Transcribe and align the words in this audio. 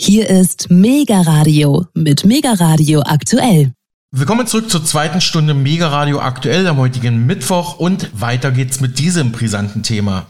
Hier 0.00 0.30
ist 0.30 0.70
Mega 0.70 1.22
Radio 1.22 1.86
mit 1.92 2.24
Mega 2.24 2.52
Radio 2.52 3.00
aktuell. 3.00 3.72
Willkommen 4.12 4.46
zurück 4.46 4.70
zur 4.70 4.84
zweiten 4.84 5.20
Stunde 5.20 5.54
Mega 5.54 5.88
Radio 5.88 6.20
aktuell 6.20 6.68
am 6.68 6.76
heutigen 6.76 7.26
Mittwoch 7.26 7.80
und 7.80 8.08
weiter 8.12 8.52
geht's 8.52 8.78
mit 8.78 9.00
diesem 9.00 9.32
brisanten 9.32 9.82
Thema. 9.82 10.26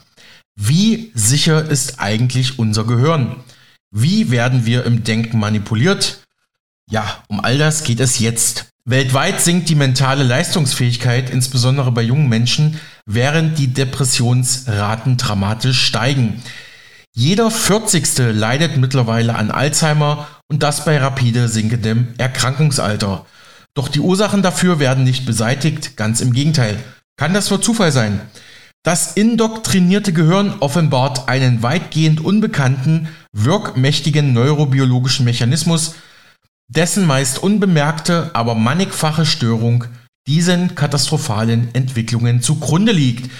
Wie 0.56 1.12
sicher 1.14 1.70
ist 1.70 2.00
eigentlich 2.00 2.58
unser 2.58 2.84
Gehirn? 2.84 3.36
Wie 3.90 4.30
werden 4.30 4.64
wir 4.64 4.86
im 4.86 5.04
Denken 5.04 5.38
manipuliert? 5.38 6.24
Ja, 6.90 7.22
um 7.28 7.38
all 7.38 7.58
das 7.58 7.84
geht 7.84 8.00
es 8.00 8.18
jetzt. 8.18 8.70
Weltweit 8.86 9.42
sinkt 9.42 9.68
die 9.68 9.74
mentale 9.74 10.24
Leistungsfähigkeit, 10.24 11.28
insbesondere 11.28 11.92
bei 11.92 12.00
jungen 12.00 12.30
Menschen, 12.30 12.80
während 13.04 13.58
die 13.58 13.68
Depressionsraten 13.68 15.18
dramatisch 15.18 15.84
steigen. 15.84 16.42
Jeder 17.14 17.50
40. 17.50 18.18
leidet 18.34 18.76
mittlerweile 18.76 19.34
an 19.34 19.50
Alzheimer 19.50 20.28
und 20.50 20.62
das 20.62 20.84
bei 20.84 20.98
rapide 20.98 21.48
sinkendem 21.48 22.08
Erkrankungsalter. 22.18 23.26
Doch 23.74 23.88
die 23.88 24.00
Ursachen 24.00 24.42
dafür 24.42 24.78
werden 24.78 25.04
nicht 25.04 25.26
beseitigt, 25.26 25.96
ganz 25.96 26.20
im 26.20 26.32
Gegenteil. 26.32 26.78
Kann 27.16 27.34
das 27.34 27.50
nur 27.50 27.60
Zufall 27.60 27.92
sein? 27.92 28.20
Das 28.84 29.12
indoktrinierte 29.12 30.12
Gehirn 30.12 30.54
offenbart 30.60 31.28
einen 31.28 31.62
weitgehend 31.62 32.24
unbekannten, 32.24 33.08
wirkmächtigen 33.32 34.32
neurobiologischen 34.32 35.24
Mechanismus, 35.24 35.96
dessen 36.68 37.06
meist 37.06 37.42
unbemerkte, 37.42 38.30
aber 38.34 38.54
mannigfache 38.54 39.26
Störung 39.26 39.84
diesen 40.26 40.74
katastrophalen 40.74 41.74
Entwicklungen 41.74 42.42
zugrunde 42.42 42.92
liegt. 42.92 43.30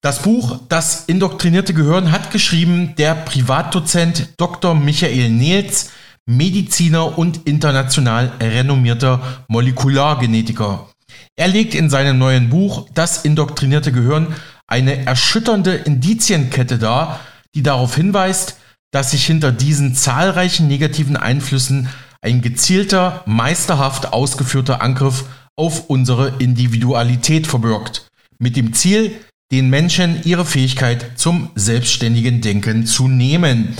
Das 0.00 0.22
Buch 0.22 0.60
Das 0.68 1.04
indoktrinierte 1.06 1.74
Gehirn 1.74 2.12
hat 2.12 2.30
geschrieben 2.30 2.94
der 2.96 3.14
Privatdozent 3.14 4.28
Dr. 4.36 4.74
Michael 4.74 5.30
Nils, 5.30 5.90
Mediziner 6.26 7.18
und 7.18 7.46
international 7.46 8.32
renommierter 8.40 9.44
Molekulargenetiker. 9.48 10.88
Er 11.36 11.48
legt 11.48 11.74
in 11.74 11.90
seinem 11.90 12.18
neuen 12.18 12.50
Buch 12.50 12.88
Das 12.94 13.24
indoktrinierte 13.24 13.92
Gehirn 13.92 14.34
eine 14.66 15.06
erschütternde 15.06 15.74
Indizienkette 15.74 16.78
dar, 16.78 17.20
die 17.54 17.62
darauf 17.62 17.94
hinweist, 17.94 18.56
dass 18.90 19.12
sich 19.12 19.24
hinter 19.26 19.52
diesen 19.52 19.94
zahlreichen 19.94 20.68
negativen 20.68 21.16
Einflüssen 21.16 21.88
ein 22.20 22.42
gezielter, 22.42 23.22
meisterhaft 23.26 24.12
ausgeführter 24.12 24.82
Angriff 24.82 25.24
auf 25.54 25.88
unsere 25.88 26.34
Individualität 26.38 27.46
verbirgt, 27.46 28.08
mit 28.38 28.56
dem 28.56 28.72
Ziel, 28.72 29.12
den 29.52 29.70
Menschen 29.70 30.20
ihre 30.24 30.44
Fähigkeit 30.44 31.12
zum 31.16 31.50
selbstständigen 31.54 32.40
Denken 32.40 32.86
zu 32.86 33.08
nehmen. 33.08 33.74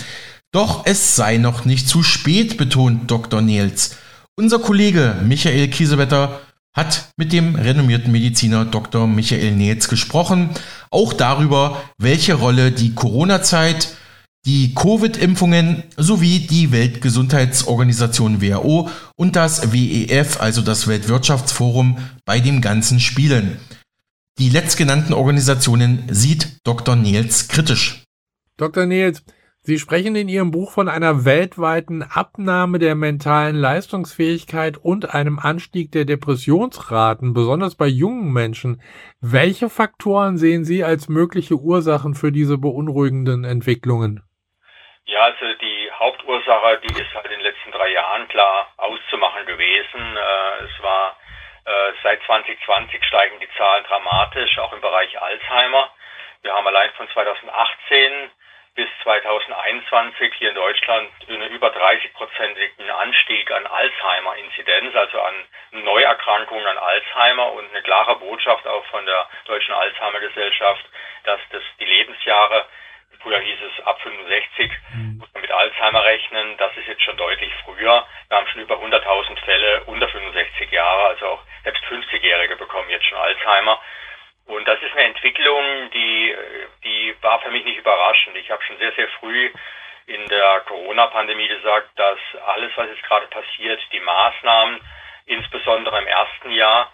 Doch 0.52 0.86
es 0.86 1.16
sei 1.16 1.38
noch 1.38 1.64
nicht 1.64 1.88
zu 1.88 2.02
spät, 2.02 2.56
betont 2.56 3.10
Dr. 3.10 3.42
Niels. 3.42 3.96
Unser 4.36 4.58
Kollege 4.58 5.16
Michael 5.24 5.68
Kiesewetter 5.68 6.40
hat 6.72 7.08
mit 7.16 7.32
dem 7.32 7.54
renommierten 7.54 8.12
Mediziner 8.12 8.64
Dr. 8.64 9.06
Michael 9.06 9.52
Niels 9.52 9.88
gesprochen, 9.88 10.50
auch 10.90 11.14
darüber, 11.14 11.82
welche 11.98 12.34
Rolle 12.34 12.70
die 12.70 12.94
Corona-Zeit, 12.94 13.96
die 14.44 14.74
Covid-Impfungen 14.74 15.82
sowie 15.96 16.40
die 16.40 16.70
Weltgesundheitsorganisation 16.70 18.40
WHO 18.40 18.88
und 19.16 19.34
das 19.34 19.72
WEF, 19.72 20.40
also 20.40 20.62
das 20.62 20.86
Weltwirtschaftsforum, 20.86 21.98
bei 22.24 22.38
dem 22.38 22.60
Ganzen 22.60 23.00
spielen. 23.00 23.58
Die 24.38 24.50
letztgenannten 24.50 25.14
Organisationen 25.14 26.08
sieht 26.10 26.60
Dr. 26.66 26.94
Niels 26.94 27.48
kritisch. 27.48 28.04
Dr. 28.58 28.84
Niels, 28.84 29.24
Sie 29.62 29.78
sprechen 29.78 30.14
in 30.14 30.28
Ihrem 30.28 30.50
Buch 30.50 30.72
von 30.72 30.90
einer 30.90 31.24
weltweiten 31.24 32.02
Abnahme 32.02 32.78
der 32.78 32.96
mentalen 32.96 33.56
Leistungsfähigkeit 33.56 34.76
und 34.76 35.14
einem 35.14 35.38
Anstieg 35.38 35.90
der 35.90 36.04
Depressionsraten, 36.04 37.32
besonders 37.32 37.76
bei 37.76 37.86
jungen 37.86 38.30
Menschen. 38.30 38.82
Welche 39.22 39.70
Faktoren 39.70 40.36
sehen 40.36 40.66
Sie 40.66 40.84
als 40.84 41.08
mögliche 41.08 41.54
Ursachen 41.54 42.14
für 42.14 42.30
diese 42.30 42.58
beunruhigenden 42.58 43.44
Entwicklungen? 43.44 44.22
Ja, 45.06 45.22
also 45.22 45.46
die 45.62 45.90
Hauptursache, 45.98 46.82
die 46.84 46.92
ist 46.92 47.14
halt 47.14 47.24
in 47.24 47.32
den 47.32 47.40
letzten 47.40 47.72
drei 47.72 47.90
Jahren 47.90 48.28
klar 48.28 48.68
auszumachen 48.76 49.46
gewesen. 49.46 50.16
Äh, 50.16 50.64
es 50.66 50.82
war 50.82 51.16
seit 52.02 52.22
2020 52.22 53.04
steigen 53.04 53.40
die 53.40 53.50
Zahlen 53.56 53.84
dramatisch, 53.84 54.58
auch 54.58 54.72
im 54.72 54.80
Bereich 54.80 55.20
Alzheimer. 55.20 55.90
Wir 56.42 56.54
haben 56.54 56.66
allein 56.66 56.92
von 56.92 57.08
2018 57.10 58.30
bis 58.76 58.88
2021 59.02 60.34
hier 60.34 60.50
in 60.50 60.54
Deutschland 60.54 61.10
einen 61.28 61.50
über 61.50 61.68
30-prozentigen 61.68 62.90
Anstieg 62.90 63.50
an 63.50 63.66
Alzheimer-Inzidenz, 63.66 64.94
also 64.94 65.20
an 65.22 65.34
Neuerkrankungen 65.72 66.66
an 66.66 66.78
Alzheimer 66.78 67.52
und 67.52 67.70
eine 67.70 67.82
klare 67.82 68.16
Botschaft 68.16 68.66
auch 68.66 68.84
von 68.86 69.04
der 69.06 69.28
Deutschen 69.46 69.74
Alzheimer-Gesellschaft, 69.74 70.84
dass 71.24 71.40
das 71.50 71.62
die 71.80 71.86
Lebensjahre, 71.86 72.66
früher 73.20 73.40
hieß 73.40 73.58
es 73.62 73.86
ab 73.86 74.00
65, 74.02 74.70
mhm. 74.94 75.18
muss 75.18 75.32
man 75.32 75.42
mit 75.42 75.50
Alzheimer 75.50 76.04
rechnen, 76.04 76.56
das 76.58 76.76
ist 76.76 76.86
jetzt 76.86 77.02
schon 77.02 77.16
deutlich 77.16 77.52
früher. 77.64 78.06
Wir 78.28 78.36
haben 78.36 78.46
schon 78.48 78.62
über 78.62 78.76
100.000 78.76 79.38
Fälle 79.44 79.82
unter 79.84 80.08
65 80.08 80.70
Jahre, 80.70 81.08
also 81.08 81.26
auch 81.26 81.42
selbst 81.64 81.82
50-Jährige 81.84 82.56
bekommen 82.56 82.90
jetzt 82.90 83.06
schon 83.06 83.18
Alzheimer. 83.18 83.80
Und 84.46 84.66
das 84.68 84.80
ist 84.80 84.92
eine 84.92 85.08
Entwicklung, 85.08 85.90
die, 85.92 86.34
die 86.84 87.16
war 87.20 87.40
für 87.40 87.50
mich 87.50 87.64
nicht 87.64 87.78
überraschend. 87.78 88.36
Ich 88.36 88.50
habe 88.50 88.62
schon 88.62 88.78
sehr, 88.78 88.92
sehr 88.92 89.08
früh 89.20 89.50
in 90.06 90.24
der 90.28 90.60
Corona-Pandemie 90.66 91.48
gesagt, 91.48 91.90
dass 91.96 92.18
alles, 92.46 92.70
was 92.76 92.88
jetzt 92.88 93.02
gerade 93.02 93.26
passiert, 93.26 93.80
die 93.92 94.00
Maßnahmen, 94.00 94.80
insbesondere 95.26 95.98
im 95.98 96.06
ersten 96.06 96.52
Jahr, 96.52 96.92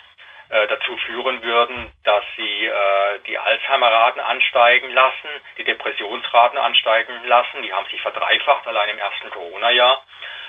äh, 0.52 0.68
dazu 0.68 0.94
führen 0.98 1.42
würden, 1.42 1.90
dass 2.04 2.22
sie 2.36 2.66
äh, 2.66 3.18
die 3.26 3.38
Alzheimer-Raten 3.38 4.20
ansteigen 4.20 4.92
lassen, 4.92 5.28
die 5.56 5.64
Depressionsraten 5.64 6.58
ansteigen 6.58 7.24
lassen. 7.24 7.62
Die 7.62 7.72
haben 7.72 7.88
sich 7.88 8.02
verdreifacht 8.02 8.66
allein 8.66 8.90
im 8.90 8.98
ersten 8.98 9.30
Corona-Jahr. 9.30 10.04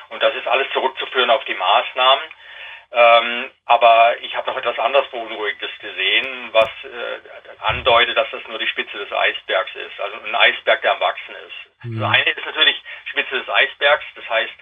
Und 0.09 0.21
das 0.21 0.35
ist 0.35 0.45
alles 0.45 0.67
zurückzuführen 0.73 1.29
auf 1.29 1.45
die 1.45 1.53
Maßnahmen. 1.53 2.23
Ähm, 2.91 3.51
aber 3.65 4.17
ich 4.19 4.35
habe 4.35 4.51
noch 4.51 4.57
etwas 4.57 4.77
anderes 4.77 5.07
Beunruhigendes 5.07 5.71
gesehen, 5.79 6.49
was 6.51 6.69
äh, 6.83 7.63
andeutet, 7.65 8.17
dass 8.17 8.29
das 8.29 8.45
nur 8.49 8.59
die 8.59 8.67
Spitze 8.67 8.97
des 8.97 9.11
Eisbergs 9.11 9.73
ist. 9.73 10.01
Also 10.01 10.17
ein 10.17 10.35
Eisberg, 10.35 10.81
der 10.81 10.91
am 10.91 10.99
Wachsen 10.99 11.35
ist. 11.47 11.85
Mhm. 11.85 12.01
Das 12.01 12.11
eine 12.11 12.29
ist 12.29 12.45
natürlich 12.45 12.83
Spitze 13.05 13.39
des 13.39 13.49
Eisbergs, 13.49 14.03
das 14.15 14.29
heißt, 14.29 14.53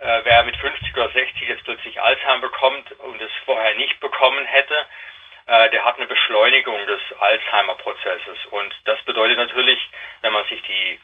äh, 0.00 0.20
wer 0.24 0.44
mit 0.44 0.56
50 0.56 0.94
oder 0.94 1.10
60 1.10 1.48
jetzt 1.48 1.64
plötzlich 1.64 2.00
Alzheimer 2.00 2.40
bekommt 2.40 2.90
und 3.00 3.20
es 3.20 3.30
vorher 3.44 3.74
nicht 3.74 4.00
bekommen 4.00 4.44
hätte, 4.46 4.86
äh, 5.46 5.70
der 5.70 5.84
hat 5.84 5.96
eine 5.96 6.06
Beschleunigung 6.06 6.86
des 6.86 7.00
Alzheimer-Prozesses. 7.18 8.46
Und 8.50 8.74
das 8.84 9.00
bedeutet 9.02 9.36
natürlich, 9.36 9.78
wenn 10.22 10.32
man 10.32 10.44
sich 10.46 10.62
die 10.62 11.00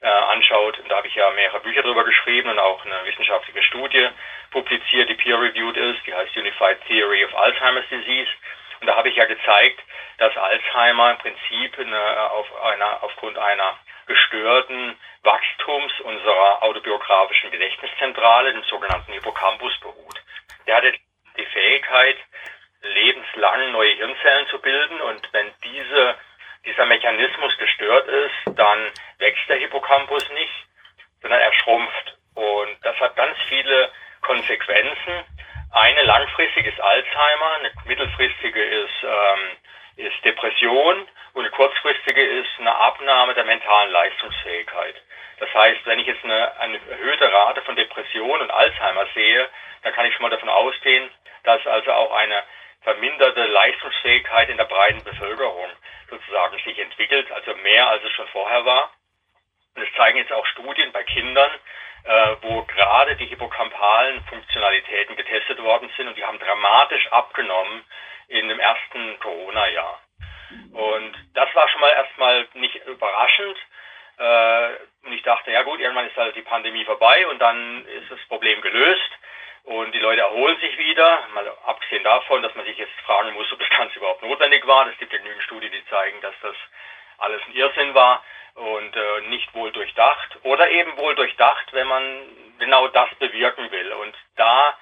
äh, 0.00 0.06
anschaut, 0.06 0.78
und 0.78 0.90
da 0.90 0.98
habe 0.98 1.08
ich 1.08 1.14
ja 1.14 1.28
mehrere 1.30 1.60
Bücher 1.60 1.82
darüber 1.82 2.04
geschrieben 2.04 2.50
und 2.50 2.58
auch 2.58 2.84
eine 2.84 3.04
wissenschaftliche 3.04 3.62
Studie 3.64 4.08
publiziert, 4.50 5.08
die 5.08 5.14
peer-reviewed 5.14 5.76
ist, 5.76 6.06
die 6.06 6.14
heißt 6.14 6.36
Unified 6.36 6.78
Theory 6.86 7.24
of 7.24 7.34
Alzheimer's 7.34 7.88
Disease. 7.88 8.30
Und 8.80 8.86
da 8.86 8.94
habe 8.94 9.08
ich 9.08 9.16
ja 9.16 9.24
gezeigt, 9.24 9.80
dass 10.18 10.36
Alzheimer 10.36 11.10
im 11.10 11.18
Prinzip 11.18 11.78
eine, 11.78 12.30
auf 12.30 12.62
einer, 12.62 13.02
aufgrund 13.02 13.36
einer 13.38 13.78
gestörten 14.08 14.98
Wachstums 15.22 15.92
unserer 16.00 16.62
autobiografischen 16.62 17.50
Gedächtniszentrale, 17.50 18.52
dem 18.52 18.64
sogenannten 18.64 19.12
Hippocampus, 19.12 19.78
beruht. 19.80 20.20
Der 20.66 20.76
hatte 20.76 20.94
die 21.36 21.46
Fähigkeit, 21.46 22.16
lebenslang 22.82 23.72
neue 23.72 23.94
Hirnzellen 23.94 24.46
zu 24.48 24.60
bilden 24.60 25.00
und 25.00 25.32
wenn 25.32 25.52
diese 25.62 26.16
dieser 26.64 26.86
Mechanismus 26.86 27.56
gestört 27.56 28.08
ist, 28.08 28.58
dann 28.58 28.90
wächst 29.18 29.48
der 29.48 29.56
Hippocampus 29.58 30.28
nicht, 30.30 30.52
sondern 31.22 31.40
er 31.40 31.52
schrumpft. 31.54 32.16
Und 32.34 32.76
das 32.82 32.96
hat 33.00 33.16
ganz 33.16 33.36
viele 33.48 33.90
Konsequenzen. 34.22 35.24
Eine 35.70 36.02
langfristige 36.02 36.68
ist 36.68 36.80
Alzheimer, 36.80 37.56
eine 37.58 37.70
mittelfristige 37.86 38.62
ist, 38.62 39.02
ähm, 39.02 40.06
ist 40.06 40.24
Depression 40.24 41.06
und 41.32 41.42
eine 41.42 41.50
kurzfristige 41.50 42.22
ist 42.22 42.48
eine 42.58 42.74
Abnahme 42.74 43.34
der 43.34 43.44
mentalen 43.44 43.90
Leistungsfähigkeit. 43.90 44.96
Das 45.38 45.52
heißt, 45.54 45.80
wenn 45.84 46.00
ich 46.00 46.06
jetzt 46.06 46.24
eine, 46.24 46.58
eine 46.60 46.80
erhöhte 46.90 47.32
Rate 47.32 47.62
von 47.62 47.76
Depression 47.76 48.40
und 48.40 48.50
Alzheimer 48.50 49.06
sehe, 49.14 49.48
dann 49.82 49.92
kann 49.92 50.06
ich 50.06 50.14
schon 50.14 50.22
mal 50.22 50.30
davon 50.30 50.48
ausgehen, 50.48 51.10
dass 51.44 51.64
also 51.66 51.92
auch 51.92 52.12
eine 52.12 52.42
verminderte 52.82 53.44
Leistungsfähigkeit 53.44 54.48
in 54.48 54.56
der 54.56 54.64
breiten 54.64 55.02
Bevölkerung 55.04 55.70
sozusagen 56.10 56.58
sich 56.64 56.78
entwickelt, 56.78 57.30
also 57.30 57.54
mehr 57.56 57.88
als 57.88 58.02
es 58.04 58.12
schon 58.12 58.28
vorher 58.28 58.64
war. 58.64 58.90
Und 59.76 59.82
es 59.82 59.94
zeigen 59.96 60.18
jetzt 60.18 60.32
auch 60.32 60.46
Studien 60.46 60.90
bei 60.92 61.04
Kindern, 61.04 61.50
äh, 62.04 62.36
wo 62.40 62.62
gerade 62.62 63.16
die 63.16 63.26
hippocampalen 63.26 64.24
Funktionalitäten 64.24 65.16
getestet 65.16 65.62
worden 65.62 65.90
sind 65.96 66.08
und 66.08 66.16
die 66.16 66.24
haben 66.24 66.38
dramatisch 66.38 67.06
abgenommen 67.12 67.84
in 68.28 68.48
dem 68.48 68.58
ersten 68.58 69.18
Corona-Jahr. 69.20 70.00
Und 70.72 71.14
das 71.34 71.54
war 71.54 71.68
schon 71.68 71.80
mal 71.80 71.90
erstmal 71.92 72.48
nicht 72.54 72.74
überraschend. 72.86 73.56
Äh, 74.18 74.68
Und 75.04 75.12
ich 75.12 75.22
dachte, 75.22 75.50
ja 75.50 75.62
gut, 75.62 75.80
irgendwann 75.80 76.08
ist 76.08 76.16
halt 76.16 76.34
die 76.36 76.42
Pandemie 76.42 76.84
vorbei 76.84 77.26
und 77.28 77.38
dann 77.38 77.86
ist 77.86 78.10
das 78.10 78.20
Problem 78.28 78.60
gelöst 78.62 79.10
und 79.64 79.92
die 79.94 80.00
Leute 80.00 80.22
erholen 80.22 80.58
sich 80.60 80.76
wieder. 80.78 81.22
Mal 81.34 81.48
abgesehen 81.66 82.02
davon, 82.04 82.42
dass 82.42 82.54
man 82.54 82.64
sich 82.64 82.76
jetzt 82.78 82.98
fragen 83.06 83.32
muss, 83.34 83.50
ob 83.52 83.58
das 83.58 83.68
Ganze 83.70 83.98
überhaupt 83.98 84.22
notwendig 84.22 84.66
war. 84.66 84.86
Es 84.88 84.98
gibt 84.98 85.12
ja 85.12 85.18
genügend 85.18 85.42
Studien, 85.44 85.72
die 85.72 85.84
zeigen, 85.86 86.20
dass 86.20 86.34
das 86.42 86.56
alles 87.18 87.40
ein 87.46 87.54
Irrsinn 87.54 87.94
war 87.94 88.24
und 88.54 88.96
äh, 88.96 89.20
nicht 89.28 89.54
wohl 89.54 89.70
durchdacht. 89.72 90.38
Oder 90.42 90.68
eben 90.70 90.96
wohl 90.96 91.14
durchdacht, 91.14 91.72
wenn 91.72 91.86
man 91.86 92.02
genau 92.58 92.88
das 92.88 93.14
bewirken 93.16 93.70
will. 93.70 93.92
Und 93.92 94.14
da 94.36 94.76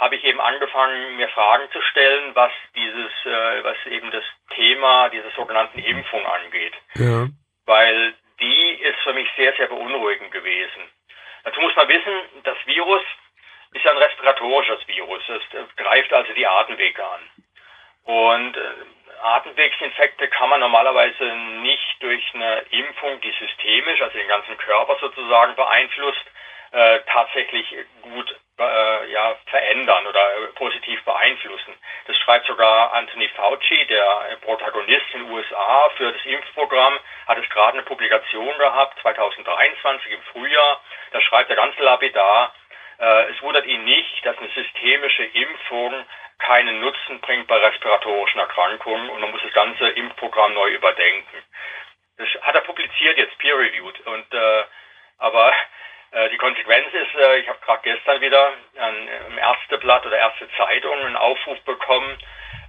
habe 0.00 0.16
ich 0.16 0.24
eben 0.24 0.40
angefangen, 0.40 1.16
mir 1.16 1.28
Fragen 1.28 1.70
zu 1.72 1.80
stellen, 1.82 2.34
was 2.34 2.50
dieses, 2.74 3.12
äh, 3.26 3.62
was 3.62 3.76
eben 3.86 4.10
das 4.10 4.24
Thema 4.54 5.10
dieser 5.10 5.30
sogenannten 5.32 5.78
Impfung 5.78 6.24
angeht. 6.26 6.72
Ja. 6.94 7.28
Weil 7.66 8.14
die 8.40 8.70
ist 8.80 8.98
für 9.00 9.12
mich 9.12 9.28
sehr, 9.36 9.52
sehr 9.56 9.66
beunruhigend 9.66 10.32
gewesen. 10.32 10.82
Dazu 11.44 11.60
muss 11.60 11.76
man 11.76 11.88
wissen, 11.88 12.12
das 12.44 12.56
Virus 12.64 13.02
ist 13.74 13.86
ein 13.86 13.98
respiratorisches 13.98 14.88
Virus. 14.88 15.22
Es 15.28 15.76
greift 15.76 16.12
also 16.12 16.32
die 16.32 16.46
Atemwege 16.46 17.04
an. 17.04 17.20
Und 18.04 18.56
äh, 18.56 18.60
Atemwegsinfekte 19.22 20.28
kann 20.28 20.48
man 20.48 20.60
normalerweise 20.60 21.24
nicht 21.60 21.96
durch 22.00 22.24
eine 22.34 22.60
Impfung, 22.70 23.20
die 23.20 23.32
systemisch, 23.38 24.00
also 24.00 24.16
den 24.16 24.28
ganzen 24.28 24.56
Körper 24.56 24.96
sozusagen 24.98 25.54
beeinflusst, 25.56 26.24
äh, 26.72 27.00
tatsächlich 27.06 27.66
gut 28.00 28.34
äh, 28.60 29.10
ja, 29.10 29.36
verändern 29.46 30.06
oder 30.06 30.20
äh, 30.20 30.46
positiv 30.54 31.02
beeinflussen. 31.04 31.74
Das 32.06 32.16
schreibt 32.18 32.46
sogar 32.46 32.92
Anthony 32.94 33.28
Fauci, 33.28 33.86
der 33.86 34.38
Protagonist 34.42 35.06
in 35.14 35.24
den 35.24 35.32
USA 35.32 35.90
für 35.96 36.12
das 36.12 36.24
Impfprogramm, 36.24 36.98
hat 37.26 37.38
es 37.38 37.48
gerade 37.50 37.78
eine 37.78 37.82
Publikation 37.82 38.56
gehabt, 38.58 38.98
2023 39.00 40.12
im 40.12 40.22
Frühjahr. 40.32 40.80
Da 41.12 41.20
schreibt 41.20 41.50
er 41.50 41.56
ganz 41.56 41.78
lapidar, 41.78 42.54
äh, 42.98 43.30
es 43.30 43.42
wundert 43.42 43.66
ihn 43.66 43.84
nicht, 43.84 44.26
dass 44.26 44.36
eine 44.38 44.48
systemische 44.48 45.24
Impfung 45.24 46.04
keinen 46.38 46.80
Nutzen 46.80 47.20
bringt 47.20 47.46
bei 47.46 47.56
respiratorischen 47.56 48.40
Erkrankungen 48.40 49.10
und 49.10 49.20
man 49.20 49.30
muss 49.30 49.42
das 49.42 49.52
ganze 49.52 49.88
Impfprogramm 49.90 50.54
neu 50.54 50.70
überdenken. 50.70 51.44
Das 52.16 52.28
hat 52.42 52.54
er 52.54 52.62
publiziert 52.62 53.16
jetzt, 53.16 53.36
peer-reviewed. 53.38 54.06
Und 54.06 54.34
äh, 54.34 54.64
aber 55.18 55.52
die 56.30 56.38
Konsequenz 56.38 56.86
ist, 56.92 57.14
äh, 57.14 57.38
ich 57.38 57.48
habe 57.48 57.58
gerade 57.64 57.82
gestern 57.82 58.20
wieder 58.20 58.52
an, 58.78 59.08
im 59.28 59.38
Ärzteblatt 59.38 60.04
oder 60.06 60.18
Ärzte 60.18 60.48
Zeitung 60.56 60.98
einen 60.98 61.16
Aufruf 61.16 61.60
bekommen, 61.62 62.18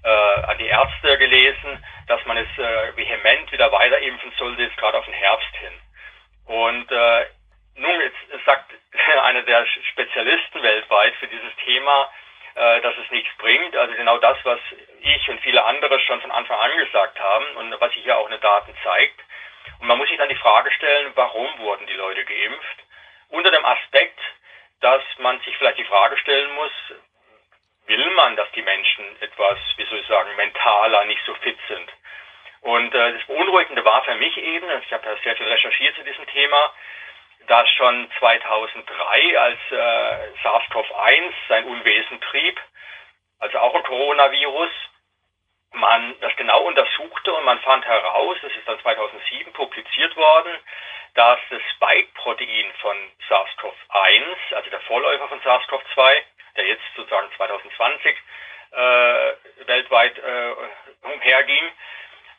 äh, 0.03 0.09
an 0.09 0.57
die 0.57 0.67
Ärzte 0.67 1.17
gelesen, 1.17 1.83
dass 2.07 2.23
man 2.25 2.37
es 2.37 2.47
äh, 2.57 2.95
vehement 2.95 3.51
wieder 3.51 3.71
weiter 3.71 3.99
impfen 3.99 4.31
sollte, 4.37 4.63
jetzt 4.63 4.77
gerade 4.77 4.97
auf 4.97 5.05
den 5.05 5.13
Herbst 5.13 5.55
hin. 5.55 5.73
Und 6.45 6.91
äh, 6.91 7.25
nun 7.75 8.01
jetzt 8.01 8.45
sagt 8.45 8.71
einer 9.23 9.43
der 9.43 9.65
Spezialisten 9.91 10.61
weltweit 10.61 11.13
für 11.15 11.27
dieses 11.27 11.55
Thema, 11.63 12.11
äh, 12.55 12.81
dass 12.81 12.95
es 12.97 13.11
nichts 13.11 13.29
bringt. 13.37 13.75
Also 13.75 13.95
genau 13.95 14.17
das, 14.17 14.37
was 14.43 14.59
ich 15.01 15.29
und 15.29 15.39
viele 15.41 15.63
andere 15.63 15.99
schon 16.01 16.21
von 16.21 16.31
Anfang 16.31 16.59
an 16.59 16.77
gesagt 16.77 17.19
haben 17.19 17.45
und 17.57 17.79
was 17.79 17.93
sich 17.93 18.05
ja 18.05 18.17
auch 18.17 18.25
in 18.25 18.31
den 18.31 18.41
Daten 18.41 18.73
zeigt. 18.83 19.19
Und 19.79 19.87
man 19.87 19.97
muss 19.97 20.09
sich 20.09 20.17
dann 20.17 20.29
die 20.29 20.35
Frage 20.35 20.71
stellen, 20.71 21.11
warum 21.15 21.47
wurden 21.59 21.87
die 21.87 21.93
Leute 21.93 22.23
geimpft? 22.25 22.77
Unter 23.31 23.51
dem 23.51 23.65
Aspekt, 23.65 24.19
dass 24.81 25.01
man 25.19 25.39
sich 25.41 25.55
vielleicht 25.57 25.77
die 25.77 25.85
Frage 25.85 26.17
stellen 26.17 26.53
muss, 26.53 26.71
will 27.87 28.09
man, 28.11 28.35
dass 28.35 28.51
die 28.51 28.61
Menschen 28.61 29.05
etwas, 29.21 29.57
wie 29.77 29.85
soll 29.85 29.99
ich 29.99 30.07
sagen, 30.07 30.35
mentaler, 30.35 31.05
nicht 31.05 31.21
so 31.25 31.33
fit 31.35 31.57
sind? 31.67 31.89
Und 32.61 32.93
äh, 32.93 33.13
das 33.13 33.23
Beunruhigende 33.27 33.83
war 33.83 34.03
für 34.03 34.15
mich 34.15 34.37
eben, 34.37 34.69
ich 34.83 34.93
habe 34.93 35.07
ja 35.07 35.15
sehr 35.23 35.35
viel 35.35 35.47
recherchiert 35.47 35.95
zu 35.95 36.03
diesem 36.03 36.27
Thema, 36.27 36.73
dass 37.47 37.69
schon 37.71 38.09
2003, 38.19 39.39
als 39.39 39.59
äh, 39.71 40.33
SARS-CoV-1 40.43 41.31
sein 41.47 41.65
Unwesen 41.65 42.21
trieb, 42.21 42.59
also 43.39 43.57
auch 43.59 43.73
ein 43.73 43.83
Coronavirus, 43.83 44.69
man 45.73 46.15
das 46.19 46.35
genau 46.35 46.63
untersuchte 46.63 47.33
und 47.33 47.45
man 47.45 47.59
fand 47.59 47.85
heraus, 47.85 48.37
das 48.41 48.51
ist 48.51 48.67
dann 48.67 48.79
2007 48.79 49.53
publiziert 49.53 50.15
worden, 50.15 50.51
dass 51.13 51.39
das 51.49 51.61
Spike-Protein 51.75 52.71
von 52.81 52.97
SARS-CoV-1, 53.27 54.55
also 54.55 54.69
der 54.69 54.81
Vorläufer 54.81 55.27
von 55.27 55.41
SARS-CoV-2, 55.41 56.21
der 56.57 56.65
jetzt 56.65 56.83
sozusagen 56.95 57.29
2020 57.37 58.15
äh, 58.71 59.67
weltweit 59.67 60.17
äh, 60.17 60.53
umherging, 61.13 61.71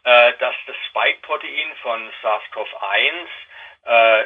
äh, 0.04 0.32
dass 0.38 0.54
das 0.66 0.76
Spike-Protein 0.88 1.76
von 1.82 2.10
SARS-CoV-1 2.22 3.26
äh, 3.84 4.24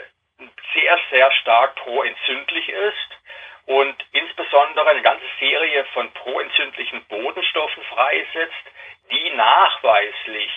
sehr, 0.75 0.99
sehr 1.11 1.33
stark 1.33 1.75
proentzündlich 1.77 2.69
ist 2.69 3.19
und 3.67 3.97
insbesondere 4.13 4.89
eine 4.91 5.03
ganze 5.03 5.25
Serie 5.41 5.85
von 5.93 6.11
proentzündlichen 6.13 7.05
Bodenstoffen 7.07 7.83
freisetzt, 7.85 8.55
nachweislich 9.37 10.51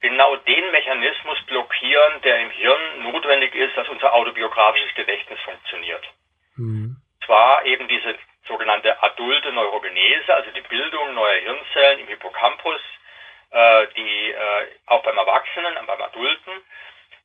genau 0.00 0.36
den 0.36 0.70
Mechanismus 0.70 1.38
blockieren, 1.46 2.22
der 2.22 2.40
im 2.40 2.50
Hirn 2.50 3.02
notwendig 3.02 3.54
ist, 3.54 3.76
dass 3.76 3.88
unser 3.88 4.12
autobiografisches 4.14 4.94
Gedächtnis 4.94 5.40
funktioniert. 5.40 6.04
Mhm. 6.56 6.96
Zwar 7.24 7.64
eben 7.64 7.88
diese 7.88 8.16
sogenannte 8.46 9.02
adulte 9.02 9.52
Neurogenese, 9.52 10.34
also 10.34 10.50
die 10.50 10.62
Bildung 10.62 11.14
neuer 11.14 11.40
Hirnzellen 11.40 12.00
im 12.00 12.08
Hippocampus, 12.08 12.80
äh, 13.50 13.86
die 13.96 14.30
äh, 14.30 14.66
auch 14.86 15.02
beim 15.02 15.18
Erwachsenen, 15.18 15.74
beim 15.86 16.02
Adulten, 16.02 16.62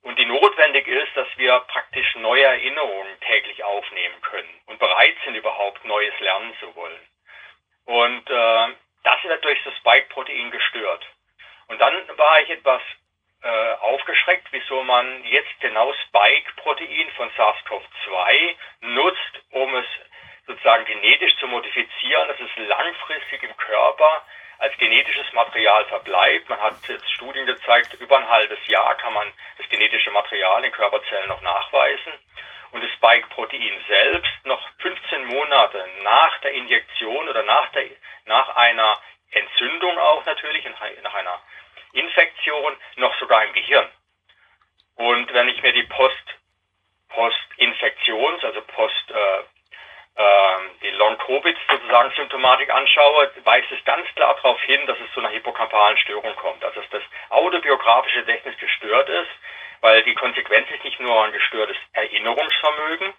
und 0.03 0.19
die 0.19 0.25
notwendig 0.25 0.85
ist, 0.87 1.15
dass 1.15 1.27
wir 1.37 1.59
praktisch 1.61 2.15
neue 2.15 2.43
Erinnerungen 2.43 3.19
täglich 3.21 3.63
aufnehmen 3.63 4.21
können 4.21 4.49
und 4.65 4.77
bereit 4.77 5.15
sind, 5.23 5.35
überhaupt 5.35 5.85
Neues 5.85 6.13
lernen 6.19 6.53
zu 6.59 6.75
wollen. 6.75 6.99
Und 7.85 8.29
äh, 8.29 8.67
das 9.03 9.23
wird 9.23 9.43
durch 9.43 9.61
das 9.63 9.75
Spike-Protein 9.77 10.51
gestört. 10.51 11.05
Und 11.67 11.79
dann 11.79 11.93
war 12.17 12.41
ich 12.41 12.49
etwas 12.49 12.81
äh, 13.41 13.73
aufgeschreckt, 13.81 14.47
wieso 14.51 14.83
man 14.83 15.23
jetzt 15.25 15.59
genau 15.59 15.93
Spike-Protein 15.93 17.09
von 17.17 17.29
SARS-CoV-2 17.31 18.55
nutzt, 18.81 19.43
um 19.51 19.75
es 19.75 19.85
sozusagen 20.47 20.85
genetisch 20.85 21.35
zu 21.37 21.47
modifizieren, 21.47 22.27
dass 22.27 22.39
es 22.39 22.67
langfristig 22.67 23.43
im 23.43 23.55
Körper 23.57 24.23
als 24.59 24.77
genetisches 24.77 25.31
Material 25.33 25.85
verbleibt. 25.85 26.49
Man 26.49 26.61
hat 26.61 26.75
jetzt 26.87 27.09
Studien 27.11 27.45
gezeigt, 27.45 27.93
über 27.95 28.17
ein 28.17 28.29
halbes 28.29 28.59
Jahr 28.67 28.95
kann 28.95 29.13
man 29.13 29.31
das 29.57 29.67
genetische 29.69 30.11
Material 30.11 30.63
in 30.63 30.71
Körperzellen 30.71 31.27
noch 31.27 31.41
nachweisen. 31.41 32.13
Und 32.73 32.83
das 32.83 32.91
Spike-Protein 32.93 33.83
selbst 33.87 34.45
noch 34.45 34.59
15 34.79 35.25
Monate 35.25 35.87
nach 36.01 36.39
der 36.39 36.53
Injektion 36.53 37.29
oder 37.29 37.43
nach, 37.43 37.71
der, 37.71 37.85
nach 38.25 38.55
einer 38.55 38.99
Entzündung 39.29 39.97
auch 39.99 40.25
natürlich, 40.25 40.65
nach 41.03 41.13
einer 41.13 41.39
Infektion, 41.93 42.75
noch 42.95 43.17
sogar 43.19 43.45
im 43.45 43.53
Gehirn. 43.53 43.87
Und 44.95 45.31
wenn 45.33 45.49
ich 45.49 45.61
mir 45.61 45.71
die 45.71 45.83
Post, 45.83 46.23
Postinfektions, 47.09 48.43
also 48.43 48.61
Post, 48.61 49.11
äh, 49.11 49.43
ähm, 50.15 50.71
die 50.81 50.89
Long-Covid 50.89 51.57
sozusagen 51.69 52.11
Symptomatik 52.15 52.71
anschaue, 52.71 53.31
weist 53.43 53.71
es 53.71 53.83
ganz 53.85 54.07
klar 54.15 54.35
darauf 54.35 54.61
hin, 54.63 54.85
dass 54.87 54.97
es 54.99 55.11
zu 55.13 55.19
einer 55.19 55.29
hippocampalen 55.29 55.97
Störung 55.97 56.35
kommt. 56.37 56.63
Also 56.63 56.81
dass 56.81 56.89
das 56.89 57.03
autobiografische 57.29 58.21
Gedächtnis 58.21 58.57
gestört 58.57 59.09
ist, 59.09 59.31
weil 59.83 60.01
die 60.03 60.15
Konsequenz 60.15 60.65
ist 60.71 60.83
nicht 60.85 60.99
nur 61.01 61.25
ein 61.25 61.33
gestörtes 61.33 61.75
Erinnerungsvermögen, 61.91 63.13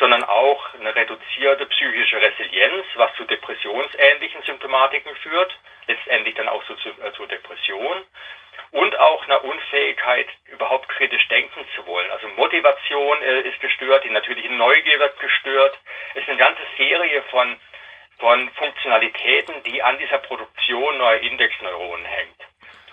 sondern 0.00 0.24
auch 0.24 0.74
eine 0.74 0.92
reduzierte 0.92 1.66
psychische 1.66 2.20
Resilienz, 2.20 2.84
was 2.96 3.14
zu 3.14 3.24
depressionsähnlichen 3.24 4.42
Symptomatiken 4.42 5.14
führt, 5.22 5.56
letztendlich 5.86 6.34
dann 6.34 6.48
auch 6.48 6.64
so 6.66 6.74
zu, 6.74 6.88
äh, 6.88 7.12
zur 7.12 7.28
Depression 7.28 8.04
und 8.72 8.98
auch 8.98 9.22
einer 9.24 9.44
Unfähigkeit, 9.44 10.26
überhaupt 10.46 10.88
kritisch 10.88 11.28
denken 11.28 11.64
zu 11.76 11.86
wollen. 11.86 12.10
Also 12.10 12.26
Motivation 12.30 13.22
äh, 13.22 13.42
ist 13.42 13.60
gestört, 13.60 14.02
die 14.02 14.10
natürliche 14.10 14.52
Neugier 14.52 14.98
wird 14.98 15.16
gestört. 15.20 15.78
Es 16.14 16.22
ist 16.22 16.28
eine 16.28 16.38
ganze 16.38 16.62
Serie 16.76 17.22
von, 17.30 17.56
von 18.18 18.50
Funktionalitäten, 18.54 19.62
die 19.62 19.80
an 19.80 19.96
dieser 19.98 20.18
Produktion 20.18 20.98
neuer 20.98 21.20
Indexneuronen 21.20 22.04
hängt. 22.04 22.40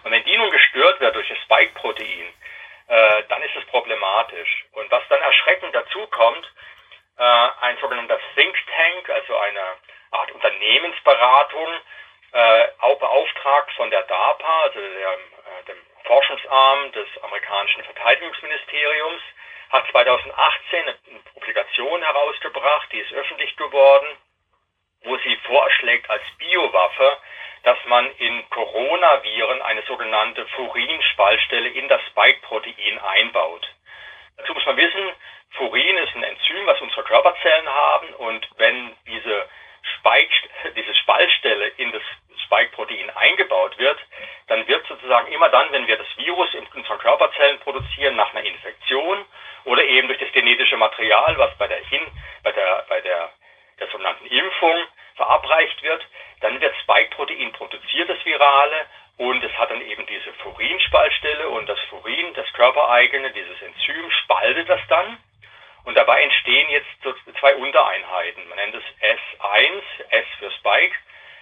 Und 0.04 0.12
wenn 0.12 0.24
die 0.24 0.38
nun 0.38 0.52
gestört 0.52 1.00
wird 1.00 1.16
durch 1.16 1.28
das 1.28 1.40
Spike-Protein, 1.40 2.34
äh, 2.88 3.24
dann 3.30 3.42
ist 3.44 3.56
es 3.56 3.66
problematisch. 3.66 4.66
Und 4.74 4.90
was 4.92 5.04
dann 5.10 5.22
erschreckend 5.22 5.76
dazu 5.76 6.08
kommt, 6.08 6.52
äh, 7.18 7.48
ein 7.62 7.78
sogenannter 7.80 8.20
Think 8.36 8.56
Tank, 8.76 9.10
also 9.10 9.38
eine 9.38 9.62
Art 10.12 10.32
Unternehmensberatung, 10.32 11.68
äh, 12.34 12.68
auch 12.80 13.00
beauftragt 13.00 13.72
von 13.74 13.90
der 13.90 14.04
DARPA, 14.04 14.62
also 14.64 14.80
der, 14.80 15.14
äh, 15.14 15.64
dem 15.68 15.78
Forschungsarm 16.04 16.92
des 16.92 17.08
amerikanischen 17.24 17.84
Verteidigungsministeriums, 17.84 19.22
hat 19.70 19.86
2018 19.92 20.82
eine 20.82 20.98
Publikation 21.34 22.02
herausgebracht, 22.02 22.88
die 22.92 23.00
ist 23.00 23.14
öffentlich 23.14 23.56
geworden, 23.58 24.08
wo 25.04 25.18
sie 25.18 25.36
vorschlägt 25.38 26.10
als 26.10 26.24
Biowaffe, 26.38 27.18
dass 27.64 27.78
man 27.86 28.10
in 28.18 28.50
Coronaviren 28.50 29.62
eine 29.62 29.82
sogenannte 29.84 30.46
Furin-Spaltstelle 30.48 31.70
in 31.70 31.88
das 31.88 32.02
Spike-Protein 32.08 33.00
einbaut. 33.00 33.68
Dazu 34.38 34.54
muss 34.54 34.66
man 34.66 34.78
wissen, 34.78 35.12
Furin 35.52 35.98
ist 35.98 36.16
ein 36.16 36.24
Enzym, 36.24 36.66
was 36.66 36.80
unsere 36.82 37.04
Körperzellen 37.04 37.68
haben 37.68 38.14
und 38.16 38.48
wenn 38.58 38.96
diese, 39.08 39.50
Spike, 39.96 40.34
diese 40.76 40.94
Spaltstelle 40.96 41.68
in 41.78 41.92
das 41.92 42.02
Spike-Protein 42.46 43.10
eingebaut 43.12 43.78
wird, 43.78 44.00
dann 44.48 44.68
wird 44.68 44.86
sozusagen 44.88 45.32
immer 45.32 45.50
dann, 45.50 45.72
wenn 45.72 45.88
wir 45.88 45.98
das 45.98 46.08
Virus 46.18 46.54
in 46.54 46.66
unseren 46.68 47.00
Körperzellen 47.00 47.60
produzieren, 47.60 48.16
nach 48.16 48.34
einer 48.34 48.46
Infektion 48.46 49.26
oder 49.66 49.84
eben 49.84 50.08
durch 50.08 50.20
das 50.20 50.32
genetische 50.32 50.78
Material, 50.78 51.38
was 51.38 51.58
bei 51.58 51.68
der, 51.68 51.80
In, 51.92 52.06
bei 52.44 52.52
der, 52.52 52.86
bei 52.88 53.02
der, 53.02 53.32
der 53.80 53.88
sogenannten 53.88 54.26
Impfung 54.26 54.76
verabreicht 55.16 55.82
wird, 55.84 56.06
dann 56.42 56.60
wird 56.62 56.76
Spike-Protein 56.84 57.52
produziert, 57.54 58.10
das 58.10 58.24
Virale, 58.26 58.86
und 59.18 59.44
es 59.44 59.52
hat 59.58 59.72
dann 59.72 59.82
eben 59.82 60.06
diese 60.06 60.32
Furinspaltstelle 60.44 61.50
und 61.50 61.68
das 61.68 61.80
Furin, 61.90 62.34
das 62.36 62.52
körpereigene, 62.54 63.32
dieses 63.32 63.60
Enzym, 63.62 64.12
spaltet 64.24 64.70
das 64.70 64.82
dann. 64.90 65.18
Und 65.86 65.96
dabei 65.96 66.22
entstehen 66.22 66.70
jetzt 66.70 66.88
zwei 67.40 67.56
Untereinheiten. 67.56 68.48
Man 68.48 68.58
nennt 68.58 68.76
es 68.76 68.84
S1, 69.02 69.82
S 70.10 70.26
für 70.38 70.52
Spike, 70.52 70.96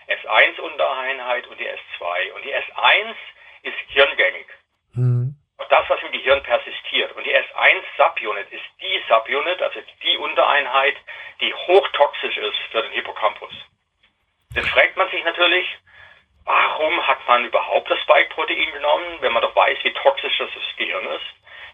S1-Untereinheit 0.08 1.48
und 1.48 1.60
die 1.60 1.68
S2. 1.68 2.32
Und 2.34 2.46
die 2.46 2.54
S1 2.54 3.16
ist 3.64 3.78
hirngängig. 3.88 4.48
Mhm. 4.94 5.35
Das, 5.70 5.90
was 5.90 6.02
im 6.04 6.12
Gehirn 6.12 6.44
persistiert. 6.44 7.12
Und 7.16 7.26
die 7.26 7.36
S1-Subunit 7.36 8.52
ist 8.52 8.64
die 8.82 9.04
Subunit, 9.08 9.62
also 9.62 9.80
die 10.04 10.18
Untereinheit, 10.18 10.96
die 11.42 11.54
hochtoxisch 11.54 12.38
ist 12.38 12.58
für 12.72 12.82
den 12.82 12.92
Hippocampus. 12.92 13.54
Jetzt 14.54 14.70
fragt 14.70 14.96
man 14.96 15.10
sich 15.10 15.24
natürlich, 15.24 15.68
warum 16.46 17.08
hat 17.08 17.20
man 17.28 17.46
überhaupt 17.46 17.90
das 17.90 18.00
Spike-Protein 18.02 18.72
genommen, 18.74 19.18
wenn 19.22 19.34
man 19.34 19.42
doch 19.42 19.56
weiß, 19.56 19.78
wie 19.84 19.94
toxisch 19.94 20.38
das 20.38 20.50
Gehirn 20.78 21.06
ist? 21.08 21.26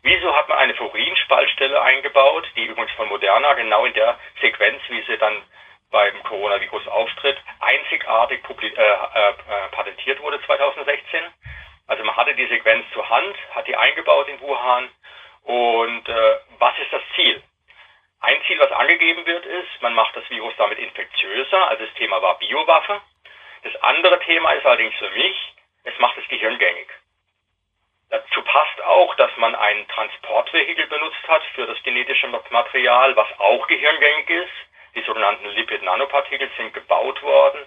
Wieso 0.03 0.35
hat 0.35 0.49
man 0.49 0.57
eine 0.57 0.73
Furinspaltstelle 0.73 1.79
eingebaut, 1.81 2.47
die 2.55 2.65
übrigens 2.65 2.91
von 2.93 3.07
Moderna 3.07 3.53
genau 3.53 3.85
in 3.85 3.93
der 3.93 4.17
Sequenz, 4.41 4.81
wie 4.89 5.01
sie 5.03 5.17
dann 5.17 5.43
beim 5.91 6.23
Coronavirus 6.23 6.87
auftritt, 6.87 7.37
einzigartig 7.59 8.41
äh, 8.49 8.65
äh, 8.65 9.33
patentiert 9.71 10.19
wurde 10.21 10.41
2016. 10.45 11.21
Also 11.87 12.03
man 12.03 12.15
hatte 12.15 12.35
die 12.35 12.47
Sequenz 12.47 12.85
zur 12.93 13.09
Hand, 13.09 13.35
hat 13.53 13.67
die 13.67 13.75
eingebaut 13.75 14.27
in 14.27 14.39
Wuhan. 14.39 14.89
Und 15.43 16.07
äh, 16.07 16.39
was 16.59 16.77
ist 16.79 16.93
das 16.93 17.01
Ziel? 17.15 17.41
Ein 18.21 18.37
Ziel, 18.45 18.59
was 18.59 18.71
angegeben 18.71 19.25
wird, 19.25 19.45
ist, 19.45 19.81
man 19.81 19.95
macht 19.95 20.15
das 20.15 20.29
Virus 20.29 20.53
damit 20.57 20.77
infektiöser. 20.77 21.67
Also 21.67 21.85
das 21.85 21.93
Thema 21.95 22.21
war 22.21 22.37
Biowaffe. 22.37 23.01
Das 23.63 23.75
andere 23.83 24.19
Thema 24.19 24.51
ist 24.53 24.65
allerdings 24.65 24.95
für 24.95 25.09
mich, 25.11 25.35
es 25.83 25.97
macht 25.99 26.17
das 26.17 26.27
Gehirn 26.27 26.57
gängig. 26.57 26.87
Dazu 28.09 28.41
passt 28.43 28.81
auch, 28.83 29.15
dass 29.15 29.31
man 29.37 29.55
ein 29.55 29.87
Transportvehikel 29.87 30.85
benutzt 30.87 31.27
hat 31.27 31.43
für 31.55 31.65
das 31.65 31.81
genetische 31.83 32.27
Material, 32.27 33.15
was 33.15 33.27
auch 33.39 33.65
gehirngängig 33.67 34.29
ist. 34.29 34.51
Die 34.95 35.01
sogenannten 35.03 35.47
Lipid-Nanopartikel 35.47 36.49
sind 36.57 36.73
gebaut 36.73 37.23
worden, 37.23 37.65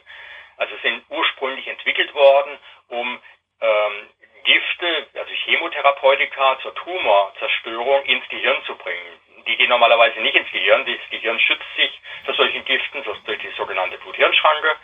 also 0.59 0.77
sind 0.83 1.03
ursprünglich 1.09 1.67
entwickelt 1.67 2.15
worden, 2.15 2.59
um 2.89 3.19
ähm, 3.61 4.09
Gifte, 4.45 5.07
also 5.15 5.31
Chemotherapeutika 5.45 6.59
zur 6.61 6.75
Tumorzerstörung 6.75 8.05
ins 8.05 8.29
Gehirn 8.29 8.63
zu 8.65 8.77
bringen. 8.77 9.21
Die 9.47 9.57
gehen 9.57 9.71
normalerweise 9.71 10.21
nicht 10.21 10.37
ins 10.37 10.51
Gehirn. 10.51 10.85
Das 10.87 11.11
Gehirn 11.11 11.41
schützt 11.41 11.77
sich 11.77 12.01
vor 12.25 12.35
solchen 12.35 12.65
Giften 12.65 13.03
durch 13.03 13.39
die 13.39 13.51
sogenannte 13.57 13.99
Blut-Hirn-Schranke. 13.99 14.77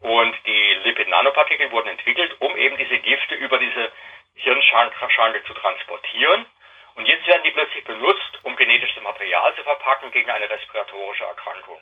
Und 0.00 0.36
die 0.46 0.74
Lipid-Nanopartikel 0.84 1.70
wurden 1.70 1.88
entwickelt, 1.88 2.34
um 2.40 2.56
eben 2.56 2.76
diese 2.76 2.98
Gifte 2.98 3.34
über 3.36 3.58
diese 3.58 3.92
Hirnschranke 4.34 5.44
zu 5.44 5.54
transportieren. 5.54 6.46
Und 6.96 7.06
jetzt 7.06 7.26
werden 7.26 7.42
die 7.44 7.50
plötzlich 7.50 7.84
benutzt, 7.84 8.38
um 8.42 8.56
genetisches 8.56 9.02
Material 9.02 9.54
zu 9.56 9.62
verpacken 9.62 10.10
gegen 10.12 10.30
eine 10.30 10.48
respiratorische 10.48 11.24
Erkrankung. 11.24 11.80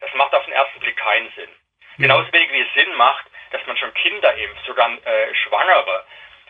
Das 0.00 0.12
macht 0.14 0.34
auf 0.34 0.44
den 0.44 0.54
ersten 0.54 0.80
Blick 0.80 0.96
keinen 0.96 1.30
Sinn. 1.32 1.54
Genauso 1.98 2.30
wenig 2.32 2.52
wie 2.52 2.60
es 2.60 2.74
Sinn 2.74 2.94
macht, 2.94 3.26
dass 3.50 3.66
man 3.66 3.76
schon 3.76 3.92
Kinder 3.94 4.34
impft, 4.34 4.66
sogar 4.66 4.90
äh, 4.90 5.34
Schwangere. 5.34 6.04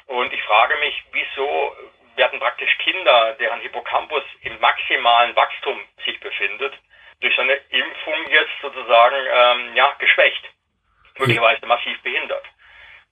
Und 0.06 0.32
ich 0.32 0.42
frage 0.42 0.76
mich, 0.76 1.02
wieso 1.12 1.76
werden 2.16 2.40
praktisch 2.40 2.76
Kinder, 2.78 3.34
deren 3.38 3.60
Hippocampus 3.60 4.24
im 4.42 4.58
maximalen 4.60 5.36
Wachstum 5.36 5.80
sich 6.04 6.18
befindet, 6.20 6.74
durch 7.20 7.34
so 7.34 7.42
eine 7.42 7.54
Impfung 7.54 8.26
jetzt 8.28 8.52
sozusagen 8.60 9.16
ähm, 9.30 9.76
ja, 9.76 9.94
geschwächt, 9.98 10.44
möglicherweise 11.18 11.66
massiv 11.66 12.00
behindert. 12.02 12.44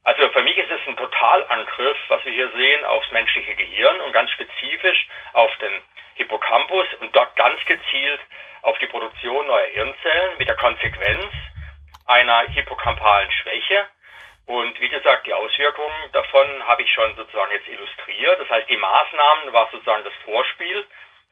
Also 0.05 0.29
für 0.31 0.43
mich 0.43 0.57
ist 0.59 0.71
es 0.71 0.81
ein 0.87 0.97
Totalangriff, 0.97 1.97
was 2.09 2.25
wir 2.25 2.33
hier 2.33 2.51
sehen, 2.51 2.85
aufs 2.85 3.11
menschliche 3.11 3.55
Gehirn 3.55 4.01
und 4.03 4.13
ganz 4.13 4.31
spezifisch 4.33 5.07
auf 5.33 5.55
den 5.59 5.83
Hippocampus 6.15 6.87
und 7.01 7.15
dort 7.17 7.35
ganz 7.37 7.65
gezielt 7.65 8.21
auf 8.63 8.79
die 8.79 8.87
Produktion 8.87 9.47
neuer 9.47 9.67
Hirnzellen 9.67 10.39
mit 10.39 10.49
der 10.49 10.57
Konsequenz 10.57 11.33
einer 12.07 12.41
hippocampalen 12.49 13.31
Schwäche. 13.31 13.87
Und 14.47 14.79
wie 14.81 14.89
gesagt, 14.91 15.27
die 15.27 15.33
Auswirkungen 15.33 16.13
davon 16.13 16.67
habe 16.67 16.83
ich 16.83 16.93
schon 16.93 17.15
sozusagen 17.17 17.53
jetzt 17.53 17.69
illustriert. 17.69 18.41
Das 18.41 18.51
heißt, 18.51 18.69
die 18.69 18.77
Maßnahmen 18.77 19.53
war 19.53 19.69
sozusagen 19.71 20.05
das 20.05 20.13
Vorspiel, 20.25 20.87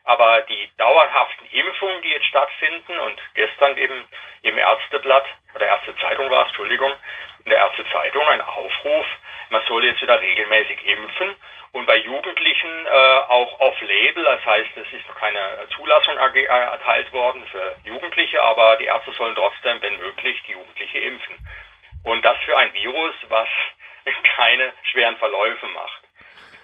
aber 0.04 0.42
die 0.42 0.70
dauerhaften 0.78 1.46
Impfungen, 1.46 2.02
die 2.02 2.08
jetzt 2.08 2.26
stattfinden 2.26 2.98
und 2.98 3.20
gestern 3.34 3.76
eben 3.76 4.08
im 4.42 4.58
Ärzteblatt 4.58 5.26
oder 5.54 5.66
Ärzte 5.66 5.94
Zeitung 5.96 6.30
war 6.30 6.42
es, 6.42 6.48
Entschuldigung, 6.48 6.92
in 7.44 7.50
der 7.50 7.58
Ärzte 7.58 7.84
Zeitung 7.90 8.26
ein 8.28 8.40
Aufruf, 8.40 9.06
man 9.52 9.62
soll 9.68 9.84
jetzt 9.84 10.02
wieder 10.02 10.20
regelmäßig 10.20 10.84
impfen 10.86 11.36
und 11.72 11.86
bei 11.86 11.96
Jugendlichen 11.96 12.86
äh, 12.86 13.18
auch 13.28 13.60
off-label, 13.60 14.24
das 14.24 14.44
heißt, 14.44 14.70
es 14.76 14.92
ist 14.92 15.08
noch 15.08 15.16
keine 15.16 15.66
Zulassung 15.74 16.16
äh, 16.18 16.42
erteilt 16.44 17.12
worden 17.12 17.44
für 17.50 17.76
Jugendliche, 17.84 18.42
aber 18.42 18.76
die 18.76 18.84
Ärzte 18.84 19.12
sollen 19.12 19.34
trotzdem, 19.34 19.80
wenn 19.80 19.98
möglich, 19.98 20.42
die 20.46 20.52
Jugendliche 20.52 20.98
impfen. 20.98 21.34
Und 22.04 22.22
das 22.24 22.36
für 22.44 22.56
ein 22.58 22.72
Virus, 22.74 23.14
was 23.28 23.48
keine 24.36 24.72
schweren 24.90 25.16
Verläufe 25.16 25.66
macht. 25.68 26.02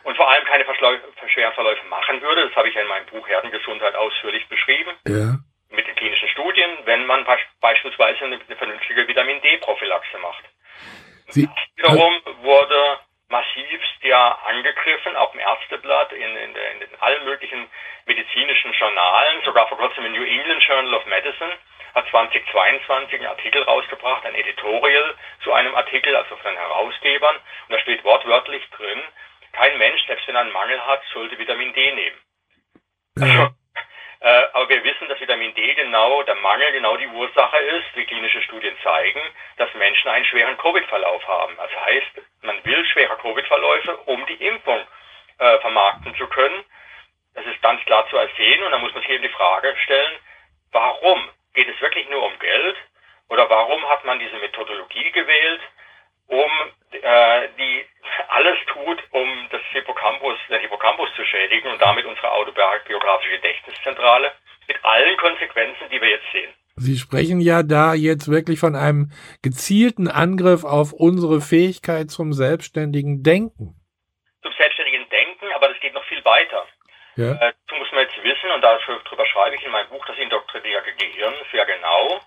Und 0.04 0.16
vor 0.16 0.30
allem 0.30 0.44
keine 0.44 0.64
schweren 0.64 1.52
Verläufe 1.54 1.86
machen 1.86 2.20
würde, 2.20 2.46
das 2.46 2.56
habe 2.56 2.68
ich 2.68 2.74
ja 2.74 2.82
in 2.82 2.88
meinem 2.88 3.06
Buch 3.06 3.26
Herdengesundheit 3.28 3.94
ausführlich 3.94 4.46
beschrieben. 4.48 4.92
Ja. 5.06 5.36
Mit 5.70 5.86
den 5.86 5.96
klinischen 5.96 6.28
Studien, 6.28 6.70
wenn 6.84 7.06
man 7.06 7.26
beispielsweise 7.60 8.24
eine, 8.24 8.40
eine 8.46 8.56
vernünftige 8.56 9.06
Vitamin 9.06 9.40
D-Prophylaxe 9.40 10.18
macht. 10.18 10.44
Sie, 11.28 11.48
wiederum 11.76 12.20
wurde 12.42 12.98
massivst 13.28 14.02
ja 14.02 14.38
angegriffen, 14.46 15.16
auch 15.16 15.34
im 15.34 15.40
Ärzteblatt, 15.40 16.12
in, 16.12 16.36
in, 16.36 16.56
in, 16.56 16.80
in 16.80 17.00
allen 17.00 17.24
möglichen 17.24 17.68
medizinischen 18.06 18.72
Journalen, 18.72 19.42
sogar 19.44 19.68
vor 19.68 19.78
kurzem 19.78 20.06
im 20.06 20.12
New 20.12 20.24
England 20.24 20.62
Journal 20.66 20.94
of 20.94 21.04
Medicine 21.06 21.52
hat 21.94 22.08
2022 22.10 23.18
einen 23.18 23.28
Artikel 23.28 23.62
rausgebracht, 23.62 24.24
ein 24.24 24.34
Editorial 24.34 25.14
zu 25.42 25.52
einem 25.52 25.74
Artikel, 25.74 26.14
also 26.14 26.36
von 26.36 26.52
den 26.52 26.58
Herausgebern, 26.58 27.36
und 27.36 27.74
da 27.74 27.78
steht 27.80 28.04
wortwörtlich 28.04 28.62
drin, 28.70 29.00
kein 29.52 29.76
Mensch, 29.78 30.06
selbst 30.06 30.26
wenn 30.28 30.36
er 30.36 30.42
einen 30.42 30.52
Mangel 30.52 30.84
hat, 30.86 31.02
sollte 31.12 31.38
Vitamin 31.38 31.72
D 31.72 31.92
nehmen. 31.92 32.16
Ja. 33.18 33.50
Äh, 34.20 34.44
aber 34.52 34.68
wir 34.68 34.82
wissen, 34.82 35.08
dass 35.08 35.20
Vitamin 35.20 35.54
D 35.54 35.74
genau, 35.74 36.22
der 36.24 36.34
Mangel 36.36 36.72
genau 36.72 36.96
die 36.96 37.06
Ursache 37.06 37.58
ist, 37.58 37.94
wie 37.94 38.04
klinische 38.04 38.42
Studien 38.42 38.76
zeigen, 38.82 39.20
dass 39.56 39.72
Menschen 39.74 40.08
einen 40.08 40.24
schweren 40.24 40.56
Covid-Verlauf 40.58 41.26
haben. 41.28 41.56
Das 41.56 41.70
heißt, 41.84 42.26
man 42.42 42.64
will 42.64 42.84
schwere 42.86 43.16
Covid-Verläufe, 43.18 43.96
um 44.06 44.26
die 44.26 44.46
Impfung 44.46 44.80
äh, 45.38 45.58
vermarkten 45.60 46.14
zu 46.16 46.26
können. 46.28 46.64
Das 47.34 47.46
ist 47.46 47.62
ganz 47.62 47.84
klar 47.84 48.08
zu 48.08 48.16
ersehen 48.16 48.62
und 48.64 48.72
da 48.72 48.78
muss 48.78 48.92
man 48.92 49.02
sich 49.02 49.12
eben 49.12 49.22
die 49.22 49.28
Frage 49.28 49.76
stellen, 49.84 50.18
warum? 50.72 51.28
Geht 51.54 51.68
es 51.68 51.80
wirklich 51.80 52.08
nur 52.08 52.24
um 52.24 52.36
Geld? 52.40 52.76
Oder 53.28 53.48
warum 53.48 53.88
hat 53.88 54.04
man 54.04 54.18
diese 54.18 54.36
Methodologie 54.38 55.10
gewählt, 55.12 55.60
um 56.28 56.50
äh, 56.92 57.48
die 57.58 57.84
alles 58.28 58.58
tut, 58.72 59.02
um 59.10 59.28
das 59.50 59.60
Hippocampus, 59.72 60.36
den 60.48 60.60
Hippocampus 60.60 61.08
zu 61.16 61.24
schädigen 61.24 61.70
und 61.70 61.80
damit 61.80 62.04
unsere 62.04 62.30
autobiografische 62.30 63.32
Gedächtniszentrale 63.36 64.32
mit 64.66 64.84
allen 64.84 65.16
Konsequenzen, 65.16 65.88
die 65.90 66.00
wir 66.00 66.08
jetzt 66.08 66.30
sehen. 66.32 66.52
Sie 66.76 66.96
sprechen 66.96 67.40
ja 67.40 67.62
da 67.62 67.94
jetzt 67.94 68.30
wirklich 68.30 68.60
von 68.60 68.76
einem 68.76 69.10
gezielten 69.42 70.06
Angriff 70.08 70.64
auf 70.64 70.92
unsere 70.92 71.40
Fähigkeit 71.40 72.10
zum 72.10 72.32
selbstständigen 72.32 73.22
Denken. 73.24 73.74
Zum 74.42 74.52
selbstständigen 74.56 75.08
Denken, 75.10 75.46
aber 75.56 75.68
das 75.68 75.80
geht 75.80 75.94
noch 75.94 76.04
viel 76.04 76.24
weiter. 76.24 76.66
Ja. 77.16 77.32
Äh, 77.32 77.52
dazu 77.66 77.74
muss 77.80 77.90
man 77.90 78.02
jetzt 78.02 78.22
wissen, 78.22 78.50
und 78.54 78.62
darüber 78.62 79.26
schreibe 79.26 79.56
ich 79.56 79.64
in 79.64 79.72
meinem 79.72 79.88
Buch 79.88 80.06
Das 80.06 80.16
indoktrinierte 80.18 80.92
Gehirn 80.94 81.34
sehr 81.50 81.66
genau, 81.66 82.20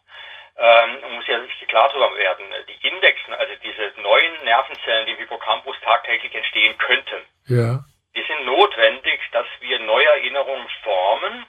ähm, 0.58 1.16
muss 1.16 1.28
ja 1.28 1.42
sich 1.42 1.68
klar 1.68 1.90
darüber 1.90 2.16
werden, 2.16 2.46
die 2.68 2.88
Indexen, 2.88 3.34
also 3.34 3.54
diese 3.64 3.94
neuen 4.02 4.44
Nervenzellen, 4.44 5.06
die 5.06 5.14
im 5.14 5.18
Hippocampus 5.18 5.76
tagtäglich 5.82 6.34
entstehen 6.34 6.78
könnten, 6.78 7.22
ja. 7.48 7.80
die 8.16 8.24
sind 8.24 8.46
notwendig, 8.46 9.20
dass 9.32 9.48
wir 9.60 9.80
neue 9.80 10.06
Erinnerungen 10.06 10.68
formen, 10.84 11.46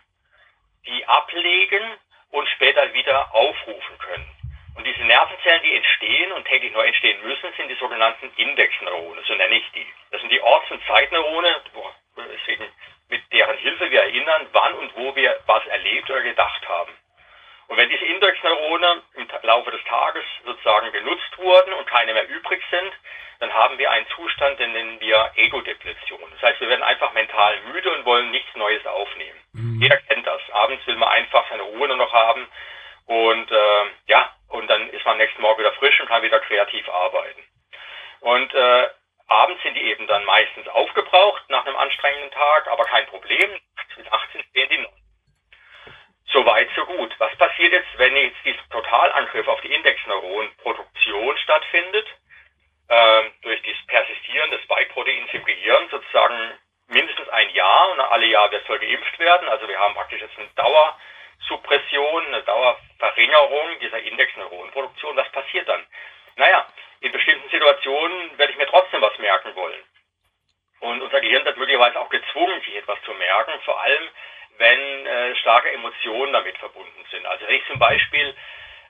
die 0.87 1.05
ablegen 1.07 1.83
und 2.31 2.49
später 2.49 2.93
wieder 2.95 3.35
aufrufen 3.35 3.99
können. 3.99 4.29
Und 4.75 4.87
diese 4.87 5.05
Nervenzellen, 5.05 5.63
die 5.63 5.77
entstehen 5.77 6.33
und 6.33 6.47
täglich 6.47 6.73
neu 6.73 6.87
entstehen 6.87 7.21
müssen, 7.23 7.53
sind 7.57 7.69
die 7.69 7.75
sogenannten 7.75 8.33
Indexneurone, 8.37 9.23
so 9.27 9.35
nenne 9.35 9.57
ich 9.57 9.71
die. 9.73 9.87
Das 10.11 10.21
sind 10.21 10.31
die 10.31 10.41
Orts- 10.41 10.71
und 10.71 10.83
Zeitneurone, 10.87 11.61
deswegen 12.17 12.65
mit 13.09 13.21
deren 13.33 13.59
Hilfe 13.59 13.91
wir 13.91 14.03
erinnern, 14.03 14.47
wann 14.53 14.75
und 14.75 14.97
wo 14.97 15.15
wir 15.15 15.39
was 15.47 15.67
erlebt 15.67 16.09
oder 16.09 16.23
gedacht 16.23 16.67
haben. 16.67 16.93
Und 17.73 17.79
wenn 17.79 17.89
diese 17.89 18.05
Indexneurone 18.05 19.03
im 19.15 19.27
Laufe 19.45 19.71
des 19.71 19.83
Tages 19.85 20.23
sozusagen 20.45 20.93
genutzt 20.93 21.39
wurden 21.39 21.73
und 21.73 21.87
keine 21.87 22.13
mehr 22.13 22.29
übrig 22.29 22.63
sind, 22.71 22.93
dann 23.41 23.51
haben 23.51 23.79
wir 23.79 23.91
einen 23.91 24.07
Zustand, 24.09 24.61
den 24.61 24.73
nennen 24.73 25.01
wir 25.01 25.33
Ego-Depletion. 25.37 26.21
Das 26.33 26.43
heißt, 26.43 26.61
wir 26.61 26.69
werden 26.69 26.83
einfach 26.83 27.15
mental 27.15 27.59
müde 27.73 27.91
und 27.95 28.05
wollen 28.05 28.31
nichts 28.31 28.55
Neues 28.57 28.85
aufnehmen. 28.85 29.41
Mhm. 29.55 29.81
Jeder 29.81 29.97
kennt 29.97 30.27
das. 30.27 30.43
Abends 30.53 30.87
will 30.87 30.97
man 30.97 31.09
einfach 31.09 31.49
seine 31.49 31.63
Ruhe 31.63 31.89
nur 31.89 31.97
noch 31.97 32.13
haben 32.13 32.47
und 33.07 33.51
äh, 33.51 33.85
ja, 34.05 34.31
und 34.49 34.69
dann 34.69 34.91
ist 34.91 35.07
man 35.07 35.13
am 35.13 35.19
nächsten 35.19 35.41
Morgen 35.41 35.61
wieder 35.61 35.73
frisch 35.73 35.99
und 35.99 36.09
kann 36.09 36.23
wieder 36.23 36.41
kreativ 36.41 36.87
arbeiten. 36.91 37.43
Und 38.21 38.53
äh, 38.53 38.91
abends 39.29 39.63
sind 39.63 39.77
die 39.77 39.85
eben 39.85 40.07
dann 40.09 40.27
meistens 40.27 40.69
aufgebraucht 40.69 41.43
nach 41.49 41.65
einem 41.65 41.77
anstrengenden 41.77 42.33
Tag, 42.33 42.67
aber 42.67 42.85
kein 42.85 43.07
Problem. 43.07 43.51
Mit 43.97 44.13
18 44.13 44.43
stehen 44.51 44.69
die 44.69 44.77
noch. 44.77 45.02
So 46.33 46.47
weit, 46.47 46.71
so 46.75 46.87
gut. 46.87 47.15
Was 47.19 47.37
passiert 47.37 47.73
jetzt, 47.73 47.99
wenn 47.99 48.17
jetzt 48.17 48.39
dieser 48.45 48.67
Totalangriff 48.71 49.47
auf 49.49 49.61
die 49.61 49.73
Indexneuronproduktion 49.75 51.37
stattfindet, 51.39 52.07
äh, 52.89 53.23
durch 53.43 53.61
das 53.63 53.87
Persistieren 53.87 54.51
des 54.51 54.63
Spike-Proteins 54.63 55.29
im 55.35 55.45
Gehirn, 55.45 55.89
sozusagen 55.91 56.59
mindestens 56.89 57.29
ein 57.29 57.51
Jahr 57.51 57.93
und 57.93 58.01
alle 58.01 58.27
Jahre 58.27 58.63
soll 58.67 58.79
geimpft 58.79 59.19
werden. 59.19 59.47
Also 59.49 59.69
wir 59.69 59.79
haben 59.79 59.95
praktisch 59.95 60.23
jetzt 60.23 60.39
eine 60.39 60.49
Dauersuppression, 60.57 62.27
eine 62.27 62.43
Dauerverringerung 62.43 63.79
dieser 63.81 63.99
Indexneuronenproduktion. 63.99 65.17
Was 65.17 65.31
passiert 65.33 65.69
dann? 65.69 65.87
Naja, 66.37 66.67
in 67.01 67.13
bestimmten 67.13 67.51
Situationen 67.51 68.39
werde 68.39 68.53
ich 68.53 68.59
mir 68.59 68.69
trotzdem 68.69 69.03
was 69.03 69.19
merken 69.19 69.55
wollen. 69.55 69.83
Und 70.81 71.03
unser 71.03 71.21
Gehirn 71.21 71.45
wird 71.45 71.59
möglicherweise 71.59 72.01
auch 72.01 72.09
gezwungen, 72.09 72.61
sich 72.63 72.75
etwas 72.77 73.01
zu 73.03 73.13
merken, 73.13 73.53
vor 73.65 73.81
allem 73.83 74.09
wenn 74.59 75.07
äh, 75.07 75.37
starke 75.37 75.73
Emotionen 75.73 76.33
damit 76.33 76.57
verbunden 76.59 77.05
sind. 77.11 77.27
Also 77.27 77.47
wenn 77.47 77.57
ich 77.57 77.67
zum 77.67 77.79
Beispiel 77.79 78.35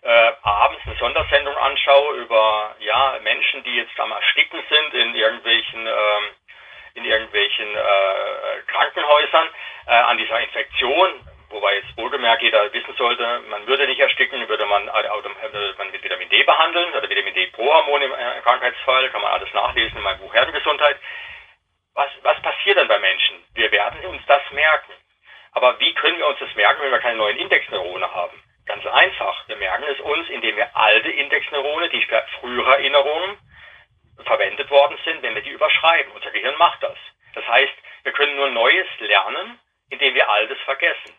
äh, 0.03 0.33
abends 0.43 0.83
eine 0.85 0.97
Sondersendung 0.97 1.57
anschaue 1.57 2.17
über 2.17 2.75
ja, 2.81 3.19
Menschen, 3.23 3.63
die 3.65 3.77
jetzt 3.77 3.99
am 4.01 4.13
Ersticken 4.13 4.63
sind 4.69 4.95
in 4.95 5.15
irgendwelchen 5.15 5.87
ähm, 5.87 6.25
in 6.95 7.05
irgendwelchen 7.05 7.75
äh, 7.75 8.63
Krankenhäusern 8.67 9.49
äh, 9.87 9.91
an 9.93 10.19
dieser 10.19 10.41
Infektion, 10.41 11.27
wobei 11.49 11.77
jetzt 11.77 11.97
wohlgemerkt 11.97 12.43
jeder 12.43 12.73
wissen 12.73 12.95
sollte, 12.97 13.41
man 13.49 13.67
würde 13.67 13.87
nicht 13.87 14.01
ersticken, 14.01 14.47
würde 14.49 14.67
man, 14.67 14.87
würde 14.87 15.75
man 15.79 15.91
mit 15.91 16.03
Vitamin 16.03 16.29
D 16.29 16.43
behandeln 16.43 16.93
oder 16.93 17.09
Vitamin 17.09 17.35
D 17.35 17.47
Pro-Hormon 17.49 18.03
im 18.03 18.13
äh, 18.13 18.41
Krankheitsfall, 18.43 19.09
kann 19.11 19.23
man 19.23 19.33
alles 19.33 19.53
nachlesen 19.55 19.97
in 19.97 20.03
meinem 20.03 20.19
Buch 20.19 20.35
Herdengesundheit. 20.35 20.99
Was, 21.95 22.09
was 22.23 22.41
passiert 22.43 22.79
dann 22.79 22.89
bei 22.89 22.99
Menschen? 22.99 23.45
Wir 23.55 23.71
werden 23.71 24.05
uns 24.07 24.23
das 24.27 24.43
merken. 24.53 24.93
Aber 25.53 25.79
wie 25.81 25.95
können 25.95 26.19
wir 26.19 26.27
uns 26.27 26.39
das 26.39 26.55
merken, 26.55 26.83
wenn 26.83 26.91
wir 26.91 26.99
keine 26.99 27.19
neuen 27.19 27.37
Indexneurone 27.37 28.13
haben? 28.13 28.43
Ganz 28.67 28.87
einfach. 28.87 29.49
Wir 29.49 29.57
merken 29.57 29.85
es 29.91 30.01
uns, 30.01 30.29
indem 30.31 30.57
wir 30.57 30.75
alte 30.77 31.11
Indexneurone, 31.11 31.91
die 31.91 32.03
für 32.03 32.25
frühere 32.41 32.77
Erinnerungen 32.77 33.39
verwendet 34.25 34.71
worden 34.71 34.97
sind, 35.05 35.23
wenn 35.23 35.35
wir 35.35 35.43
die 35.43 35.51
überschreiben. 35.51 36.13
Unser 36.13 36.31
Gehirn 36.31 36.57
macht 36.59 36.83
das. 36.83 36.97
Das 37.35 37.47
heißt, 37.47 37.73
wir 38.05 38.13
können 38.13 38.37
nur 38.37 38.51
Neues 38.51 38.87
lernen, 39.01 39.59
indem 39.91 40.15
wir 40.15 40.29
Altes 40.29 40.59
vergessen. 40.61 41.15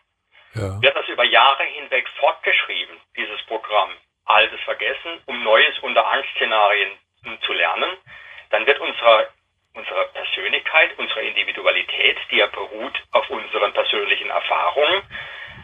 Ja. 0.54 0.80
Wird 0.80 0.96
das 0.96 1.08
über 1.08 1.24
Jahre 1.24 1.64
hinweg 1.64 2.08
fortgeschrieben, 2.20 3.00
dieses 3.16 3.42
Programm, 3.46 3.90
Altes 4.24 4.60
vergessen, 4.62 5.20
um 5.26 5.42
Neues 5.42 5.78
unter 5.80 6.06
Angstszenarien 6.06 6.92
zu 7.44 7.52
lernen, 7.52 7.90
dann 8.50 8.66
wird 8.66 8.78
unsere, 8.78 9.28
unsere 9.74 10.06
Persönlichkeit, 10.08 10.96
unsere 10.98 11.22
Individualität, 11.22 12.16
die 12.30 12.36
ja 12.36 12.46
beruht 12.46 13.02
auf 13.12 13.28
unseren 13.28 13.72
persönlichen 13.72 14.30
Erfahrungen, 14.30 15.02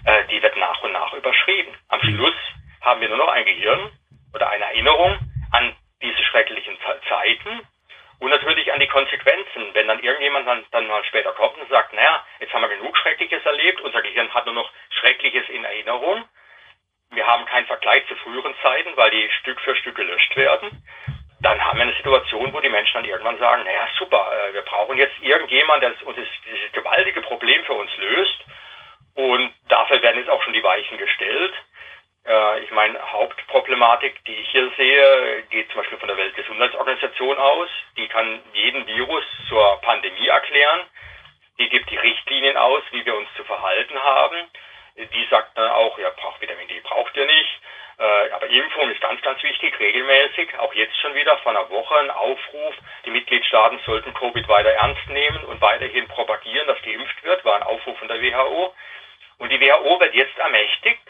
äh, 0.04 0.24
die 0.30 0.42
wird 0.42 0.56
nach 0.56 0.82
und 0.82 0.92
nach 0.92 1.12
überschrieben. 1.12 1.74
Am 1.88 2.00
Schluss 2.00 2.34
haben 2.82 3.00
wir 3.00 3.08
nur 3.08 3.18
noch 3.18 3.28
ein 3.28 3.44
Gehirn 3.44 3.92
oder 4.34 4.50
eine 4.50 4.64
Erinnerung 4.64 5.18
an 5.52 5.74
diese 6.02 6.22
schrecklichen 6.24 6.76
Zeiten 7.08 7.66
und 8.18 8.30
natürlich 8.30 8.72
an 8.72 8.80
die 8.80 8.88
Konsequenzen, 8.88 9.74
wenn 9.74 9.88
dann 9.88 10.00
irgendjemand 10.00 10.46
dann, 10.46 10.64
dann 10.72 10.86
mal 10.86 11.04
später 11.04 11.32
kommt 11.32 11.58
und 11.58 11.68
sagt, 11.68 11.92
naja, 11.92 12.24
jetzt 12.38 12.52
haben 12.52 12.62
wir 12.62 12.68
genug 12.68 12.96
Schreckliches 12.98 13.44
erlebt, 13.44 13.80
unser 13.80 14.02
Gehirn 14.02 14.32
hat 14.32 14.46
nur 14.46 14.54
noch 14.54 14.70
Schreckliches 14.90 15.48
in 15.48 15.64
Erinnerung, 15.64 16.24
wir 17.10 17.26
haben 17.26 17.44
keinen 17.46 17.66
Vergleich 17.66 18.06
zu 18.06 18.14
früheren 18.16 18.54
Zeiten, 18.62 18.96
weil 18.96 19.10
die 19.10 19.28
Stück 19.40 19.60
für 19.60 19.74
Stück 19.76 19.96
gelöscht 19.96 20.36
werden, 20.36 20.84
dann 21.42 21.64
haben 21.64 21.78
wir 21.78 21.84
eine 21.84 21.96
Situation, 21.96 22.52
wo 22.52 22.60
die 22.60 22.68
Menschen 22.68 22.94
dann 22.94 23.04
irgendwann 23.04 23.38
sagen, 23.38 23.64
naja, 23.64 23.88
super, 23.98 24.30
äh, 24.32 24.54
wir 24.54 24.62
brauchen 24.62 24.98
jetzt 24.98 25.14
irgendjemand, 25.20 25.82
der 25.82 25.92
uns 26.04 26.16
dieses 26.16 26.72
gewaltige 26.72 27.22
Problem 27.22 27.64
für 27.64 27.74
uns 27.74 27.90
löst 27.96 28.38
und 29.14 29.52
dafür 29.68 30.02
werden 30.02 30.18
jetzt 30.18 30.30
auch 30.30 30.42
schon 30.42 30.52
die 30.52 30.62
Weichen 30.62 30.98
gestellt. 30.98 31.54
Äh, 32.26 32.60
ich 32.60 32.70
meine, 32.70 33.00
Hauptproblematik, 33.12 34.24
die 34.26 34.34
ich 34.34 34.48
hier 34.50 34.70
sehe, 34.76 35.42
geht 35.50 35.70
zum 35.70 35.80
Beispiel 35.80 35.98
von 35.98 36.08
der 36.08 36.16
Weltgesundheitsorganisation 36.16 37.38
aus. 37.38 37.68
Die 37.96 38.08
kann 38.08 38.40
jeden 38.52 38.86
Virus 38.86 39.24
zur 39.48 39.80
Pandemie 39.80 40.28
erklären. 40.28 40.80
Die 41.58 41.68
gibt 41.68 41.90
die 41.90 41.96
Richtlinien 41.96 42.56
aus, 42.56 42.82
wie 42.90 43.04
wir 43.04 43.16
uns 43.16 43.28
zu 43.36 43.44
verhalten 43.44 43.98
haben. 43.98 44.36
Die 44.96 45.26
sagt 45.30 45.56
dann 45.56 45.70
auch, 45.70 45.98
ja, 45.98 46.10
braucht 46.10 46.40
Vitamin 46.40 46.68
D, 46.68 46.80
braucht 46.80 47.16
ihr 47.16 47.26
nicht. 47.26 47.59
Äh, 48.00 48.30
aber 48.30 48.48
Impfung 48.48 48.90
ist 48.90 49.00
ganz, 49.02 49.20
ganz 49.20 49.42
wichtig, 49.42 49.78
regelmäßig. 49.78 50.58
Auch 50.58 50.72
jetzt 50.72 50.98
schon 51.00 51.14
wieder 51.14 51.36
vor 51.38 51.52
einer 51.52 51.68
Woche 51.68 51.94
ein 51.98 52.10
Aufruf. 52.10 52.74
Die 53.04 53.10
Mitgliedstaaten 53.10 53.78
sollten 53.84 54.14
Covid 54.14 54.48
weiter 54.48 54.70
ernst 54.70 55.06
nehmen 55.10 55.44
und 55.44 55.60
weiterhin 55.60 56.08
propagieren, 56.08 56.66
dass 56.66 56.80
geimpft 56.80 57.22
wird, 57.22 57.44
war 57.44 57.56
ein 57.56 57.62
Aufruf 57.62 57.98
von 57.98 58.08
der 58.08 58.22
WHO. 58.22 58.74
Und 59.36 59.52
die 59.52 59.60
WHO 59.60 60.00
wird 60.00 60.14
jetzt 60.14 60.38
ermächtigt, 60.38 61.06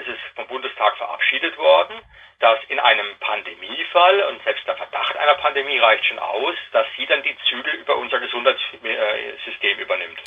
das 0.00 0.14
ist 0.14 0.20
vom 0.34 0.46
Bundestag 0.48 0.96
verabschiedet 0.96 1.56
worden, 1.58 1.96
dass 2.40 2.58
in 2.68 2.78
einem 2.78 3.04
Pandemiefall, 3.20 4.24
und 4.30 4.42
selbst 4.44 4.66
der 4.66 4.74
Verdacht 4.76 5.14
einer 5.16 5.34
Pandemie 5.34 5.78
reicht 5.78 6.06
schon 6.06 6.18
aus, 6.18 6.54
dass 6.72 6.86
sie 6.96 7.04
dann 7.04 7.22
die 7.22 7.36
Zügel 7.50 7.74
über 7.74 7.98
unser 7.98 8.18
Gesundheitssystem 8.18 9.78
übernimmt. 9.78 10.18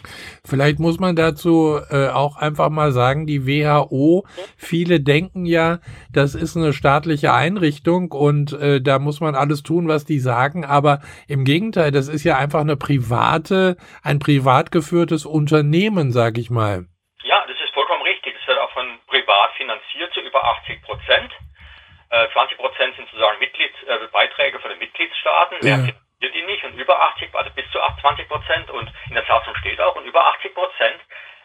Vielleicht 0.45 0.77
muss 0.77 0.99
man 0.99 1.15
dazu 1.15 1.79
äh, 1.89 2.09
auch 2.09 2.37
einfach 2.37 2.69
mal 2.69 2.91
sagen, 2.91 3.25
die 3.25 3.47
WHO, 3.47 4.25
viele 4.57 4.99
denken 4.99 5.47
ja, 5.47 5.79
das 6.11 6.35
ist 6.35 6.55
eine 6.55 6.73
staatliche 6.73 7.33
Einrichtung 7.33 8.11
und 8.11 8.53
äh, 8.53 8.79
da 8.79 8.99
muss 8.99 9.19
man 9.19 9.33
alles 9.33 9.63
tun, 9.63 9.87
was 9.87 10.05
die 10.05 10.19
sagen, 10.19 10.65
aber 10.65 10.99
im 11.27 11.45
Gegenteil, 11.45 11.89
das 11.89 12.09
ist 12.09 12.23
ja 12.23 12.37
einfach 12.37 12.61
eine 12.61 12.77
private, 12.77 13.75
ein 14.03 14.19
privat 14.19 14.71
geführtes 14.71 15.25
Unternehmen, 15.25 16.11
sag 16.11 16.37
ich 16.37 16.51
mal. 16.51 16.85
Ja, 17.23 17.43
das 17.47 17.57
ist 17.57 17.73
vollkommen 17.73 18.03
richtig. 18.03 18.35
Es 18.39 18.47
wird 18.47 18.59
auch 18.59 18.71
von 18.71 18.99
privat 19.07 19.53
finanziert 19.57 20.13
zu 20.13 20.21
über 20.33 20.43
80 20.43 20.81
Prozent. 20.81 21.31
20 22.09 22.57
äh, 22.57 22.61
Prozent 22.61 22.95
sind 22.95 23.09
sozusagen 23.09 23.39
Mitglieds, 23.39 23.75
äh, 23.83 24.07
Beiträge 24.11 24.59
von 24.59 24.69
den 24.71 24.79
Mitgliedstaaten. 24.79 25.57
Ja. 25.61 25.77
Mehr 25.77 25.93
finanziert 25.93 26.33
die 26.33 26.41
nicht 26.41 26.63
und 26.63 26.73
über 26.73 26.99
80, 27.13 27.29
also 27.33 27.51
bis 27.51 27.69
zu 27.71 27.79
20 28.01 28.27
Prozent 28.27 28.69
und 28.71 28.91
in 29.09 29.15
der 29.15 29.25
Satzung 29.25 29.55
steht 29.57 29.79
auch 29.79 29.95
und 29.95 30.05
über 30.05 30.25
80 30.37 30.53
Prozent 30.53 30.99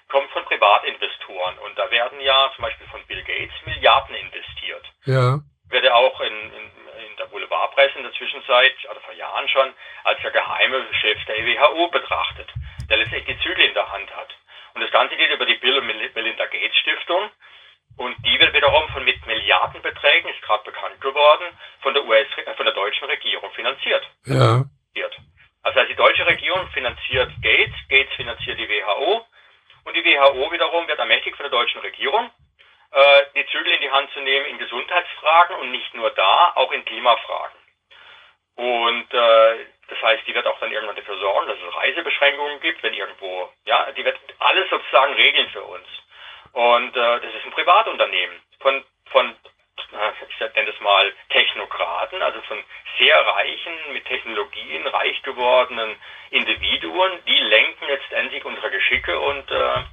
kommt 0.09 0.31
von 0.31 0.45
Privatinvestoren 0.45 1.59
und 1.59 1.79
da 1.79 1.91
werden 1.91 2.21
ja 2.21 2.51
zum 2.55 2.63
Beispiel 2.63 2.87
von 2.87 3.05
Bill 3.07 3.23
Gates 3.25 3.55
Milliarden 3.67 4.15
investiert. 4.15 4.87
Ja. 5.05 5.39
Wird 5.69 5.85
ja 5.85 5.95
auch 5.95 6.19
in, 6.21 6.33
in, 6.33 6.67
in 7.05 7.17
der 7.19 7.27
Boulevardpresse 7.27 7.99
in 7.99 8.05
der 8.05 8.13
Zwischenzeit, 8.13 8.73
also 8.89 9.01
vor 9.01 9.13
Jahren 9.13 9.49
schon, 9.49 9.75
als 10.05 10.21
der 10.23 10.31
geheime 10.31 10.87
Chef 11.01 11.23
der 11.27 11.45
WHO 11.45 11.89
betrachtet, 11.89 12.49
der 12.89 12.97
letztendlich 12.97 13.37
die 13.37 13.43
Zügel 13.43 13.67
in 13.67 13.75
der 13.75 13.93
Hand 13.93 14.15
hat. 14.17 14.35
Und 14.73 14.81
das 14.81 14.91
Ganze 14.91 15.17
geht 15.17 15.31
über 15.31 15.45
die 15.45 15.57
Bill 15.57 15.77
und 15.77 15.87
Melinda 15.87 16.47
Gates 16.47 16.77
Stiftung 16.79 17.31
und 17.99 18.17
die 18.25 18.39
wird 18.39 18.55
wiederum 18.55 18.89
von 18.89 19.05
mit 19.05 19.25
Milliardenbeträgen, 19.27 20.31
ist 20.31 20.43
gerade 20.43 20.65
bekannt 20.65 21.01
geworden, 21.01 21.45
von 21.83 21.95
der 21.95 22.05
US, 22.05 22.27
äh, 22.37 22.55
von 22.55 22.65
der 22.65 22.75
deutschen 22.75 23.07
Regierung 23.09 23.51
finanziert. 23.53 24.05
Ja. 24.25 24.65
Also 25.69 25.85
die 25.85 25.97
deutsche 25.97 26.27
Regierung 26.27 26.67
finanziert 26.69 27.31
Gates, 27.43 27.77
Gates 27.91 28.15
finanziert 28.15 28.59
die 28.59 28.69
WHO 28.69 29.27
und 29.85 29.95
die 29.95 30.05
WHO 30.05 30.51
wiederum 30.51 30.89
wird 30.89 30.99
ermächtigt 30.99 31.37
von 31.37 31.45
der 31.45 31.51
deutschen 31.51 31.81
Regierung, 31.83 32.31
äh, 32.93 33.23
die 33.35 33.47
Zügel 33.49 33.75
in 33.75 33.81
die 33.83 33.91
Hand 33.91 34.11
zu 34.13 34.21
nehmen 34.21 34.47
in 34.47 34.59
Gesundheitsfragen 34.59 35.57
und 35.57 35.71
nicht 35.71 35.93
nur 35.95 36.11
da, 36.11 36.53
auch 36.55 36.73
in 36.73 36.85
Klimafragen. 36.87 37.59
Und 38.57 39.13
äh, 39.13 39.67
das 39.89 40.03
heißt, 40.03 40.27
die 40.27 40.35
wird 40.35 40.47
auch 40.47 40.59
dann 40.59 40.73
irgendwann 40.73 40.97
dafür 40.97 41.19
sorgen, 41.19 41.49
dass 41.49 41.59
es 41.59 41.77
Reisebeschränkungen 41.77 42.61
gibt, 42.61 42.83
wenn 42.83 42.95
irgendwo, 42.95 43.53
ja, 43.67 43.93
die 43.93 44.05
wird 44.05 44.19
alles 44.39 44.71
sozusagen 44.71 45.15
regeln 45.15 45.51
für 45.51 45.63
uns. 45.63 45.87
Und 46.59 46.97
äh, 46.97 47.21
das 47.21 47.35
ist 47.37 47.45
ein 47.45 47.53
Privatunternehmen 47.53 48.37
von, 48.59 48.83
von 49.13 49.33
ich 49.79 50.41
nenne 50.41 50.71
es 50.71 50.81
mal 50.81 51.15
Technokraten, 51.29 52.21
also 52.21 52.43
von 52.43 52.59
sehr 52.99 53.17
reichen, 53.17 53.73
mit 53.93 54.05
Technologien 54.07 54.85
reich 54.89 55.23
gewordenen 55.23 55.95
Individuen, 56.31 57.13
die 57.29 57.39
lenken 57.39 57.87
letztendlich 57.87 58.45
unsere 58.45 58.73
Geschicke 58.73 59.21
und 59.21 59.49
äh, 59.53 59.85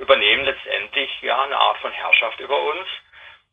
übernehmen 0.00 0.46
letztendlich 0.46 1.10
ja 1.20 1.42
eine 1.42 1.58
Art 1.58 1.76
von 1.82 1.92
Herrschaft 1.92 2.40
über 2.40 2.58
uns. 2.58 2.88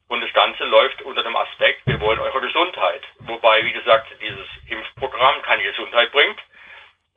Und 0.08 0.22
das 0.22 0.32
Ganze 0.32 0.64
läuft 0.64 1.02
unter 1.02 1.24
dem 1.24 1.36
Aspekt, 1.36 1.82
wir 1.88 2.00
wollen 2.00 2.20
eure 2.20 2.40
Gesundheit. 2.40 3.04
Wobei, 3.20 3.66
wie 3.66 3.74
gesagt, 3.74 4.08
dieses 4.22 4.48
Impfprogramm 4.70 5.42
keine 5.42 5.64
Gesundheit 5.64 6.10
bringt. 6.14 6.40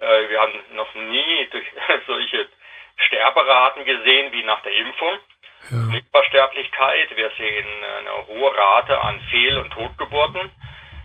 Äh, 0.00 0.28
wir 0.30 0.40
haben 0.40 0.58
noch 0.72 0.92
nie 0.96 1.46
durch 1.52 1.66
solche 2.08 2.48
Sterberaten 2.96 3.84
gesehen 3.84 4.32
wie 4.32 4.42
nach 4.42 4.60
der 4.62 4.72
Impfung. 4.72 5.20
Ja. 5.70 6.00
Sterblichkeit. 6.34 7.16
Wir 7.16 7.30
sehen 7.38 7.66
eine 7.98 8.26
hohe 8.26 8.56
Rate 8.56 9.00
an 9.00 9.20
Fehl- 9.30 9.58
und 9.58 9.70
Totgeburten. 9.70 10.50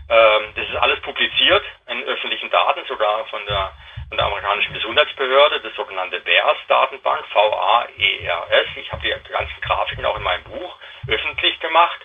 Ähm, 0.09 0.41
das 0.55 0.67
ist 0.67 0.75
alles 0.75 0.99
publiziert 1.01 1.63
in 1.87 2.03
öffentlichen 2.03 2.49
Daten, 2.49 2.81
sogar 2.87 3.25
von 3.27 3.45
der, 3.45 3.71
von 4.07 4.17
der 4.17 4.25
amerikanischen 4.25 4.73
Gesundheitsbehörde, 4.73 5.61
das 5.61 5.75
sogenannte 5.75 6.25
VAERS-Datenbank, 6.25 7.25
V-A-E-R-S. 7.27 8.67
Ich 8.77 8.91
habe 8.91 9.03
die 9.03 9.31
ganzen 9.31 9.61
Grafiken 9.61 10.05
auch 10.05 10.17
in 10.17 10.23
meinem 10.23 10.43
Buch 10.45 10.75
öffentlich 11.07 11.59
gemacht. 11.59 12.01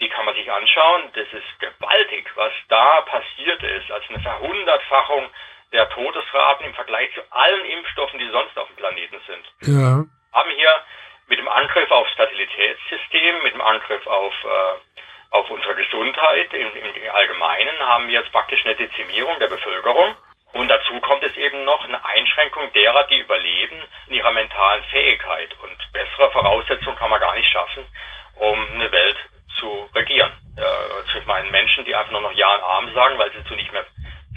Die 0.00 0.08
kann 0.08 0.24
man 0.24 0.34
sich 0.34 0.50
anschauen. 0.50 1.10
Das 1.12 1.28
ist 1.30 1.60
gewaltig, 1.60 2.26
was 2.36 2.52
da 2.68 3.02
passiert 3.02 3.62
ist. 3.62 3.90
Also 3.90 4.14
eine 4.14 4.22
Verhundertfachung 4.22 5.28
der 5.72 5.90
Todesraten 5.90 6.66
im 6.66 6.74
Vergleich 6.74 7.12
zu 7.14 7.20
allen 7.30 7.64
Impfstoffen, 7.66 8.18
die 8.18 8.30
sonst 8.30 8.56
auf 8.56 8.66
dem 8.68 8.76
Planeten 8.76 9.20
sind. 9.26 9.76
Ja. 9.76 10.04
Haben 10.32 10.50
hier 10.56 10.81
Angriff 11.54 11.90
aufs 11.90 12.12
Fertilitätssystem, 12.14 13.42
mit 13.42 13.54
dem 13.54 13.60
Angriff 13.60 14.06
auf 14.06 14.34
äh, 14.44 15.02
auf 15.32 15.48
unsere 15.50 15.74
Gesundheit 15.74 16.52
im, 16.52 16.68
im 16.76 17.10
Allgemeinen 17.10 17.78
haben 17.80 18.06
wir 18.06 18.20
jetzt 18.20 18.32
praktisch 18.32 18.64
eine 18.64 18.76
Dezimierung 18.76 19.38
der 19.38 19.48
Bevölkerung. 19.48 20.14
Und 20.52 20.68
dazu 20.68 21.00
kommt 21.00 21.22
es 21.22 21.34
eben 21.38 21.64
noch 21.64 21.82
eine 21.84 22.04
Einschränkung 22.04 22.70
derer, 22.74 23.04
die 23.04 23.20
überleben 23.20 23.82
in 24.08 24.16
ihrer 24.16 24.32
mentalen 24.32 24.84
Fähigkeit. 24.84 25.48
Und 25.62 25.92
bessere 25.92 26.30
Voraussetzungen 26.30 26.96
kann 26.96 27.08
man 27.08 27.20
gar 27.20 27.34
nicht 27.34 27.50
schaffen, 27.50 27.86
um 28.36 28.68
eine 28.74 28.92
Welt 28.92 29.16
zu 29.58 29.88
regieren. 29.94 30.32
Äh, 30.58 31.18
ich 31.18 31.26
meine 31.26 31.50
Menschen, 31.50 31.86
die 31.86 31.94
einfach 31.94 32.12
nur 32.12 32.20
noch 32.20 32.32
Ja 32.32 32.54
und 32.54 32.62
Arm 32.62 32.92
sagen, 32.92 33.18
weil 33.18 33.32
sie 33.32 33.44
zu 33.44 33.54
nicht 33.54 33.72
mehr 33.72 33.86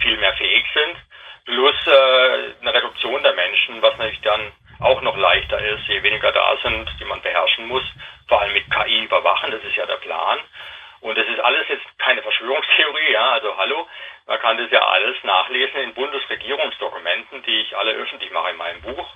viel 0.01 0.17
mehr 0.17 0.33
fähig 0.33 0.65
sind, 0.73 0.95
plus 1.43 1.75
äh, 1.87 2.53
eine 2.61 2.73
Reduktion 2.73 3.21
der 3.21 3.33
Menschen, 3.33 3.81
was 3.81 3.97
natürlich 3.97 4.21
dann 4.21 4.53
auch 4.79 5.01
noch 5.01 5.17
leichter 5.17 5.59
ist, 5.59 5.87
je 5.87 6.03
weniger 6.03 6.31
da 6.31 6.57
sind, 6.63 6.89
die 6.99 7.05
man 7.05 7.21
beherrschen 7.21 7.67
muss, 7.67 7.83
vor 8.27 8.41
allem 8.41 8.53
mit 8.53 8.69
KI 8.69 9.03
überwachen, 9.03 9.51
das 9.51 9.63
ist 9.63 9.75
ja 9.75 9.85
der 9.85 9.97
Plan. 9.97 10.39
Und 11.01 11.17
das 11.17 11.27
ist 11.27 11.39
alles 11.39 11.67
jetzt 11.67 11.85
keine 11.99 12.21
Verschwörungstheorie, 12.21 13.11
ja, 13.11 13.31
also 13.33 13.55
hallo, 13.57 13.87
man 14.25 14.39
kann 14.39 14.57
das 14.57 14.71
ja 14.71 14.83
alles 14.87 15.15
nachlesen 15.23 15.81
in 15.81 15.93
Bundesregierungsdokumenten, 15.93 17.43
die 17.43 17.61
ich 17.61 17.77
alle 17.77 17.91
öffentlich 17.93 18.31
mache 18.31 18.49
in 18.49 18.57
meinem 18.57 18.81
Buch, 18.81 19.07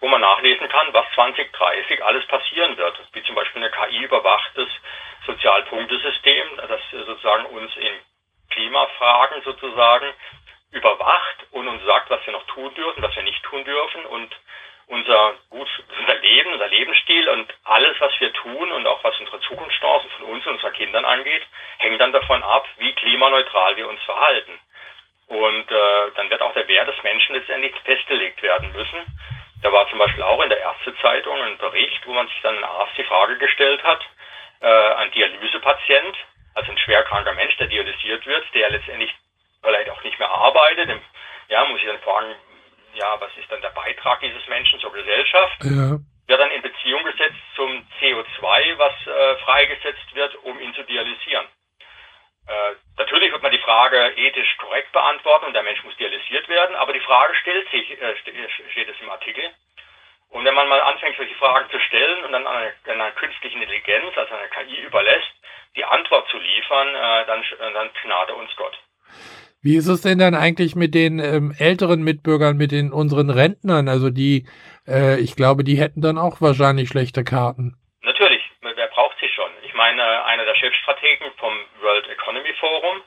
wo 0.00 0.08
man 0.08 0.20
nachlesen 0.20 0.68
kann, 0.68 0.92
was 0.92 1.06
2030 1.14 2.04
alles 2.04 2.26
passieren 2.26 2.76
wird, 2.76 3.00
wie 3.12 3.22
zum 3.22 3.34
Beispiel 3.34 3.62
eine 3.62 3.70
KI-überwachtes 3.70 4.68
Sozialpunktesystem, 5.26 6.46
das 6.68 6.80
sozusagen 6.90 7.46
uns 7.46 7.74
in 7.76 7.94
Klimafragen 8.50 9.42
sozusagen 9.42 10.12
überwacht 10.70 11.46
und 11.52 11.68
uns 11.68 11.82
sagt, 11.84 12.10
was 12.10 12.24
wir 12.26 12.32
noch 12.32 12.46
tun 12.46 12.74
dürfen, 12.74 13.02
was 13.02 13.14
wir 13.16 13.22
nicht 13.22 13.42
tun 13.44 13.64
dürfen. 13.64 14.04
Und 14.06 14.34
unser, 14.88 15.34
gut, 15.50 15.68
unser 15.98 16.14
Leben, 16.16 16.52
unser 16.52 16.68
Lebensstil 16.68 17.28
und 17.28 17.52
alles, 17.64 18.00
was 18.00 18.12
wir 18.20 18.32
tun 18.32 18.72
und 18.72 18.86
auch 18.86 19.02
was 19.04 19.18
unsere 19.20 19.40
Zukunftschancen 19.40 20.10
von 20.10 20.26
uns 20.26 20.46
und 20.46 20.54
unseren 20.54 20.72
Kindern 20.72 21.04
angeht, 21.04 21.42
hängt 21.78 22.00
dann 22.00 22.12
davon 22.12 22.42
ab, 22.42 22.66
wie 22.78 22.92
klimaneutral 22.94 23.76
wir 23.76 23.88
uns 23.88 24.02
verhalten. 24.02 24.58
Und 25.28 25.70
äh, 25.70 26.10
dann 26.16 26.30
wird 26.30 26.40
auch 26.40 26.54
der 26.54 26.66
Wert 26.68 26.88
des 26.88 27.02
Menschen 27.02 27.34
letztendlich 27.34 27.74
festgelegt 27.84 28.42
werden 28.42 28.72
müssen. 28.72 28.98
Da 29.62 29.72
war 29.72 29.88
zum 29.90 29.98
Beispiel 29.98 30.22
auch 30.22 30.42
in 30.42 30.48
der 30.48 30.60
Ärztezeitung 30.60 31.40
ein 31.42 31.58
Bericht, 31.58 32.06
wo 32.06 32.12
man 32.12 32.26
sich 32.28 32.40
dann 32.42 32.56
ein 32.56 32.64
Arzt 32.64 32.96
die 32.96 33.04
Frage 33.04 33.36
gestellt 33.36 33.82
hat, 33.82 34.00
äh, 34.60 34.94
ein 34.94 35.10
Dialysepatient, 35.10 36.16
also 36.54 36.70
ein 36.70 36.78
schwerkranker 36.78 37.34
Mensch, 37.34 37.56
der 37.58 37.66
dialysiert 37.66 38.24
wird, 38.24 38.44
der 38.54 38.70
letztendlich 38.70 39.12
vielleicht 39.62 39.90
auch 39.90 40.02
nicht 40.02 40.18
mehr 40.18 40.30
arbeitet, 40.30 40.88
ja, 41.48 41.64
muss 41.64 41.80
ich 41.80 41.86
dann 41.86 41.98
fragen, 42.00 42.34
ja, 42.94 43.20
was 43.20 43.30
ist 43.36 43.50
dann 43.50 43.62
der 43.62 43.70
Beitrag 43.70 44.20
dieses 44.20 44.46
Menschen 44.48 44.80
zur 44.80 44.92
Gesellschaft? 44.92 45.64
Ja. 45.64 45.98
Wird 46.26 46.40
dann 46.40 46.50
in 46.50 46.62
Beziehung 46.62 47.04
gesetzt 47.04 47.40
zum 47.56 47.86
CO2, 48.00 48.78
was 48.78 48.92
äh, 49.06 49.36
freigesetzt 49.44 50.14
wird, 50.14 50.34
um 50.44 50.60
ihn 50.60 50.74
zu 50.74 50.82
dialysieren. 50.82 51.46
Äh, 52.46 52.74
natürlich 52.96 53.32
wird 53.32 53.42
man 53.42 53.52
die 53.52 53.58
Frage 53.58 54.12
ethisch 54.16 54.56
korrekt 54.58 54.92
beantworten 54.92 55.46
und 55.46 55.54
der 55.54 55.62
Mensch 55.62 55.82
muss 55.84 55.96
dialysiert 55.96 56.48
werden, 56.48 56.76
aber 56.76 56.92
die 56.92 57.00
Frage 57.00 57.34
stellt 57.36 57.70
sich, 57.70 57.90
äh, 58.00 58.16
steht 58.72 58.88
es 58.88 59.00
im 59.00 59.10
Artikel. 59.10 59.44
Und 60.30 60.44
wenn 60.44 60.54
man 60.54 60.68
mal 60.68 60.80
anfängt, 60.80 61.16
solche 61.16 61.34
Fragen 61.36 61.70
zu 61.70 61.80
stellen 61.80 62.24
und 62.24 62.32
dann 62.32 62.46
einer, 62.46 62.72
einer 62.86 63.10
künstlichen 63.12 63.62
Intelligenz, 63.62 64.16
also 64.16 64.34
einer 64.34 64.48
KI 64.48 64.80
überlässt, 64.82 65.32
die 65.76 65.84
Antwort 65.84 66.28
zu 66.28 66.38
liefern, 66.38 66.88
äh, 66.94 67.26
dann, 67.26 67.44
dann 67.58 67.90
gnade 68.02 68.34
uns 68.34 68.54
Gott. 68.56 68.78
Wie 69.60 69.76
ist 69.76 69.88
es 69.88 70.02
denn 70.02 70.18
dann 70.18 70.34
eigentlich 70.34 70.76
mit 70.76 70.94
den 70.94 71.18
ähm, 71.18 71.52
älteren 71.58 72.02
Mitbürgern, 72.02 72.56
mit 72.56 72.70
den 72.70 72.92
unseren 72.92 73.28
Rentnern? 73.28 73.88
Also 73.88 74.10
die, 74.10 74.46
äh, 74.86 75.18
ich 75.18 75.34
glaube, 75.34 75.64
die 75.64 75.76
hätten 75.76 76.00
dann 76.00 76.16
auch 76.16 76.40
wahrscheinlich 76.40 76.88
schlechte 76.88 77.24
Karten. 77.24 77.74
Natürlich, 78.02 78.42
wer 78.62 78.86
braucht 78.88 79.16
sie 79.20 79.28
schon? 79.28 79.50
Ich 79.66 79.74
meine, 79.74 80.24
einer 80.26 80.44
der 80.44 80.54
Chefstrategen 80.54 81.26
vom 81.38 81.52
World 81.82 82.08
Economy 82.08 82.54
Forum, 82.60 83.02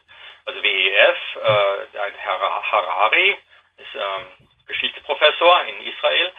also 0.45 0.61
WEF, 0.61 1.17
äh, 1.37 1.97
Herr 2.17 2.39
Harari, 2.71 3.37
ist 3.77 3.95
ähm, 3.95 4.47
Geschichtsprofessor 4.67 5.63
in 5.69 5.87
Israel, 5.87 6.31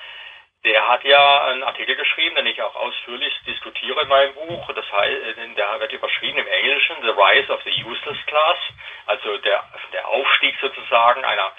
der 0.64 0.88
hat 0.88 1.02
ja 1.04 1.44
einen 1.46 1.64
Artikel 1.64 1.96
geschrieben, 1.96 2.36
den 2.36 2.46
ich 2.46 2.62
auch 2.62 2.74
ausführlich 2.76 3.34
diskutiere 3.46 4.02
in 4.02 4.08
meinem 4.08 4.34
Buch. 4.34 4.72
Das 4.74 4.90
heißt, 4.92 5.36
der 5.56 5.80
wird 5.80 5.92
überschrieben 5.92 6.38
im 6.38 6.46
Englischen 6.46 6.96
The 7.02 7.08
Rise 7.08 7.52
of 7.52 7.60
the 7.64 7.84
Useless 7.84 8.18
Class, 8.26 8.58
also 9.06 9.38
der, 9.38 9.64
der 9.92 10.06
Aufstieg 10.06 10.54
sozusagen 10.60 11.24
einer 11.24 11.50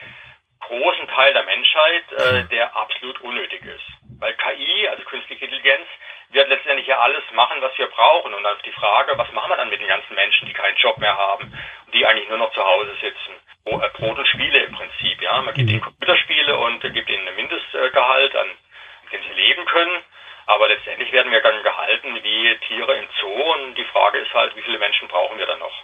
großen 0.61 1.07
Teil 1.09 1.33
der 1.33 1.43
Menschheit, 1.43 2.11
äh, 2.13 2.43
der 2.45 2.73
absolut 2.75 3.19
unnötig 3.21 3.65
ist. 3.65 3.83
Weil 4.19 4.33
KI, 4.35 4.87
also 4.87 5.03
künstliche 5.03 5.45
Intelligenz, 5.45 5.85
wird 6.29 6.47
letztendlich 6.47 6.87
ja 6.87 6.99
alles 6.99 7.23
machen, 7.33 7.61
was 7.61 7.77
wir 7.77 7.87
brauchen. 7.87 8.33
Und 8.33 8.43
dann 8.43 8.55
ist 8.55 8.65
die 8.65 8.71
Frage, 8.71 9.17
was 9.17 9.29
machen 9.33 9.51
wir 9.51 9.57
dann 9.57 9.69
mit 9.69 9.81
den 9.81 9.87
ganzen 9.87 10.15
Menschen, 10.15 10.47
die 10.47 10.53
keinen 10.53 10.77
Job 10.77 10.97
mehr 10.97 11.17
haben, 11.17 11.53
die 11.91 12.05
eigentlich 12.05 12.29
nur 12.29 12.37
noch 12.37 12.53
zu 12.53 12.63
Hause 12.63 12.95
sitzen? 13.01 13.35
Äh, 13.65 13.89
Brot 13.97 14.17
und 14.17 14.27
Spiele 14.27 14.59
im 14.63 14.73
Prinzip, 14.73 15.21
ja. 15.21 15.41
Man 15.41 15.53
gibt 15.53 15.69
ihnen 15.69 15.81
Computerspiele 15.81 16.57
und 16.57 16.79
gibt 16.93 17.09
ihnen 17.09 17.27
ein 17.27 17.35
Mindestgehalt 17.35 18.33
an 18.37 18.47
dem 19.11 19.21
sie 19.21 19.33
leben 19.33 19.65
können. 19.65 20.01
Aber 20.45 20.67
letztendlich 20.67 21.11
werden 21.11 21.31
wir 21.31 21.41
dann 21.41 21.63
gehalten 21.63 22.15
wie 22.21 22.57
Tiere 22.67 22.95
im 22.95 23.07
Zoo 23.19 23.53
und 23.53 23.75
die 23.75 23.85
Frage 23.85 24.19
ist 24.19 24.33
halt, 24.33 24.55
wie 24.55 24.61
viele 24.61 24.79
Menschen 24.79 25.07
brauchen 25.07 25.37
wir 25.37 25.45
dann 25.45 25.59
noch? 25.59 25.83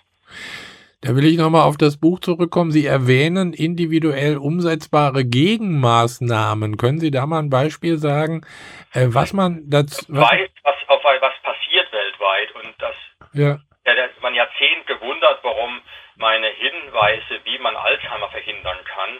Da 1.02 1.16
will 1.16 1.26
ich 1.26 1.38
nochmal 1.38 1.64
auf 1.64 1.78
das 1.78 1.98
Buch 1.98 2.20
zurückkommen. 2.20 2.72
Sie 2.72 2.86
erwähnen 2.86 3.54
individuell 3.54 4.38
umsetzbare 4.38 5.24
Gegenmaßnahmen. 5.24 6.76
Können 6.76 7.00
Sie 7.00 7.10
da 7.10 7.26
mal 7.26 7.40
ein 7.40 7.50
Beispiel 7.50 7.98
sagen, 7.98 8.46
äh, 8.94 9.06
was 9.08 9.32
man 9.32 9.64
dazu. 9.70 10.06
Was 10.10 10.30
weiß, 10.30 10.50
was, 10.64 10.76
auf, 10.88 11.02
was 11.04 11.34
passiert 11.42 11.90
weltweit 11.94 12.52
und 12.56 12.76
das 12.80 12.96
ja. 13.34 13.60
Ja, 13.86 13.96
da 13.96 14.10
man 14.22 14.36
Jahrzehnt 14.36 14.86
gewundert, 14.88 15.40
warum 15.42 15.82
meine 16.18 16.48
Hinweise, 16.48 17.40
wie 17.44 17.58
man 17.60 17.76
Alzheimer 17.76 18.30
verhindern 18.30 18.78
kann, 18.84 19.20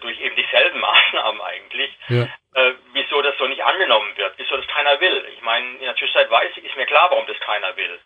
durch 0.00 0.20
eben 0.20 0.36
dieselben 0.36 0.80
Maßnahmen 0.88 1.40
eigentlich, 1.40 1.96
ja. 2.08 2.24
äh, 2.54 2.74
wieso 2.92 3.22
das 3.22 3.36
so 3.38 3.46
nicht 3.46 3.62
angenommen 3.62 4.16
wird, 4.16 4.34
wieso 4.36 4.56
das 4.56 4.66
keiner 4.68 5.00
will. 5.00 5.28
Ich 5.34 5.42
meine, 5.42 5.66
in 5.66 5.80
der 5.80 5.96
Zwischenzeit 5.96 6.30
weiß 6.30 6.52
ich, 6.56 6.64
ist 6.64 6.76
mir 6.76 6.86
klar, 6.86 7.10
warum 7.10 7.26
das 7.26 7.38
keiner 7.40 7.76
will. 7.76 8.00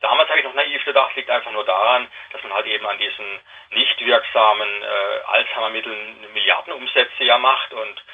Damals 0.00 0.28
habe 0.28 0.38
ich 0.38 0.44
noch 0.44 0.54
naiv 0.54 0.84
gedacht, 0.84 1.16
liegt 1.16 1.30
einfach 1.30 1.50
nur 1.50 1.64
daran, 1.64 2.08
dass 2.32 2.42
man 2.44 2.54
halt 2.54 2.66
eben 2.66 2.86
an 2.86 2.98
diesen 2.98 3.40
nicht 3.70 4.00
wirksamen 4.04 4.82
äh, 4.82 5.20
Alzheimer-Mitteln 5.26 6.32
Milliardenumsätze 6.32 7.24
ja 7.24 7.36
macht 7.38 7.72
und 7.72 8.04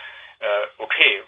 äh, 0.40 0.66
okay, 0.78 1.22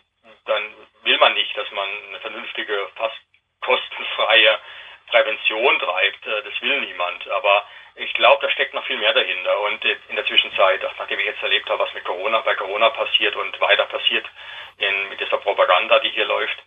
dann 0.46 0.74
will 1.02 1.18
man 1.18 1.34
nicht, 1.34 1.56
dass 1.56 1.70
man 1.72 1.88
eine 2.08 2.20
vernünftige, 2.20 2.88
fast 2.96 3.16
kostenfreie 3.60 4.58
Prävention 5.06 5.78
treibt. 5.78 6.26
Äh, 6.26 6.42
das 6.42 6.60
will 6.62 6.80
niemand. 6.80 7.28
Aber 7.28 7.66
ich 7.96 8.12
glaube, 8.14 8.46
da 8.46 8.50
steckt 8.52 8.74
noch 8.74 8.84
viel 8.86 8.98
mehr 8.98 9.14
dahinter. 9.14 9.60
Und 9.60 9.84
in 9.84 10.16
der 10.16 10.26
Zwischenzeit, 10.26 10.82
nachdem 10.98 11.18
ich 11.18 11.26
jetzt 11.26 11.42
erlebt 11.42 11.68
habe, 11.68 11.82
was 11.82 11.94
mit 11.94 12.04
Corona, 12.04 12.40
bei 12.40 12.54
Corona 12.54 12.90
passiert 12.90 13.34
und 13.36 13.60
weiter 13.60 13.86
passiert 13.86 14.26
in, 14.78 15.08
mit 15.08 15.20
dieser 15.20 15.38
Propaganda, 15.38 15.98
die 16.00 16.10
hier 16.10 16.26
läuft, 16.26 16.58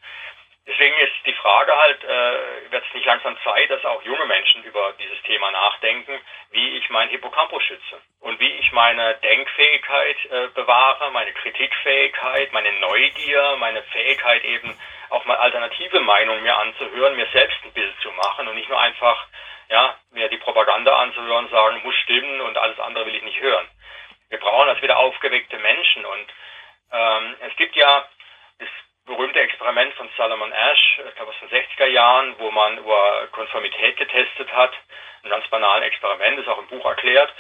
Deswegen 0.70 0.96
ist 1.00 1.14
die 1.26 1.34
Frage 1.34 1.76
halt, 1.76 2.04
äh, 2.04 2.72
wird 2.72 2.86
es 2.88 2.94
nicht 2.94 3.06
langsam 3.08 3.36
Zeit, 3.44 3.72
dass 3.72 3.84
auch 3.86 4.04
junge 4.04 4.26
Menschen 4.26 4.64
über 4.64 4.94
dieses 5.00 5.20
Thema 5.24 5.50
nachdenken, 5.50 6.22
wie 6.52 6.78
ich 6.78 6.88
mein 6.92 7.10
Hippocampus 7.10 7.64
schütze 7.64 8.00
und 8.20 8.40
wie 8.40 8.52
ich 8.52 8.72
meine 8.72 9.16
Denkfähigkeit 9.16 10.18
äh, 10.26 10.48
bewahre, 10.54 11.10
meine 11.10 11.34
Kritikfähigkeit, 11.34 12.54
meine 12.54 12.72
Neugier, 12.74 13.56
meine 13.58 13.82
Fähigkeit 13.82 14.44
eben 14.44 14.80
auch 15.10 15.26
mal 15.26 15.38
alternative 15.38 16.02
Meinungen 16.02 16.44
mir 16.44 16.56
anzuhören, 16.56 17.16
mir 17.16 17.28
selbst 17.34 17.58
ein 17.66 17.74
Bild 17.74 18.00
zu 18.04 18.12
machen 18.12 18.48
und 18.48 18.54
nicht 18.54 18.70
nur 18.70 18.80
einfach, 18.80 19.26
ja, 19.70 19.96
mir 20.12 20.30
die 20.30 20.38
Propaganda 20.38 20.96
anzuhören, 21.00 21.50
sagen, 21.50 21.82
muss 21.84 21.96
stimmen 21.96 22.42
und 22.42 22.60
alles 22.60 22.80
andere 22.80 23.08
will 23.08 23.16
ich 23.16 23.24
nicht 23.24 23.40
hören. 23.40 23.68
Wir 24.30 24.40
brauchen 24.40 24.70
also 24.70 24.84
wieder 24.84 25.00
aufgeweckte 25.00 25.58
Menschen 25.58 26.06
und 26.06 26.28
ähm, 26.92 27.36
es 27.40 27.56
gibt 27.56 27.76
ja 27.76 28.08
das 28.60 28.70
berühmte 29.10 29.40
Experiment 29.40 29.94
von 29.96 30.08
Salomon 30.16 30.52
Ash, 30.52 31.00
ich 31.08 31.16
glaube 31.16 31.32
aus 31.32 31.40
den 31.42 31.50
60er 31.50 31.88
Jahren, 31.88 32.36
wo 32.38 32.52
man 32.52 32.78
über 32.78 33.28
Konformität 33.32 33.98
getestet 33.98 34.54
hat. 34.54 34.72
Ein 35.24 35.30
ganz 35.32 35.48
banales 35.48 35.88
Experiment, 35.88 36.40
ist 36.40 36.48
auch 36.48 36.60
im 36.60 36.68
Buch 36.68 36.86
erklärt. 36.86 37.34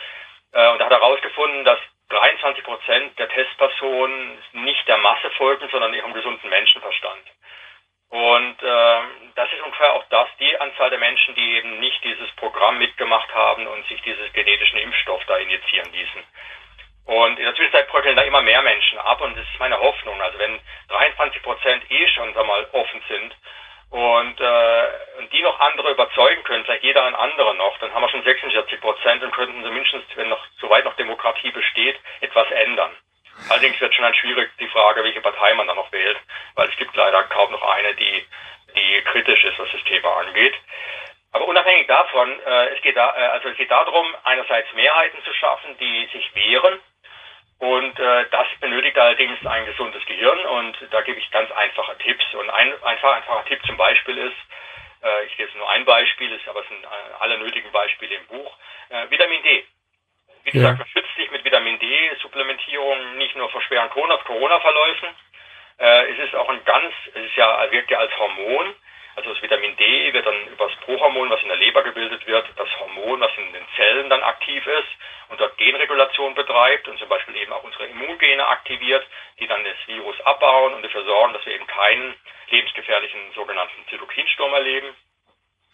Äh, 0.52 0.70
und 0.72 0.80
da 0.80 0.86
hat 0.86 0.92
er 0.92 1.00
herausgefunden, 1.00 1.64
dass 1.64 1.80
23 2.10 2.64
Prozent 2.64 3.20
der 3.20 3.30
Testpersonen 3.30 4.42
nicht 4.54 4.88
der 4.88 4.98
Masse 4.98 5.30
folgen, 5.38 5.70
sondern 5.70 5.94
ihrem 5.94 6.14
gesunden 6.14 6.50
Menschenverstand. 6.50 7.24
Und 8.10 8.64
äh, 8.64 9.02
das 9.36 9.54
ist 9.54 9.62
ungefähr 9.62 9.94
auch 9.94 10.04
das, 10.10 10.28
die 10.40 10.60
Anzahl 10.60 10.90
der 10.90 10.98
Menschen, 10.98 11.36
die 11.36 11.58
eben 11.58 11.80
nicht 11.80 12.04
dieses 12.04 12.32
Programm 12.38 12.80
mitgemacht 12.80 13.34
haben 13.34 13.68
und 13.68 13.88
sich 13.88 14.02
dieses 14.02 14.34
genetischen 14.34 14.80
Impfstoff 14.80 15.24
da 15.28 15.38
injizieren 15.38 15.92
ließen. 15.94 16.24
Und 17.10 17.39
in 17.39 17.45
der 17.45 17.56
Zwischenzeit 17.56 17.88
bröckeln 17.88 18.15
da 18.15 18.22
immer 18.22 18.43
mehr 18.43 18.62
Menschen 18.62 19.00
ab 19.00 19.19
und 19.22 19.36
das 19.36 19.43
ist 19.43 19.60
meine 19.60 19.80
Hoffnung. 19.80 20.22
Also 20.22 20.38
wenn 20.38 20.60
23 20.89 21.41
Prozent 21.41 21.84
eh 21.89 22.08
schon 22.10 22.32
sag 22.36 22.45
mal 22.45 22.67
offen 22.72 23.02
sind 23.10 23.36
und, 23.89 24.39
äh, 24.39 24.88
und 25.17 25.34
die 25.34 25.41
noch 25.41 25.60
andere 25.60 25.89
überzeugen 25.89 26.43
können, 26.43 26.63
vielleicht 26.65 26.84
jeder 26.84 27.04
ein 27.06 27.15
anderer 27.15 27.56
noch, 27.56 27.76
dann 27.80 27.91
haben 27.95 28.04
wir 28.04 28.10
schon 28.10 28.22
46 28.22 28.80
Prozent 28.80 29.24
und 29.24 29.32
könnten 29.32 29.63
zumindest, 29.63 30.06
wenn 30.17 30.30
noch 30.30 30.45
soweit 30.62 30.86
noch 30.86 30.95
Demokratie 30.98 31.50
besteht, 31.50 32.00
etwas 32.22 32.52
ändern. 32.52 32.95
Allerdings 33.50 33.82
wird 33.82 33.95
schon 33.95 34.04
dann 34.04 34.13
schwierig 34.13 34.52
die 34.60 34.67
Frage, 34.67 35.04
welche 35.04 35.22
Partei 35.22 35.56
man 35.56 35.65
dann 35.65 35.78
noch 35.78 35.91
wählt, 35.91 36.19
weil 36.54 36.69
es 36.69 36.78
gibt 36.78 36.95
leider 36.95 37.24
kaum 37.24 37.52
noch 37.52 37.63
eine, 37.74 37.95
die, 37.95 38.24
die 38.76 39.02
kritisch 39.06 39.45
ist, 39.45 39.58
was 39.58 39.72
das 39.72 39.84
Thema 39.86 40.15
angeht. 40.17 40.54
Aber 41.32 41.48
unabhängig 41.48 41.88
davon, 41.88 42.39
äh, 42.39 42.67
es 42.76 42.82
geht 42.84 42.98
da, 42.98 43.15
äh, 43.17 43.30
also 43.30 43.50
es 43.50 43.58
geht 43.58 43.72
darum, 43.72 44.06
einerseits 44.26 44.72
Mehrheiten 44.74 45.24
zu 45.24 45.34
schaffen, 45.34 45.76
die 45.80 46.08
sich 46.13 46.36
wehren. 46.36 46.80
Und 47.60 48.00
äh, 48.00 48.26
das 48.32 48.48
benötigt 48.62 48.98
allerdings 48.98 49.45
ein 49.45 49.65
gesundes 49.65 50.06
Gehirn 50.06 50.39
und 50.39 50.78
da 50.91 51.02
gebe 51.02 51.19
ich 51.19 51.30
ganz 51.32 51.52
einfache 51.52 51.98
Tipps. 51.98 52.24
Und 52.34 52.50
ein 52.50 52.84
einfach 52.84 53.13
einfacher 53.13 53.45
Tipp 53.45 53.60
zum 53.65 53.76
Beispiel 53.76 54.17
ist, 54.17 54.38
äh, 55.04 55.26
ich 55.26 55.36
gebe 55.36 55.50
jetzt 55.50 55.58
nur 55.58 55.69
ein 55.69 55.84
Beispiel, 55.84 56.32
ist 56.32 56.48
aber 56.48 56.62
es 56.62 56.67
sind 56.69 56.84
äh, 56.84 56.88
alle 57.19 57.38
nötigen 57.38 57.69
Beispiele 57.72 58.15
im 58.15 58.26
Buch, 58.28 58.58
äh, 58.89 59.10
Vitamin 59.10 59.43
D. 59.43 59.65
Wie 60.45 60.52
gesagt, 60.52 60.80
man 60.80 60.88
schützt 60.88 61.13
sich 61.17 61.30
mit 61.32 61.43
Vitamin 61.43 61.78
D-Supplementierung 61.80 63.17
nicht 63.17 63.36
nur 63.36 63.50
vor 63.50 63.62
schweren 63.62 63.89
Corona-Verläufen. 63.89 65.10
Äh, 65.80 66.12
es 66.12 66.19
ist 66.19 66.36
auch 66.36 66.48
ein 66.48 66.63
ganz, 66.63 66.93
es 67.13 67.26
ist 67.26 67.36
ja, 67.36 67.69
wirkt 67.72 67.91
ja 67.91 68.00
als 68.00 68.17
Hormon. 68.17 68.74
Also 69.20 69.34
das 69.34 69.42
Vitamin 69.42 69.76
D 69.76 70.14
wird 70.14 70.26
dann 70.26 70.48
über 70.48 70.70
das 70.70 70.78
Prohormon, 70.78 71.30
was 71.30 71.42
in 71.42 71.50
der 71.50 71.58
Leber 71.58 71.84
gebildet 71.84 72.26
wird, 72.26 72.48
das 72.56 72.70
Hormon, 72.80 73.20
was 73.20 73.38
in 73.38 73.52
den 73.52 73.68
Zellen 73.76 74.10
dann 74.10 74.24
aktiv 74.24 74.66
ist 74.66 74.88
und 75.28 75.42
dort 75.42 75.58
Genregulation 75.58 76.36
betreibt 76.36 76.88
und 76.88 76.98
zum 76.98 77.10
Beispiel 77.10 77.36
eben 77.36 77.52
auch 77.52 77.64
unsere 77.64 77.88
Immungene 77.88 78.48
aktiviert, 78.48 79.06
die 79.38 79.46
dann 79.46 79.62
das 79.66 79.76
Virus 79.88 80.18
abbauen 80.22 80.74
und 80.74 80.84
dafür 80.84 81.04
sorgen, 81.04 81.34
dass 81.34 81.46
wir 81.46 81.54
eben 81.54 81.68
keinen 81.68 82.16
lebensgefährlichen 82.50 83.34
sogenannten 83.36 83.86
Zytokinsturm 83.90 84.54
erleben. 84.54 84.96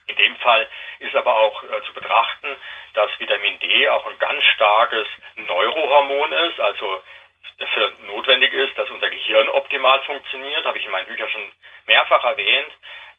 In 0.07 0.15
dem 0.15 0.35
Fall 0.37 0.67
ist 0.97 1.15
aber 1.15 1.37
auch 1.37 1.63
äh, 1.65 1.83
zu 1.85 1.93
betrachten, 1.93 2.47
dass 2.95 3.11
Vitamin 3.19 3.59
D 3.59 3.87
auch 3.89 4.07
ein 4.07 4.17
ganz 4.17 4.43
starkes 4.55 5.05
Neurohormon 5.35 6.31
ist, 6.31 6.59
also 6.59 7.03
dafür 7.57 7.91
notwendig 8.07 8.53
ist, 8.53 8.77
dass 8.77 8.89
unser 8.89 9.09
Gehirn 9.09 9.47
optimal 9.49 10.01
funktioniert, 10.01 10.65
habe 10.65 10.77
ich 10.77 10.85
in 10.85 10.91
meinen 10.91 11.07
Büchern 11.07 11.29
schon 11.29 11.51
mehrfach 11.87 12.23
erwähnt. 12.23 12.71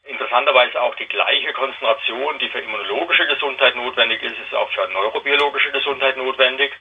Interessanterweise 0.03 0.81
auch 0.81 0.95
die 0.95 1.07
gleiche 1.07 1.51
Konzentration, 1.53 2.39
die 2.39 2.49
für 2.49 2.59
immunologische 2.59 3.27
Gesundheit 3.27 3.75
notwendig 3.75 4.21
ist, 4.23 4.39
ist 4.39 4.53
auch 4.53 4.69
für 4.71 4.87
neurobiologische 4.87 5.71
Gesundheit 5.71 6.15
notwendig. 6.17 6.71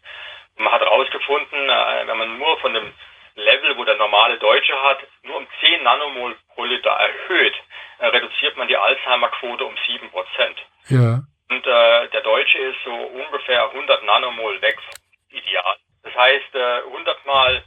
Man 0.57 0.73
hat 0.73 0.81
herausgefunden, 0.81 1.69
äh, 1.69 2.07
wenn 2.07 2.19
man 2.19 2.39
nur 2.39 2.59
von 2.61 2.75
dem 2.75 2.93
Level, 3.35 3.77
wo 3.77 3.85
der 3.85 3.97
normale 3.97 4.39
Deutsche 4.39 4.81
hat, 4.83 4.99
nur 5.23 5.37
um 5.37 5.47
10 5.61 5.83
Nanomol 5.83 6.37
pro 6.55 6.65
Liter 6.65 6.91
erhöht, 6.91 7.55
äh, 7.99 8.07
reduziert 8.07 8.57
man 8.57 8.69
die 8.69 8.77
Alzheimer-Quote 8.77 9.65
um 9.65 9.75
7 9.87 10.11
Prozent. 10.11 10.59
Ja. 10.89 11.21
Und 11.49 11.67
äh, 11.67 12.09
der 12.09 12.21
Deutsche 12.23 12.59
ist 12.59 12.79
so 12.85 12.93
ungefähr 12.93 13.65
100 13.71 14.05
Nanomol 14.05 14.61
weg, 14.63 14.79
ideal. 15.31 15.77
Das 16.07 16.15
heißt, 16.15 16.55
äh, 16.55 16.79
100 16.87 17.27
mal 17.27 17.63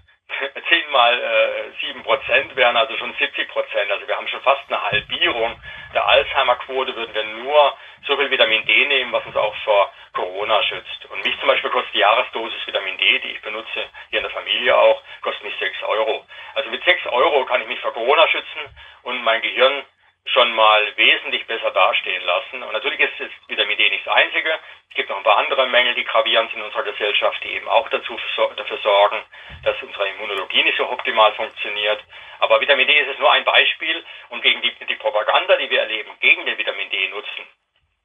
10 0.70 0.92
mal 0.92 1.14
äh, 1.20 1.86
7 1.88 2.04
Prozent 2.04 2.56
wären 2.56 2.78
also 2.78 2.96
schon 2.98 3.14
70 3.14 3.50
Prozent. 3.50 3.92
Also 3.92 4.08
wir 4.08 4.16
haben 4.16 4.28
schon 4.30 4.42
fast 4.42 4.62
eine 4.70 4.82
Halbierung 4.82 5.60
der 5.94 6.08
Alzheimer-Quote, 6.08 6.96
würden 6.96 7.14
wir 7.14 7.24
nur 7.24 7.74
so 8.08 8.16
viel 8.16 8.32
Vitamin 8.32 8.66
D 8.66 8.86
nehmen, 8.86 9.12
was 9.12 9.26
uns 9.26 9.36
auch 9.36 9.56
vor 9.66 9.92
Corona 10.14 10.64
schützt. 10.64 11.06
Und 11.10 11.26
mich 11.26 11.38
zum 11.40 11.48
Beispiel 11.48 11.70
kostet 11.70 11.94
die 11.94 12.00
Jahresdosis 12.00 12.66
Vitamin 12.66 12.98
D, 12.98 13.20
die 13.20 13.32
ich 13.32 13.42
benutze, 13.42 13.90
hier 14.10 14.20
in 14.20 14.24
der 14.24 14.32
Familie 14.32 14.78
auch, 14.78 15.02
kostet 15.22 15.44
mich 15.44 15.56
6 15.60 15.84
Euro. 15.84 16.26
Also 16.56 16.70
mit 16.70 16.84
6 16.86 17.08
Euro 17.08 17.44
kann 17.46 17.62
ich 17.62 17.68
mich 17.68 17.80
vor 17.82 17.94
Corona 17.94 18.26
schützen 18.30 18.62
und 19.04 19.22
mein 19.24 19.42
Gehirn 19.42 19.84
schon 20.26 20.54
mal 20.54 20.96
wesentlich 20.98 21.46
besser 21.48 21.72
dastehen 21.72 22.24
lassen. 22.24 22.64
Und 22.64 22.72
natürlich 22.74 23.00
ist, 23.00 23.20
ist 23.20 23.34
Vitamin 23.48 23.78
D 23.78 23.90
nicht 23.90 24.06
das 24.06 24.14
Einzige. 24.14 24.52
Es 24.90 24.96
gibt 24.96 25.10
noch 25.10 25.18
ein 25.18 25.24
paar 25.24 25.38
andere 25.38 25.68
Mängel, 25.68 25.96
die 25.96 26.04
gravierend 26.04 26.52
sind 26.52 26.60
in 26.60 26.66
unserer 26.66 26.84
Gesellschaft, 26.84 27.44
die 27.44 27.50
eben 27.50 27.68
auch 27.68 27.90
dazu, 27.90 28.18
dafür 28.56 28.78
sorgen, 28.78 29.24
dass 29.64 29.82
unsere 29.82 30.10
Immunologie 30.10 30.64
nicht 30.64 30.78
so 30.78 30.90
optimal 30.90 31.34
funktioniert. 31.34 32.04
Aber 32.40 32.62
Vitamin 32.62 32.88
D 32.88 32.98
ist 33.00 33.20
nur 33.20 33.32
ein 33.32 33.44
Beispiel 33.44 34.04
und 34.30 34.42
gegen 34.42 34.62
die, 34.62 34.74
die 34.86 34.96
Propaganda, 34.96 35.58
die 35.58 35.70
wir 35.70 35.82
erleben, 35.82 36.12
gegen 36.20 36.46
den 36.46 36.58
Vitamin 36.58 36.90
D-Nutzen, 36.90 37.46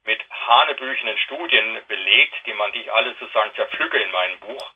mit 0.05 0.21
hanebüchenen 0.47 1.17
Studien 1.19 1.79
belegt, 1.87 2.35
die 2.45 2.53
man, 2.53 2.71
die 2.71 2.81
ich 2.81 2.93
alle 2.93 3.15
sozusagen 3.19 3.53
zerpflücke 3.55 3.97
in 3.97 4.11
meinem 4.11 4.39
Buch, 4.39 4.71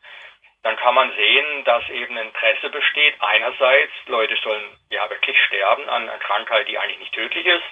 dann 0.63 0.75
kann 0.77 0.95
man 0.95 1.11
sehen, 1.15 1.63
dass 1.65 1.87
eben 1.89 2.17
Interesse 2.17 2.69
besteht. 2.69 3.15
Einerseits, 3.19 3.91
Leute 4.07 4.35
sollen 4.43 4.63
ja 4.91 5.09
wirklich 5.09 5.37
sterben 5.47 5.87
an 5.89 6.09
einer 6.09 6.19
Krankheit, 6.19 6.67
die 6.67 6.77
eigentlich 6.77 6.99
nicht 6.99 7.13
tödlich 7.13 7.45
ist. 7.45 7.63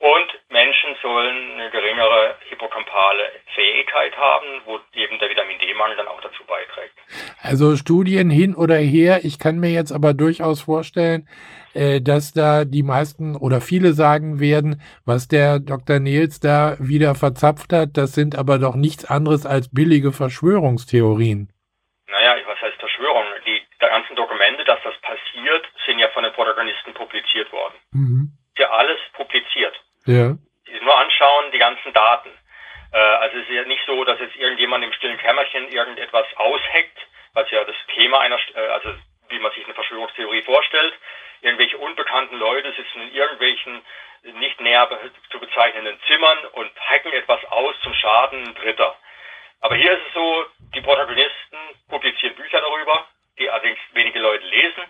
Und 0.00 0.28
Menschen 0.48 0.94
sollen 1.02 1.54
eine 1.54 1.70
geringere 1.70 2.36
hippocampale 2.48 3.32
Fähigkeit 3.54 4.16
haben, 4.16 4.62
wo 4.64 4.78
eben 4.94 5.18
der 5.18 5.28
Vitamin 5.28 5.58
D-Mangel 5.58 5.96
dann 5.96 6.06
auch 6.06 6.20
dazu 6.20 6.44
beiträgt. 6.44 6.94
Also 7.42 7.74
Studien 7.74 8.30
hin 8.30 8.54
oder 8.54 8.76
her. 8.76 9.24
Ich 9.24 9.40
kann 9.40 9.58
mir 9.58 9.70
jetzt 9.70 9.90
aber 9.90 10.14
durchaus 10.14 10.60
vorstellen, 10.62 11.28
äh, 11.74 12.00
dass 12.00 12.32
da 12.32 12.64
die 12.64 12.84
meisten 12.84 13.34
oder 13.34 13.60
viele 13.60 13.92
sagen 13.92 14.38
werden, 14.38 14.80
was 15.04 15.26
der 15.26 15.58
Dr. 15.58 15.98
Nils 15.98 16.38
da 16.38 16.76
wieder 16.78 17.16
verzapft 17.16 17.72
hat, 17.72 17.96
das 17.96 18.12
sind 18.12 18.38
aber 18.38 18.58
doch 18.58 18.76
nichts 18.76 19.04
anderes 19.04 19.46
als 19.46 19.68
billige 19.74 20.12
Verschwörungstheorien. 20.12 21.50
Naja, 22.08 22.36
was 22.46 22.60
heißt 22.60 22.78
Verschwörung? 22.78 23.24
Die 23.46 23.60
ganzen 23.78 24.16
Dokumente, 24.16 24.64
dass 24.64 24.78
das 24.82 24.94
passiert, 25.02 25.66
sind 25.86 25.98
ja 25.98 26.08
von 26.08 26.22
den 26.22 26.27
Protagonisten 26.38 26.94
publiziert 26.94 27.50
worden. 27.50 27.74
Mhm. 27.90 28.30
Ist 28.54 28.60
ja 28.60 28.70
alles 28.70 29.00
publiziert. 29.14 29.74
Ja. 30.06 30.36
Sie 30.66 30.80
nur 30.84 30.96
anschauen, 30.96 31.50
die 31.50 31.58
ganzen 31.58 31.92
Daten. 31.92 32.30
Äh, 32.92 32.98
also 32.98 33.38
es 33.38 33.48
ist 33.48 33.54
ja 33.54 33.64
nicht 33.64 33.82
so, 33.86 34.04
dass 34.04 34.20
jetzt 34.20 34.36
irgendjemand 34.36 34.84
im 34.84 34.92
stillen 34.92 35.18
Kämmerchen 35.18 35.68
irgendetwas 35.68 36.26
ausheckt, 36.36 36.96
was 37.34 37.50
ja 37.50 37.64
das 37.64 37.74
Thema 37.92 38.20
einer, 38.20 38.38
äh, 38.54 38.68
also 38.68 38.94
wie 39.30 39.40
man 39.40 39.50
sich 39.52 39.64
eine 39.64 39.74
Verschwörungstheorie 39.74 40.42
vorstellt. 40.42 40.94
Irgendwelche 41.40 41.76
unbekannten 41.78 42.36
Leute 42.36 42.72
sitzen 42.72 43.02
in 43.02 43.12
irgendwelchen 43.12 43.82
nicht 44.22 44.60
näher 44.60 44.88
zu 45.30 45.40
bezeichnenden 45.40 45.98
Zimmern 46.06 46.38
und 46.52 46.70
hacken 46.88 47.12
etwas 47.12 47.44
aus 47.46 47.74
zum 47.82 47.94
Schaden 47.94 48.54
Dritter. 48.54 48.96
Aber 49.60 49.74
hier 49.74 49.92
ist 49.92 50.06
es 50.06 50.14
so, 50.14 50.46
die 50.74 50.80
Protagonisten 50.80 51.58
publizieren 51.88 52.36
Bücher 52.36 52.60
darüber, 52.60 53.06
die 53.38 53.50
allerdings 53.50 53.78
wenige 53.92 54.20
Leute 54.20 54.44
lesen. 54.46 54.84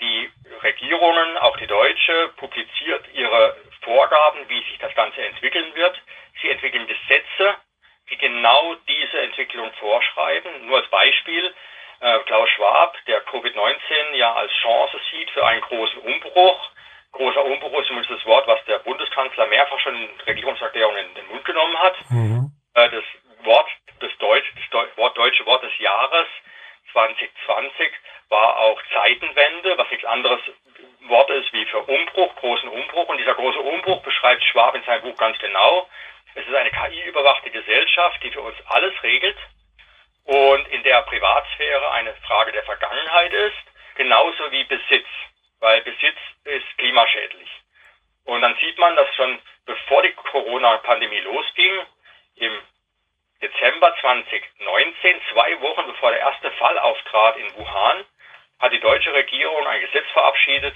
Die 0.00 0.30
Regierungen, 0.62 1.38
auch 1.38 1.56
die 1.56 1.66
deutsche, 1.66 2.28
publiziert 2.36 3.04
ihre 3.14 3.56
Vorgaben, 3.82 4.48
wie 4.48 4.62
sich 4.62 4.78
das 4.78 4.94
Ganze 4.94 5.22
entwickeln 5.22 5.74
wird. 5.74 6.00
Sie 6.40 6.50
entwickeln 6.50 6.86
Gesetze, 6.86 7.56
die 8.10 8.16
genau 8.16 8.76
diese 8.88 9.20
Entwicklung 9.20 9.72
vorschreiben. 9.74 10.66
Nur 10.66 10.78
als 10.78 10.88
Beispiel, 10.88 11.52
äh, 12.00 12.18
Klaus 12.20 12.48
Schwab, 12.50 12.96
der 13.06 13.24
Covid-19 13.26 14.14
ja 14.14 14.34
als 14.34 14.52
Chance 14.62 15.00
sieht 15.10 15.30
für 15.30 15.44
einen 15.44 15.62
großen 15.62 15.98
Umbruch. 16.00 16.70
Großer 17.12 17.44
Umbruch 17.44 17.80
ist 17.80 17.88
zumindest 17.88 18.14
das 18.14 18.26
Wort, 18.26 18.46
was 18.46 18.64
der 18.66 18.78
Bundeskanzler 18.80 19.46
mehrfach 19.46 19.80
schon 19.80 19.96
in 19.96 20.08
Regierungserklärungen 20.26 21.08
in 21.08 21.14
den 21.14 21.28
Mund 21.28 21.44
genommen 21.44 21.78
hat. 21.78 21.96
Mhm. 22.10 22.52
Äh, 22.74 22.88
das 22.90 23.04
Wort 23.44 23.68
das, 24.00 24.10
Deutsch, 24.18 24.46
das 24.70 24.96
Wort, 24.96 25.16
deutsche 25.16 25.44
Wort 25.46 25.62
des 25.62 25.76
Jahres 25.78 26.26
2020 26.92 27.92
war 28.28 28.58
auch 28.58 28.80
Zeitenwende, 28.92 29.76
was 29.78 29.90
nichts 29.90 30.04
anderes 30.04 30.40
Wort 31.02 31.30
ist 31.30 31.52
wie 31.52 31.64
für 31.66 31.80
Umbruch, 31.80 32.34
großen 32.36 32.68
Umbruch. 32.68 33.08
Und 33.08 33.18
dieser 33.18 33.34
große 33.34 33.58
Umbruch 33.58 34.02
beschreibt 34.02 34.42
Schwab 34.44 34.74
in 34.74 34.82
seinem 34.84 35.02
Buch 35.02 35.16
ganz 35.16 35.38
genau. 35.38 35.88
Es 36.34 36.46
ist 36.46 36.54
eine 36.54 36.70
KI-überwachte 36.70 37.50
Gesellschaft, 37.50 38.22
die 38.22 38.30
für 38.30 38.42
uns 38.42 38.56
alles 38.66 38.92
regelt 39.02 39.36
und 40.24 40.68
in 40.68 40.82
der 40.82 41.02
Privatsphäre 41.02 41.90
eine 41.92 42.14
Frage 42.26 42.52
der 42.52 42.62
Vergangenheit 42.64 43.32
ist, 43.32 43.56
genauso 43.96 44.52
wie 44.52 44.62
Besitz, 44.64 45.06
weil 45.58 45.80
Besitz 45.80 46.18
ist 46.44 46.66
klimaschädlich. 46.76 47.48
Und 48.26 48.42
dann 48.42 48.54
sieht 48.60 48.78
man, 48.78 48.94
dass 48.94 49.08
schon 49.16 49.40
bevor 49.64 50.02
die 50.02 50.12
Corona-Pandemie 50.12 51.20
losging, 51.20 51.80
im 52.36 52.58
Dezember 53.40 53.94
2019, 54.00 55.20
zwei 55.32 55.60
Wochen 55.60 55.86
bevor 55.86 56.10
der 56.10 56.20
erste 56.20 56.50
Fall 56.52 56.78
auftrat 56.78 57.36
in 57.36 57.54
Wuhan, 57.56 58.04
hat 58.58 58.72
die 58.72 58.80
deutsche 58.80 59.12
Regierung 59.12 59.66
ein 59.66 59.80
Gesetz 59.80 60.06
verabschiedet, 60.12 60.74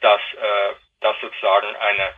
das, 0.00 0.20
äh, 0.34 0.74
das 1.00 1.16
sozusagen 1.20 1.74
eine, 1.76 2.14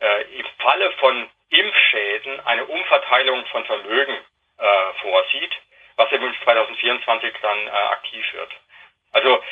äh, 0.00 0.22
im 0.38 0.46
Falle 0.58 0.90
von 0.92 1.30
Impfschäden 1.50 2.40
eine 2.46 2.64
Umverteilung 2.66 3.46
von 3.46 3.64
Vermögen 3.64 4.16
äh, 4.58 4.92
vorsieht. 5.00 5.52
was 5.98 6.12
eben 6.12 6.32
2024 6.44 7.34
dann 7.42 7.66
äh, 7.66 7.70
aktiv 7.70 8.24
wird. 8.32 8.52
Also 9.12 9.42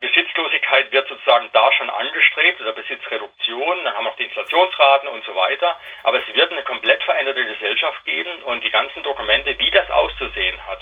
Besitzlosigkeit 0.00 0.92
wird 0.92 1.08
sozusagen 1.08 1.48
da 1.52 1.72
schon 1.72 1.88
angestrebt 1.88 2.60
oder 2.60 2.72
Besitzreduktion, 2.72 3.84
dann 3.84 3.94
haben 3.94 4.04
wir 4.04 4.10
noch 4.10 4.16
die 4.16 4.24
Inflationsraten 4.24 5.08
und 5.08 5.24
so 5.24 5.34
weiter. 5.34 5.78
Aber 6.02 6.18
es 6.18 6.34
wird 6.34 6.52
eine 6.52 6.62
komplett 6.64 7.02
veränderte 7.02 7.44
Gesellschaft 7.46 8.04
geben 8.04 8.42
und 8.42 8.62
die 8.62 8.70
ganzen 8.70 9.02
Dokumente, 9.02 9.58
wie 9.58 9.70
das 9.70 9.90
auszusehen 9.90 10.66
hat. 10.66 10.80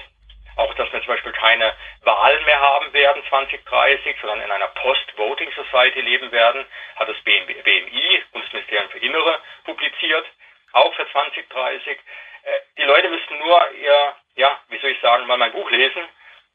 Auch, 0.57 0.73
dass 0.75 0.93
wir 0.93 1.01
zum 1.01 1.09
Beispiel 1.09 1.33
keine 1.33 1.75
Wahlen 2.03 2.45
mehr 2.45 2.61
haben 2.61 2.93
werden 2.93 3.23
2030, 3.29 4.17
sondern 4.21 4.41
in 4.43 4.51
einer 4.51 4.69
Post-Voting 4.69 5.51
Society 5.53 6.01
leben 6.01 6.31
werden, 6.33 6.65
hat 6.97 7.09
das 7.09 7.21
BMI, 7.23 8.23
Bundesministerium 8.33 8.89
für 8.91 8.99
Innere, 8.99 9.41
publiziert, 9.65 10.27
auch 10.73 10.95
für 10.95 11.09
2030. 11.11 11.89
Äh, 11.89 12.51
die 12.79 12.83
Leute 12.83 13.09
müssten 13.09 13.39
nur 13.39 13.71
ihr, 13.73 14.15
ja, 14.37 14.61
wie 14.69 14.79
soll 14.79 14.91
ich 14.91 15.01
sagen, 15.01 15.27
mal 15.27 15.39
mein 15.39 15.53
Buch 15.53 15.71
lesen 15.71 16.03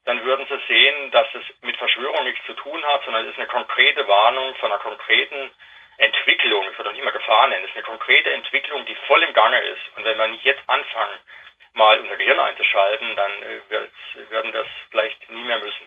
dann 0.06 0.24
würden 0.24 0.46
Sie 0.50 0.60
sehen, 0.68 1.12
dass 1.12 1.28
es 1.34 1.44
mit 1.62 1.78
Verschwörung 1.78 2.24
nichts 2.24 2.46
zu 2.46 2.54
tun 2.54 2.84
hat, 2.84 3.04
sondern 3.06 3.26
es 3.26 3.32
ist 3.32 3.38
eine 3.38 3.48
konkrete 3.48 4.08
Warnung 4.08 4.56
von 4.56 4.72
einer 4.72 4.82
konkreten 4.82 5.52
Entwicklung, 5.98 6.64
ich 6.72 6.78
würde 6.78 6.90
auch 6.90 6.94
nicht 6.94 7.04
mal 7.04 7.12
Gefahr 7.12 7.48
nennen, 7.48 7.64
es 7.64 7.72
ist 7.72 7.76
eine 7.76 7.86
konkrete 7.86 8.32
Entwicklung, 8.32 8.86
die 8.86 8.96
voll 9.08 9.22
im 9.22 9.34
Gange 9.34 9.60
ist. 9.60 9.82
Und 9.98 10.06
wenn 10.06 10.18
wir 10.18 10.28
nicht 10.28 10.46
jetzt 10.46 10.64
anfangen, 10.68 11.20
mal 11.74 12.00
unser 12.00 12.16
Gehirn 12.16 12.40
einzuschalten, 12.40 13.16
dann 13.16 13.32
äh, 13.44 14.32
werden 14.32 14.54
wir 14.54 14.62
es 14.62 14.68
vielleicht 14.90 15.30
nie 15.30 15.44
mehr 15.44 15.60
müssen. 15.60 15.86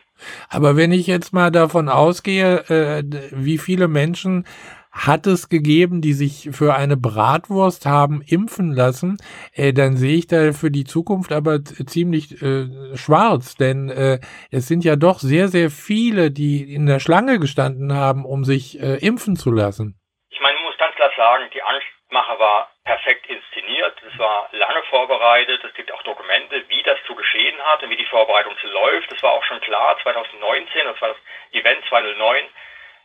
Aber 0.49 0.77
wenn 0.77 0.93
ich 0.93 1.07
jetzt 1.07 1.33
mal 1.33 1.51
davon 1.51 1.89
ausgehe, 1.89 2.65
äh, 2.69 3.03
wie 3.33 3.59
viele 3.59 3.89
Menschen 3.89 4.47
hat 4.93 5.27
es 5.27 5.49
gegeben, 5.49 6.03
die 6.03 6.13
sich 6.13 6.51
für 6.53 6.75
eine 6.75 6.97
Bratwurst 6.97 7.87
haben 7.87 8.23
impfen 8.27 8.73
lassen, 8.73 9.17
äh, 9.55 9.73
dann 9.73 9.97
sehe 9.97 10.19
ich 10.19 10.27
da 10.27 10.53
für 10.53 10.71
die 10.71 10.85
Zukunft 10.85 11.33
aber 11.33 11.65
ziemlich 11.65 12.43
äh, 12.43 12.97
schwarz, 12.97 13.57
denn 13.57 13.89
äh, 13.89 14.21
es 14.51 14.69
sind 14.69 14.85
ja 14.85 14.97
doch 14.97 15.19
sehr, 15.19 15.49
sehr 15.49 15.71
viele, 15.71 16.31
die 16.31 16.75
in 16.75 16.87
der 16.87 17.01
Schlange 17.01 17.39
gestanden 17.39 17.95
haben, 17.95 18.25
um 18.27 18.45
sich 18.45 18.79
äh, 18.81 18.99
impfen 19.05 19.37
zu 19.37 19.51
lassen. 19.51 19.99
Ich 20.29 20.41
meine, 20.41 20.57
man 20.57 20.65
muss 20.65 20.79
ganz 20.79 20.95
klar 20.95 21.11
sagen, 21.17 21.49
die 21.55 21.63
Angstmache 21.63 22.39
war 22.39 22.69
perfekt 22.85 23.27
inszeniert, 23.27 23.97
es 24.13 24.19
war 24.19 24.49
lange 24.53 24.83
vorbereitet, 24.91 25.65
es 25.65 25.75
gibt 25.75 25.91
auch 25.93 26.03
Dokumente, 26.03 26.65
wie 26.69 26.83
das 26.83 26.99
zu 27.07 27.15
geschehen 27.15 27.59
hat 27.65 27.83
und 27.83 27.91
wie 27.91 27.97
die 27.97 28.07
Vorbereitung 28.07 28.55
zu 28.61 28.67
läuft. 28.67 29.11
Das 29.11 29.23
war 29.23 29.33
auch 29.33 29.45
schon 29.45 29.61
klar 29.61 29.97
2019, 30.03 30.85
das 30.85 31.01
war 31.01 31.09
das 31.09 31.19
Event 31.53 31.83
2009 31.89 32.45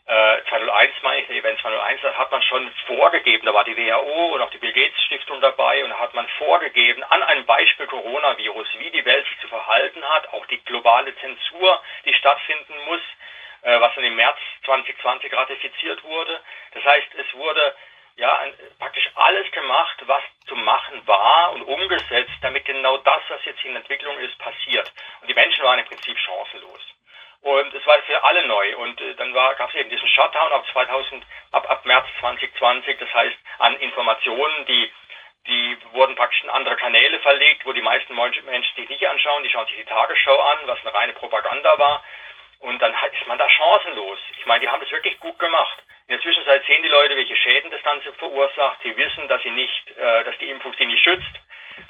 äh, 0.08 0.42
201 0.48 1.02
meine 1.02 1.20
ich, 1.20 1.28
Event 1.28 1.60
201, 1.60 2.00
das 2.00 2.16
hat 2.16 2.30
man 2.30 2.42
schon 2.42 2.72
vorgegeben, 2.86 3.44
da 3.44 3.52
war 3.52 3.64
die 3.64 3.76
WHO 3.76 4.34
und 4.34 4.40
auch 4.40 4.50
die 4.50 4.58
Bill 4.58 4.72
Gates 4.72 4.98
Stiftung 5.04 5.40
dabei 5.42 5.84
und 5.84 5.90
da 5.90 5.98
hat 5.98 6.14
man 6.14 6.26
vorgegeben, 6.38 7.04
an 7.04 7.22
einem 7.22 7.44
Beispiel 7.44 7.86
Coronavirus, 7.86 8.68
wie 8.78 8.90
die 8.90 9.04
Welt 9.04 9.26
sich 9.26 9.38
zu 9.40 9.48
verhalten 9.48 10.02
hat, 10.08 10.32
auch 10.32 10.46
die 10.46 10.64
globale 10.64 11.14
Zensur, 11.16 11.82
die 12.06 12.14
stattfinden 12.14 12.74
muss, 12.86 13.02
äh, 13.62 13.78
was 13.80 13.94
dann 13.96 14.04
im 14.04 14.16
März 14.16 14.38
2020 14.64 15.30
ratifiziert 15.34 16.02
wurde. 16.04 16.40
Das 16.72 16.84
heißt, 16.84 17.14
es 17.14 17.34
wurde 17.34 17.74
ja 18.16 18.46
praktisch 18.78 19.10
alles 19.14 19.50
gemacht, 19.52 19.98
was 20.06 20.22
zu 20.46 20.56
machen 20.56 21.06
war 21.06 21.52
und 21.52 21.62
umgesetzt, 21.64 22.32
damit 22.40 22.64
genau 22.64 22.96
das, 22.96 23.20
was 23.28 23.44
jetzt 23.44 23.62
in 23.62 23.76
Entwicklung 23.76 24.18
ist, 24.20 24.38
passiert. 24.38 24.90
Und 25.20 25.28
die 25.28 25.34
Menschen 25.34 25.62
waren 25.64 25.78
im 25.78 25.86
Prinzip 25.86 26.18
chancenlos. 26.18 26.80
Und 27.40 27.72
es 27.72 27.86
war 27.86 27.98
für 28.02 28.22
alle 28.24 28.46
neu. 28.46 28.76
Und 28.76 29.00
äh, 29.00 29.14
dann 29.14 29.32
gab 29.32 29.68
es 29.68 29.74
eben 29.74 29.90
diesen 29.90 30.08
Shutdown 30.08 30.52
ab 30.52 30.64
2000, 30.72 31.24
ab, 31.52 31.70
ab 31.70 31.84
März 31.84 32.06
2020. 32.20 32.98
Das 32.98 33.14
heißt, 33.14 33.36
an 33.58 33.76
Informationen, 33.76 34.66
die 34.66 34.90
die 35.48 35.78
wurden 35.92 36.14
praktisch 36.14 36.42
in 36.42 36.50
andere 36.50 36.76
Kanäle 36.76 37.18
verlegt, 37.20 37.64
wo 37.64 37.72
die 37.72 37.80
meisten 37.80 38.14
Menschen 38.14 38.76
sich 38.76 38.88
nicht 38.88 39.06
anschauen. 39.06 39.42
Die 39.42 39.50
schauen 39.50 39.66
sich 39.66 39.76
die 39.76 39.84
Tagesschau 39.84 40.38
an, 40.38 40.58
was 40.66 40.78
eine 40.80 40.94
reine 40.94 41.12
Propaganda 41.14 41.78
war. 41.78 42.04
Und 42.60 42.80
dann 42.82 42.92
ist 42.92 43.26
man 43.26 43.38
da 43.38 43.48
chancenlos. 43.48 44.18
Ich 44.38 44.46
meine, 44.46 44.60
die 44.60 44.68
haben 44.68 44.80
das 44.80 44.90
wirklich 44.90 45.18
gut 45.20 45.38
gemacht. 45.38 45.78
In 46.06 46.14
der 46.14 46.20
Zwischenzeit 46.20 46.64
sehen 46.66 46.82
die 46.82 46.88
Leute, 46.88 47.16
welche 47.16 47.36
Schäden 47.36 47.70
das 47.70 47.82
Ganze 47.82 48.12
verursacht. 48.14 48.78
Sie 48.82 48.96
wissen, 48.96 49.28
dass 49.28 49.42
sie 49.42 49.50
nicht, 49.50 49.96
äh, 49.96 50.24
dass 50.24 50.36
die 50.38 50.50
Impfung 50.50 50.74
sie 50.74 50.86
nicht 50.86 51.02
schützt, 51.02 51.32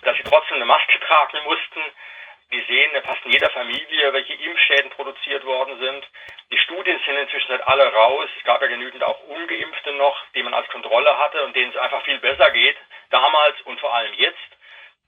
dass 0.02 0.16
sie 0.16 0.24
trotzdem 0.24 0.56
eine 0.56 0.66
Maske 0.66 1.00
tragen 1.06 1.42
mussten. 1.44 1.82
Wir 2.50 2.64
sehen 2.64 2.90
fast 3.04 3.24
in 3.26 3.32
jeder 3.32 3.50
Familie, 3.50 4.12
welche 4.12 4.32
Impfschäden 4.32 4.90
produziert 4.92 5.44
worden 5.44 5.78
sind. 5.80 6.06
Die 6.50 6.58
Studien 6.58 6.98
sind 7.04 7.16
inzwischen 7.16 7.50
halt 7.50 7.66
alle 7.68 7.92
raus. 7.92 8.28
Es 8.38 8.44
gab 8.44 8.62
ja 8.62 8.68
genügend 8.68 9.02
auch 9.04 9.22
Ungeimpfte 9.24 9.92
noch, 9.92 10.16
die 10.34 10.42
man 10.42 10.54
als 10.54 10.68
Kontrolle 10.68 11.18
hatte 11.18 11.44
und 11.44 11.54
denen 11.54 11.70
es 11.70 11.76
einfach 11.76 12.02
viel 12.04 12.18
besser 12.20 12.50
geht, 12.52 12.76
damals 13.10 13.60
und 13.62 13.78
vor 13.80 13.94
allem 13.94 14.14
jetzt. 14.14 14.38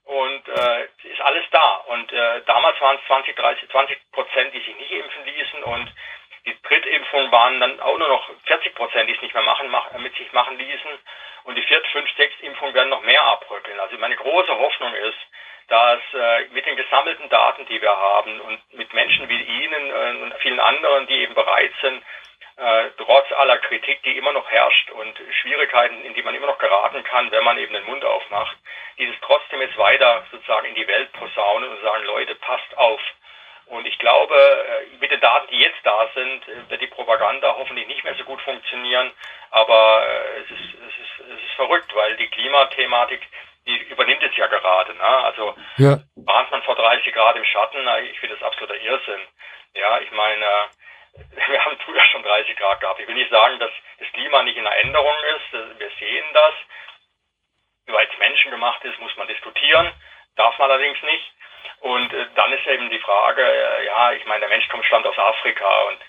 Und 0.03 0.47
äh, 0.49 0.83
ist 1.03 1.21
alles 1.21 1.45
da. 1.51 1.77
Und 1.87 2.11
äh, 2.11 2.41
damals 2.45 2.79
waren 2.79 2.97
es 2.97 3.05
20, 3.07 3.35
30, 3.35 3.69
20 3.69 4.11
Prozent, 4.11 4.53
die 4.53 4.59
sich 4.59 4.75
nicht 4.75 4.91
impfen 4.91 5.25
ließen 5.25 5.63
und 5.63 5.91
die 6.45 6.61
Drittimpfung 6.63 7.31
waren 7.31 7.59
dann 7.59 7.79
auch 7.81 7.97
nur 7.97 8.07
noch 8.07 8.29
40 8.45 8.73
Prozent, 8.75 9.09
die 9.09 9.13
es 9.15 9.21
nicht 9.21 9.33
mehr 9.33 9.43
machen, 9.43 9.69
mach, 9.69 9.91
mit 9.93 10.15
sich 10.15 10.31
machen 10.33 10.57
ließen. 10.57 10.91
Und 11.43 11.55
die 11.55 11.63
vierte, 11.63 11.87
fünf, 11.89 12.09
sechs 12.17 12.33
Impfungen 12.41 12.73
werden 12.73 12.89
noch 12.89 13.01
mehr 13.01 13.23
abrückeln. 13.23 13.79
Also 13.79 13.97
meine 13.97 14.15
große 14.15 14.57
Hoffnung 14.57 14.93
ist, 14.93 15.17
dass 15.71 16.01
äh, 16.13 16.47
mit 16.51 16.65
den 16.65 16.75
gesammelten 16.75 17.29
Daten, 17.29 17.65
die 17.67 17.81
wir 17.81 17.95
haben 17.95 18.41
und 18.41 18.73
mit 18.73 18.93
Menschen 18.93 19.29
wie 19.29 19.41
Ihnen 19.41 19.89
äh, 19.89 20.21
und 20.21 20.33
vielen 20.41 20.59
anderen, 20.59 21.07
die 21.07 21.21
eben 21.21 21.33
bereit 21.33 21.71
sind, 21.81 22.03
äh, 22.57 22.89
trotz 22.97 23.31
aller 23.31 23.57
Kritik, 23.59 24.03
die 24.03 24.17
immer 24.17 24.33
noch 24.33 24.51
herrscht 24.51 24.91
und 24.91 25.17
Schwierigkeiten, 25.41 26.03
in 26.03 26.13
die 26.13 26.23
man 26.23 26.35
immer 26.35 26.47
noch 26.47 26.57
geraten 26.57 27.01
kann, 27.05 27.31
wenn 27.31 27.45
man 27.45 27.57
eben 27.57 27.73
den 27.73 27.85
Mund 27.85 28.03
aufmacht, 28.03 28.57
dieses 28.97 29.15
trotzdem 29.21 29.61
jetzt 29.61 29.77
weiter 29.77 30.25
sozusagen 30.29 30.67
in 30.67 30.75
die 30.75 30.87
Welt 30.89 31.09
posaunen 31.13 31.69
und 31.69 31.81
sagen, 31.81 32.03
Leute, 32.03 32.35
passt 32.35 32.77
auf. 32.77 32.99
Und 33.67 33.87
ich 33.87 33.97
glaube, 33.97 34.35
äh, 34.35 34.97
mit 34.99 35.09
den 35.09 35.21
Daten, 35.21 35.47
die 35.51 35.59
jetzt 35.59 35.79
da 35.83 36.09
sind, 36.13 36.49
äh, 36.49 36.69
wird 36.69 36.81
die 36.81 36.87
Propaganda 36.87 37.55
hoffentlich 37.57 37.87
nicht 37.87 38.03
mehr 38.03 38.15
so 38.15 38.25
gut 38.25 38.41
funktionieren. 38.41 39.09
Aber 39.51 40.05
äh, 40.05 40.41
es 40.41 40.51
ist, 40.51 40.73
es 40.73 40.97
ist, 40.97 41.29
es 41.31 41.41
ist 41.45 41.55
verrückt, 41.55 41.95
weil 41.95 42.17
die 42.17 42.27
Klimathematik 42.27 43.21
die 43.79 43.83
übernimmt 43.91 44.23
es 44.23 44.35
ja 44.35 44.47
gerade. 44.47 44.93
Ne? 44.93 45.03
Also 45.03 45.55
ja. 45.77 45.99
warnt 46.15 46.51
man 46.51 46.63
vor 46.63 46.75
30 46.75 47.13
Grad 47.13 47.35
im 47.35 47.45
Schatten, 47.45 47.87
ich 48.11 48.19
finde 48.19 48.35
das 48.35 48.43
absoluter 48.43 48.75
Irrsinn. 48.75 49.21
Ja, 49.73 49.99
ich 49.99 50.11
meine, 50.11 50.45
wir 51.47 51.65
haben 51.65 51.77
früher 51.85 52.03
schon 52.11 52.23
30 52.23 52.55
Grad 52.57 52.79
gehabt. 52.81 52.99
Ich 52.99 53.07
will 53.07 53.15
nicht 53.15 53.31
sagen, 53.31 53.59
dass 53.59 53.71
das 53.99 54.11
Klima 54.13 54.43
nicht 54.43 54.57
in 54.57 54.63
der 54.63 54.79
Änderung 54.79 55.15
ist. 55.35 55.79
Wir 55.79 55.91
sehen 55.99 56.25
das. 56.33 56.53
Weil 57.87 58.07
es 58.11 58.19
menschengemacht 58.19 58.83
ist, 58.85 58.99
muss 58.99 59.15
man 59.17 59.27
diskutieren. 59.27 59.91
Darf 60.35 60.57
man 60.59 60.71
allerdings 60.71 61.01
nicht. 61.03 61.33
Und 61.81 62.13
äh, 62.13 62.27
dann 62.35 62.53
ist 62.53 62.65
eben 62.67 62.89
die 62.89 62.99
Frage, 62.99 63.41
äh, 63.41 63.85
ja, 63.85 64.11
ich 64.13 64.25
meine, 64.25 64.41
der 64.41 64.49
Mensch 64.49 64.67
kommt 64.69 64.85
stammt 64.85 65.05
aus 65.07 65.17
Afrika 65.17 65.81
und 65.83 65.99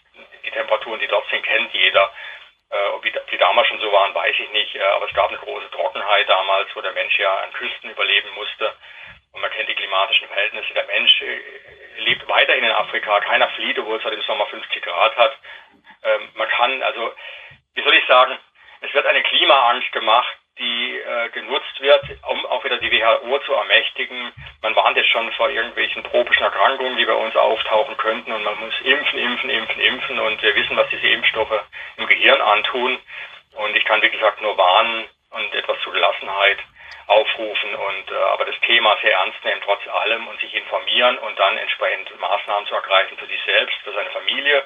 die 0.44 0.50
Temperaturen, 0.50 1.00
die 1.00 1.06
dort 1.06 1.28
sind, 1.30 1.42
kennt 1.42 1.72
jeder. 1.72 2.10
Äh, 2.72 2.88
ob 2.94 3.02
die, 3.02 3.12
die 3.30 3.38
damals 3.38 3.68
schon 3.68 3.80
so 3.80 3.92
waren, 3.92 4.14
weiß 4.14 4.34
ich 4.38 4.50
nicht. 4.50 4.80
Aber 4.80 5.06
es 5.06 5.14
gab 5.14 5.28
eine 5.28 5.38
große 5.38 5.70
Trockenheit 5.70 6.28
damals, 6.28 6.74
wo 6.74 6.80
der 6.80 6.92
Mensch 6.92 7.18
ja 7.18 7.34
an 7.36 7.52
Küsten 7.52 7.90
überleben 7.90 8.30
musste. 8.34 8.72
Und 9.32 9.40
man 9.40 9.50
kennt 9.50 9.68
die 9.68 9.74
klimatischen 9.74 10.28
Verhältnisse. 10.28 10.72
Der 10.74 10.86
Mensch 10.86 11.22
äh, 11.22 11.40
lebt 11.98 12.26
weiterhin 12.28 12.64
in 12.64 12.70
Afrika. 12.72 13.20
Keiner 13.20 13.48
flieht, 13.50 13.78
obwohl 13.78 13.98
es 13.98 14.04
heute 14.04 14.16
im 14.16 14.22
Sommer 14.22 14.46
50 14.46 14.82
Grad 14.82 15.16
hat. 15.16 15.36
Ähm, 16.04 16.30
man 16.34 16.48
kann, 16.48 16.82
also, 16.82 17.12
wie 17.74 17.82
soll 17.82 17.94
ich 17.94 18.06
sagen, 18.06 18.38
es 18.80 18.92
wird 18.94 19.06
eine 19.06 19.22
Klimaangst 19.22 19.92
gemacht, 19.92 20.36
die 20.58 20.98
äh, 20.98 21.28
genutzt 21.30 21.80
wird, 21.80 22.04
um 22.28 22.44
auch 22.46 22.62
wieder 22.64 22.76
die 22.78 22.90
WHO 22.92 23.38
zu 23.40 23.52
ermächtigen. 23.54 24.32
Man 24.60 24.76
warnt 24.76 24.96
jetzt 24.96 25.08
schon 25.10 25.32
vor 25.32 25.48
irgendwelchen 25.48 26.04
tropischen 26.04 26.44
Erkrankungen, 26.44 26.96
die 26.96 27.06
bei 27.06 27.14
uns 27.14 27.34
auftauchen 27.34 27.96
könnten 27.96 28.32
und 28.32 28.44
man 28.44 28.58
muss 28.60 28.74
impfen, 28.84 29.18
impfen, 29.18 29.50
impfen, 29.50 29.80
impfen 29.80 30.20
und 30.20 30.42
wir 30.42 30.54
wissen, 30.54 30.76
was 30.76 30.88
diese 30.90 31.08
Impfstoffe 31.08 31.64
im 31.96 32.06
Gehirn 32.06 32.40
antun. 32.40 32.98
Und 33.54 33.76
ich 33.76 33.84
kann, 33.84 34.02
wie 34.02 34.10
gesagt, 34.10 34.42
nur 34.42 34.56
warnen 34.56 35.04
und 35.30 35.54
etwas 35.54 35.80
zu 35.82 35.90
Gelassenheit 35.90 36.58
aufrufen 37.06 37.74
und 37.74 38.10
äh, 38.10 38.14
aber 38.32 38.44
das 38.44 38.58
Thema 38.60 38.96
sehr 39.02 39.12
ernst 39.12 39.44
nehmen 39.44 39.60
trotz 39.64 39.86
allem 39.88 40.28
und 40.28 40.40
sich 40.40 40.54
informieren 40.54 41.18
und 41.18 41.38
dann 41.38 41.58
entsprechend 41.58 42.18
Maßnahmen 42.20 42.66
zu 42.68 42.74
ergreifen 42.74 43.18
für 43.18 43.26
sich 43.26 43.40
selbst, 43.44 43.76
für 43.82 43.92
seine 43.92 44.10
Familie 44.10 44.64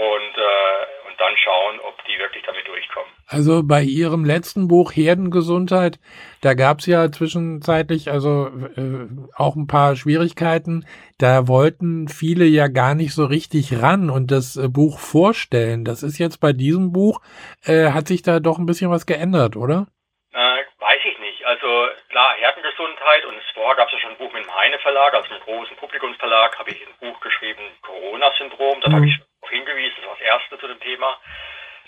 und, 0.00 0.38
äh, 0.38 1.08
und 1.08 1.20
dann 1.20 1.36
schauen, 1.36 1.78
ob 1.80 1.94
die 2.06 2.18
wirklich 2.18 2.42
damit 2.46 2.66
durchkommen. 2.66 3.10
Also 3.26 3.62
bei 3.62 3.82
Ihrem 3.82 4.24
letzten 4.24 4.66
Buch 4.66 4.92
Herdengesundheit, 4.92 5.98
da 6.40 6.54
gab 6.54 6.78
es 6.78 6.86
ja 6.86 7.12
zwischenzeitlich 7.12 8.10
also 8.10 8.46
äh, 8.76 9.08
auch 9.36 9.56
ein 9.56 9.66
paar 9.66 9.96
Schwierigkeiten. 9.96 10.86
Da 11.18 11.48
wollten 11.48 12.08
viele 12.08 12.46
ja 12.46 12.68
gar 12.68 12.94
nicht 12.94 13.12
so 13.12 13.26
richtig 13.26 13.82
ran 13.82 14.08
und 14.08 14.30
das 14.30 14.56
äh, 14.56 14.68
Buch 14.68 14.98
vorstellen. 14.98 15.84
Das 15.84 16.02
ist 16.02 16.18
jetzt 16.18 16.40
bei 16.40 16.54
diesem 16.54 16.92
Buch, 16.92 17.20
äh, 17.66 17.90
hat 17.90 18.08
sich 18.08 18.22
da 18.22 18.40
doch 18.40 18.58
ein 18.58 18.66
bisschen 18.66 18.90
was 18.90 19.04
geändert, 19.04 19.54
oder? 19.54 19.86
Äh, 20.32 20.64
weiß 20.78 21.00
ich 21.04 21.18
nicht. 21.20 21.44
Also 21.44 21.88
klar, 22.08 22.34
Herdengesundheit 22.38 23.26
und 23.26 23.36
vorher 23.52 23.76
gab 23.76 23.88
es 23.88 23.92
ja 23.92 23.98
schon 24.00 24.12
ein 24.12 24.18
Buch 24.18 24.32
mit 24.32 24.44
dem 24.44 24.56
Heine 24.56 24.78
Verlag, 24.78 25.12
also 25.12 25.28
einem 25.28 25.42
großen 25.44 25.76
Publikumsverlag, 25.76 26.58
habe 26.58 26.70
ich 26.70 26.80
ein 26.80 26.94
Buch 27.00 27.20
geschrieben, 27.20 27.60
Corona-Syndrom. 27.82 28.80
Da 28.80 28.88
mhm. 28.88 28.94
habe 28.94 29.06
ich 29.06 29.20
hingewiesen, 29.50 29.96
das 29.98 30.06
war 30.06 30.16
das 30.16 30.26
erste 30.26 30.58
zu 30.58 30.68
dem 30.68 30.80
Thema. 30.80 31.18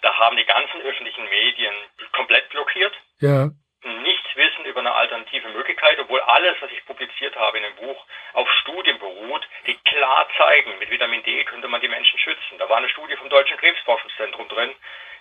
Da 0.02 0.14
haben 0.18 0.36
die 0.36 0.44
ganzen 0.44 0.80
öffentlichen 0.82 1.24
Medien 1.28 1.74
komplett 2.12 2.48
blockiert. 2.50 2.92
Ja. 3.20 3.50
Nichts 3.84 4.36
wissen 4.36 4.64
über 4.64 4.80
eine 4.80 4.92
alternative 4.92 5.48
Möglichkeit, 5.48 5.98
obwohl 5.98 6.20
alles, 6.20 6.56
was 6.60 6.70
ich 6.70 6.84
publiziert 6.86 7.34
habe 7.36 7.58
in 7.58 7.64
dem 7.64 7.76
Buch, 7.76 8.06
auf 8.32 8.48
Studien 8.60 8.98
beruht, 8.98 9.46
die 9.66 9.74
klar 9.74 10.28
zeigen, 10.36 10.78
mit 10.78 10.90
Vitamin 10.90 11.22
D 11.22 11.44
könnte 11.44 11.68
man 11.68 11.80
die 11.80 11.88
Menschen 11.88 12.18
schützen. 12.18 12.58
Da 12.58 12.68
war 12.68 12.76
eine 12.76 12.88
Studie 12.88 13.16
vom 13.16 13.28
Deutschen 13.28 13.56
Krebsforschungszentrum 13.56 14.48
drin, 14.48 14.74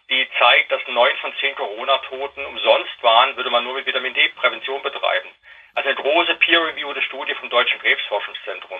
die 0.09 0.27
zeigt, 0.39 0.71
dass 0.71 0.81
neun 0.87 1.15
von 1.17 1.33
zehn 1.39 1.55
Corona-Toten 1.55 2.45
umsonst 2.45 3.01
waren, 3.01 3.35
würde 3.37 3.49
man 3.49 3.63
nur 3.63 3.75
mit 3.75 3.85
Vitamin 3.85 4.13
D 4.13 4.29
Prävention 4.29 4.81
betreiben. 4.81 5.29
Also 5.73 5.89
eine 5.89 5.95
große 5.95 6.35
peer-reviewte 6.35 7.01
Studie 7.03 7.35
vom 7.35 7.49
Deutschen 7.49 7.79
Krebsforschungszentrum. 7.79 8.79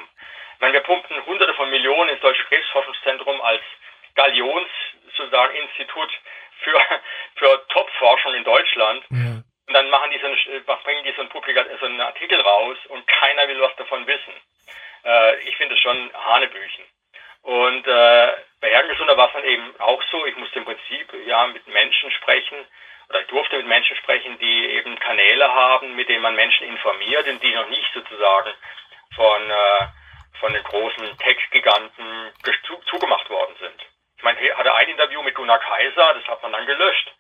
Ich 0.56 0.62
meine, 0.62 0.74
wir 0.74 0.82
pumpen 0.82 1.26
hunderte 1.26 1.54
von 1.54 1.70
Millionen 1.70 2.10
ins 2.10 2.22
Deutsche 2.22 2.44
Krebsforschungszentrum 2.46 3.40
als 3.42 3.62
Galions 4.16 4.70
sozusagen 5.16 5.56
Institut 5.56 6.10
für, 6.62 6.80
für 7.36 7.68
Top-Forschung 7.70 8.34
in 8.34 8.44
Deutschland. 8.44 9.04
Ja. 9.10 9.42
Und 9.68 9.74
dann 9.74 9.90
machen 9.90 10.12
die 10.12 10.20
so 10.20 10.28
eine, 10.28 10.62
bringen 10.62 11.04
die 11.06 11.14
so 11.14 11.22
einen, 11.22 11.30
Publika 11.30 11.64
so 11.80 11.86
einen 11.86 12.02
Artikel 12.02 12.40
raus 12.42 12.78
und 12.90 13.08
keiner 13.08 13.48
will 13.48 13.62
was 13.62 13.76
davon 13.78 14.06
wissen. 14.06 14.34
Äh, 15.06 15.40
ich 15.48 15.56
finde 15.56 15.76
es 15.76 15.82
schon 15.82 16.12
Hanebüchen. 16.14 16.84
Und 17.44 17.88
äh, 17.88 18.34
bei 18.60 18.70
Herrengesunder 18.70 19.18
war 19.18 19.28
es 19.28 19.34
dann 19.34 19.44
eben 19.44 19.80
auch 19.80 20.02
so, 20.12 20.26
ich 20.26 20.36
musste 20.38 20.60
im 20.60 20.66
Prinzip 20.66 21.14
ja 21.26 21.48
mit 21.48 21.68
Menschen 21.68 22.12
sprechen, 22.12 22.66
oder 23.10 23.22
ich 23.22 23.28
durfte 23.28 23.58
mit 23.58 23.68
Menschen 23.68 23.98
sprechen, 23.98 24.38
die 24.40 24.66
eben 24.72 24.98
Kanäle 25.00 25.54
haben, 25.54 25.96
mit 25.96 26.08
denen 26.08 26.22
man 26.22 26.36
Menschen 26.36 26.68
informiert 26.68 27.28
und 27.28 27.44
die 27.44 27.54
noch 27.54 27.68
nicht 27.70 27.92
sozusagen 27.94 28.54
von, 29.16 29.50
äh, 29.50 29.88
von 30.40 30.54
den 30.54 30.64
großen 30.64 31.18
Tech-Giganten 31.18 32.32
zugemacht 32.86 33.30
worden 33.30 33.56
sind. 33.60 33.86
Ich 34.18 34.24
meine, 34.24 34.40
ich 34.40 34.56
hatte 34.56 34.74
ein 34.74 34.88
Interview 34.88 35.24
mit 35.24 35.36
Gunnar 35.36 35.60
Kaiser, 35.60 36.14
das 36.14 36.28
hat 36.28 36.44
man 36.44 36.54
dann 36.54 36.66
gelöscht, 36.68 37.12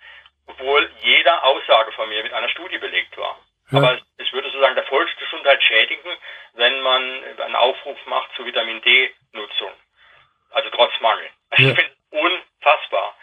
obwohl 0.47 0.89
jede 1.01 1.43
Aussage 1.43 1.91
von 1.93 2.07
mir 2.07 2.24
mit 2.24 2.34
einer 2.34 2.49
Studie 2.49 2.78
belegt 2.78 3.17
war. 3.17 3.38
Ja. 3.72 3.80
Aber 3.80 3.99
es 4.17 4.32
würde 4.32 4.49
sozusagen 4.49 4.76
der 4.76 4.86
Volksgesundheit 4.86 5.63
schädigen, 5.63 6.11
wenn 6.53 6.80
man 6.82 7.24
einen 7.39 7.55
Aufruf 7.55 7.97
macht 8.05 8.30
zur 8.36 8.45
Vitamin 8.45 8.82
D-Nutzung. 8.82 9.72
Also 10.52 10.70
trotz 10.70 10.91
Mangel. 11.02 11.30
Ja. 11.58 11.68
Ich 11.70 11.76
finde 11.76 11.91
es 11.91 12.18
unfassbar. 12.18 13.16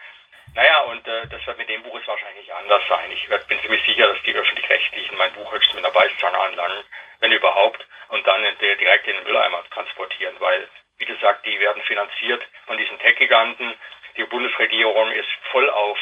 Naja, 0.54 0.80
und 0.80 1.06
äh, 1.06 1.26
das 1.28 1.46
wird 1.46 1.58
mit 1.58 1.68
dem 1.68 1.82
Buch 1.82 1.94
jetzt 1.96 2.08
wahrscheinlich 2.08 2.52
anders 2.52 2.82
sein. 2.88 3.10
Ich 3.12 3.28
werd, 3.30 3.46
bin 3.48 3.60
ziemlich 3.60 3.82
sicher, 3.84 4.06
dass 4.06 4.22
die 4.22 4.34
Öffentlich-Rechtlichen 4.34 5.16
mein 5.16 5.32
Buch 5.32 5.50
höchstens 5.52 5.76
mit 5.76 5.84
einer 5.84 5.94
Beißzange 5.94 6.38
anlangen, 6.38 6.84
wenn 7.20 7.32
überhaupt, 7.32 7.86
und 8.08 8.26
dann 8.26 8.42
direkt 8.60 9.06
in 9.06 9.14
den 9.14 9.24
Mülleimer 9.24 9.62
transportieren, 9.70 10.34
weil 10.40 10.68
wie 10.98 11.04
gesagt, 11.04 11.46
die 11.46 11.58
werden 11.60 11.82
finanziert 11.82 12.46
von 12.66 12.76
diesen 12.76 12.98
Tech-Giganten. 12.98 13.74
Die 14.16 14.24
Bundesregierung 14.24 15.10
ist 15.12 15.28
voll 15.52 15.70
auf 15.70 15.98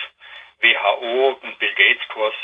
WHO 0.60 1.38
und 1.42 1.58
Bill 1.58 1.74
Gates 1.74 2.08
Kurs, 2.08 2.34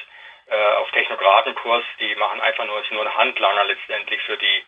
äh, 0.47 0.75
auf 0.75 0.91
Technokratenkurs. 0.91 1.85
Die 1.99 2.15
machen 2.17 2.41
einfach 2.41 2.67
nur, 2.67 2.81
ist 2.81 2.93
nur 2.93 3.07
ein 3.07 3.17
Handlanger 3.17 3.65
letztendlich 3.65 4.21
für 4.23 4.37
die, 4.37 4.65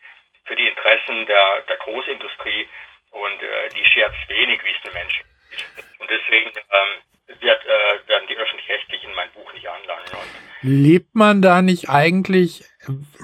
für 0.47 0.57
die 0.57 0.67
Interessen 0.67 1.27
der, 1.27 1.61
der 1.69 1.77
Großindustrie 1.77 2.69
und 3.15 3.43
äh, 3.43 3.69
die 3.75 3.85
scherzt 3.85 4.29
wenig, 4.29 4.61
wie 4.65 4.71
es 4.71 4.83
den 4.83 4.93
Menschen 4.93 5.25
geht. 5.51 5.85
Und 6.01 6.11
deswegen 6.11 6.51
ähm, 6.51 7.41
wird, 7.41 7.65
äh, 7.65 8.09
werden 8.09 8.27
die 8.29 8.37
Öffentlich-Rechtlichen 8.37 9.15
mein 9.15 9.31
Buch 9.33 9.53
nicht 9.53 9.69
anlangen. 9.69 10.05
Lebt 10.63 11.15
man 11.15 11.43
da 11.43 11.63
nicht 11.63 11.89
eigentlich 11.89 12.65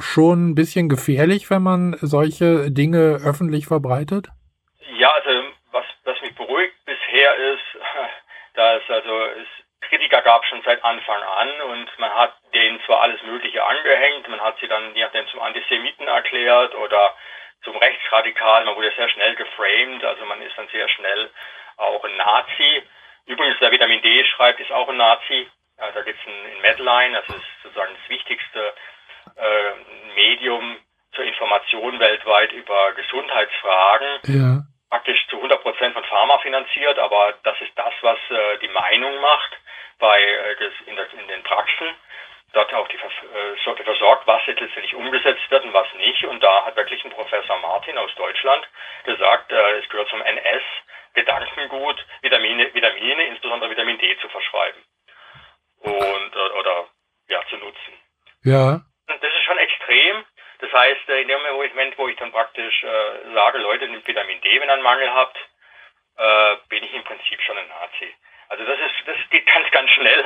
schon 0.01 0.51
ein 0.51 0.55
bisschen 0.55 0.89
gefährlich, 0.89 1.51
wenn 1.51 1.63
man 1.63 1.97
solche 2.01 2.71
Dinge 2.71 3.21
öffentlich 3.25 3.67
verbreitet? 3.67 4.29
Ja, 4.97 5.11
also 5.13 5.31
was, 5.73 5.85
was 6.05 6.21
mich 6.23 6.35
beruhigt 6.35 6.75
bisher 6.85 7.35
ist, 7.55 7.65
dass 8.55 8.83
also 8.89 9.25
es 9.25 9.49
Kritiker 9.89 10.23
gab 10.23 10.45
schon 10.45 10.63
seit 10.65 10.85
Anfang 10.85 11.23
an 11.23 11.49
und 11.73 11.89
man 11.99 12.11
hat 12.11 12.35
denen 12.55 12.81
zwar 12.87 13.01
alles 13.01 13.21
Mögliche 13.23 13.65
angehängt, 13.65 14.29
man 14.29 14.41
hat 14.41 14.57
sie 14.61 14.69
dann 14.69 14.95
je 14.95 15.03
nachdem 15.03 15.27
zum 15.29 15.41
Antisemiten 15.41 16.07
erklärt 16.07 16.75
oder 16.75 17.15
zum 17.63 17.77
Rechtsradikal, 17.77 18.65
man 18.65 18.77
wurde 18.77 18.93
sehr 18.97 19.09
schnell 19.09 19.35
geframed, 19.37 20.05
also 20.05 20.25
man 20.25 20.41
ist 20.43 20.57
dann 20.57 20.69
sehr 20.69 20.89
schnell 20.89 21.31
auch 21.77 22.05
ein 22.05 22.17
Nazi. 22.17 22.83
Übrigens, 23.27 23.59
der 23.61 23.71
Vitamin 23.71 24.03
D 24.03 24.25
schreibt, 24.25 24.61
ist 24.61 24.73
auch 24.73 24.89
ein 24.89 24.97
Nazi. 24.97 25.49
Ja, 25.79 25.91
da 25.93 26.03
gibt 26.03 26.19
es 26.21 26.27
ein, 26.27 26.53
ein 26.53 26.61
Medline, 26.61 27.17
das 27.17 27.37
ist 27.37 27.47
sozusagen 27.63 27.95
das 28.01 28.11
wichtigste 28.11 28.75
äh, 29.37 30.15
Medium 30.15 30.79
zur 31.13 31.25
Information 31.25 31.99
weltweit 31.99 32.53
über 32.53 32.93
Gesundheitsfragen. 32.93 34.21
Ja 34.25 34.61
praktisch 34.91 35.25
zu 35.29 35.37
100 35.37 35.63
Prozent 35.63 35.95
von 35.95 36.05
Pharma 36.05 36.39
finanziert, 36.39 36.99
aber 36.99 37.35
das 37.45 37.59
ist 37.61 37.73
das, 37.77 37.95
was 38.03 38.19
äh, 38.29 38.59
die 38.59 38.69
Meinung 38.69 39.21
macht 39.21 39.53
bei 39.99 40.21
äh, 40.21 40.57
des, 40.57 40.73
in, 40.87 40.97
der, 40.97 41.07
in, 41.13 41.29
den 41.29 41.43
Praxen. 41.45 41.95
Dort 42.53 42.73
auch 42.75 42.89
die 42.89 42.97
äh, 42.97 43.75
dafür 43.77 43.95
sorgt, 43.97 44.27
was 44.27 44.45
jetzt 44.47 44.61
letztendlich 44.61 44.95
umgesetzt 44.95 45.51
wird 45.51 45.65
und 45.65 45.73
was 45.73 45.87
nicht. 45.95 46.25
Und 46.25 46.43
da 46.43 46.65
hat 46.65 46.77
wirklich 46.77 47.05
ein 47.05 47.13
Professor 47.13 47.59
Martin 47.59 47.97
aus 47.97 48.13
Deutschland 48.17 48.69
gesagt, 49.05 49.53
äh, 49.53 49.79
es 49.79 49.89
gehört 49.89 50.09
zum 50.09 50.21
NS 50.21 50.63
Gedankengut, 51.15 52.05
Vitamine, 52.23 52.73
Vitamine, 52.75 53.25
insbesondere 53.25 53.71
Vitamin 53.71 53.99
D 53.99 54.17
zu 54.19 54.29
verschreiben 54.29 54.83
und 55.81 56.37
äh, 56.37 56.59
oder 56.59 56.89
ja 57.29 57.43
zu 57.49 57.57
nutzen. 57.57 57.93
Ja. 58.45 58.81
Und 59.09 59.23
das 59.23 59.33
ist 59.33 59.45
schon 59.45 59.59
extrem. 59.59 60.25
Das 60.61 60.73
heißt, 60.73 61.09
äh, 61.09 61.23
in 61.23 61.29
dem 61.29 61.41
Moment, 61.43 61.99
wo 61.99 62.09
ich 62.09 62.17
dann 62.17 62.33
praktisch 62.33 62.83
äh, 62.83 63.35
sage, 63.35 63.59
Leute, 63.59 63.89
nimmt 63.89 64.07
Vitamin 64.07 64.41
D, 64.41 64.61
wenn 64.61 64.69
ihr 64.69 64.75
einen 64.75 64.83
Mangel 64.83 65.13
habt, 65.13 65.37
äh, 66.17 66.57
bin 66.69 66.85
ich 66.85 66.93
im 66.95 67.05
Prinzip 67.05 67.41
schon 67.43 67.59
ein 67.59 67.69
Nazi. 67.69 68.15
Also 68.51 68.65
das 68.65 68.79
ist, 68.81 69.07
das 69.07 69.17
geht 69.31 69.47
ganz, 69.47 69.71
ganz 69.71 69.91
schnell. 69.91 70.25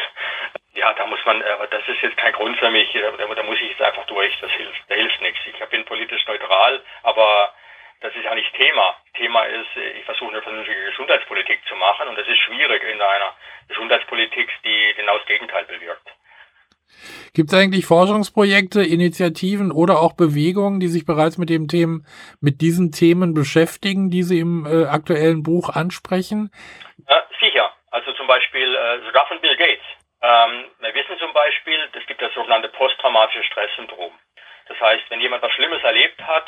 Ja, 0.75 0.93
da 0.95 1.07
muss 1.07 1.21
man, 1.25 1.43
aber 1.43 1.67
das 1.67 1.87
ist 1.87 2.01
jetzt 2.03 2.17
kein 2.17 2.33
Grund 2.33 2.59
für 2.59 2.71
mich, 2.71 2.91
da, 2.93 3.11
da 3.13 3.43
muss 3.45 3.61
ich 3.61 3.69
jetzt 3.71 3.83
einfach 3.83 4.07
durch, 4.07 4.33
das 4.41 4.51
hilft, 4.53 4.83
da 4.89 4.95
hilft 4.95 5.21
nichts. 5.21 5.41
Ich 5.47 5.69
bin 5.69 5.85
politisch 5.85 6.27
neutral, 6.27 6.83
aber 7.03 7.53
das 8.01 8.15
ist 8.17 8.25
ja 8.25 8.35
nicht 8.35 8.53
Thema. 8.55 8.97
Thema 9.15 9.45
ist, 9.45 9.69
ich 9.77 10.05
versuche 10.05 10.33
eine 10.33 10.43
vernünftige 10.43 10.85
Gesundheitspolitik 10.87 11.61
zu 11.69 11.77
machen 11.77 12.09
und 12.09 12.19
das 12.19 12.27
ist 12.27 12.39
schwierig 12.39 12.83
in 12.83 13.01
einer 13.01 13.37
Gesundheitspolitik, 13.69 14.51
die 14.65 14.95
genau 14.97 15.19
das 15.19 15.27
Gegenteil 15.27 15.65
bewirkt. 15.65 16.11
Gibt 17.35 17.53
es 17.53 17.59
eigentlich 17.59 17.87
Forschungsprojekte, 17.87 18.83
Initiativen 18.83 19.73
oder 19.73 20.01
auch 20.01 20.13
Bewegungen, 20.13 20.81
die 20.81 20.89
sich 20.89 21.05
bereits 21.05 21.37
mit 21.37 21.51
dem 21.51 21.69
Themen, 21.69 22.07
mit 22.41 22.61
diesen 22.61 22.93
Themen 22.93 23.35
beschäftigen, 23.35 24.11
die 24.11 24.23
Sie 24.23 24.39
im 24.39 24.67
äh, 24.67 24.85
aktuellen 24.87 25.43
Buch 25.43 25.69
ansprechen? 25.69 26.51
Äh, 27.07 27.15
zum 27.31 27.34
Beispiel 28.55 28.75
äh, 28.77 29.05
sogar 29.05 29.27
von 29.27 29.41
Bill 29.41 29.57
Gates. 29.57 29.85
Ähm, 30.23 30.71
wir 30.79 30.95
wissen 30.95 31.19
zum 31.19 31.33
Beispiel, 31.33 31.91
es 31.93 32.07
gibt 32.07 32.23
das 32.23 32.33
sogenannte 32.35 32.69
posttraumatische 32.69 33.43
Stresssyndrom. 33.43 34.13
Das 34.69 34.81
heißt, 34.81 35.03
wenn 35.11 35.21
jemand 35.21 35.43
was 35.43 35.53
Schlimmes 35.53 35.83
erlebt 35.83 36.23
hat, 36.23 36.47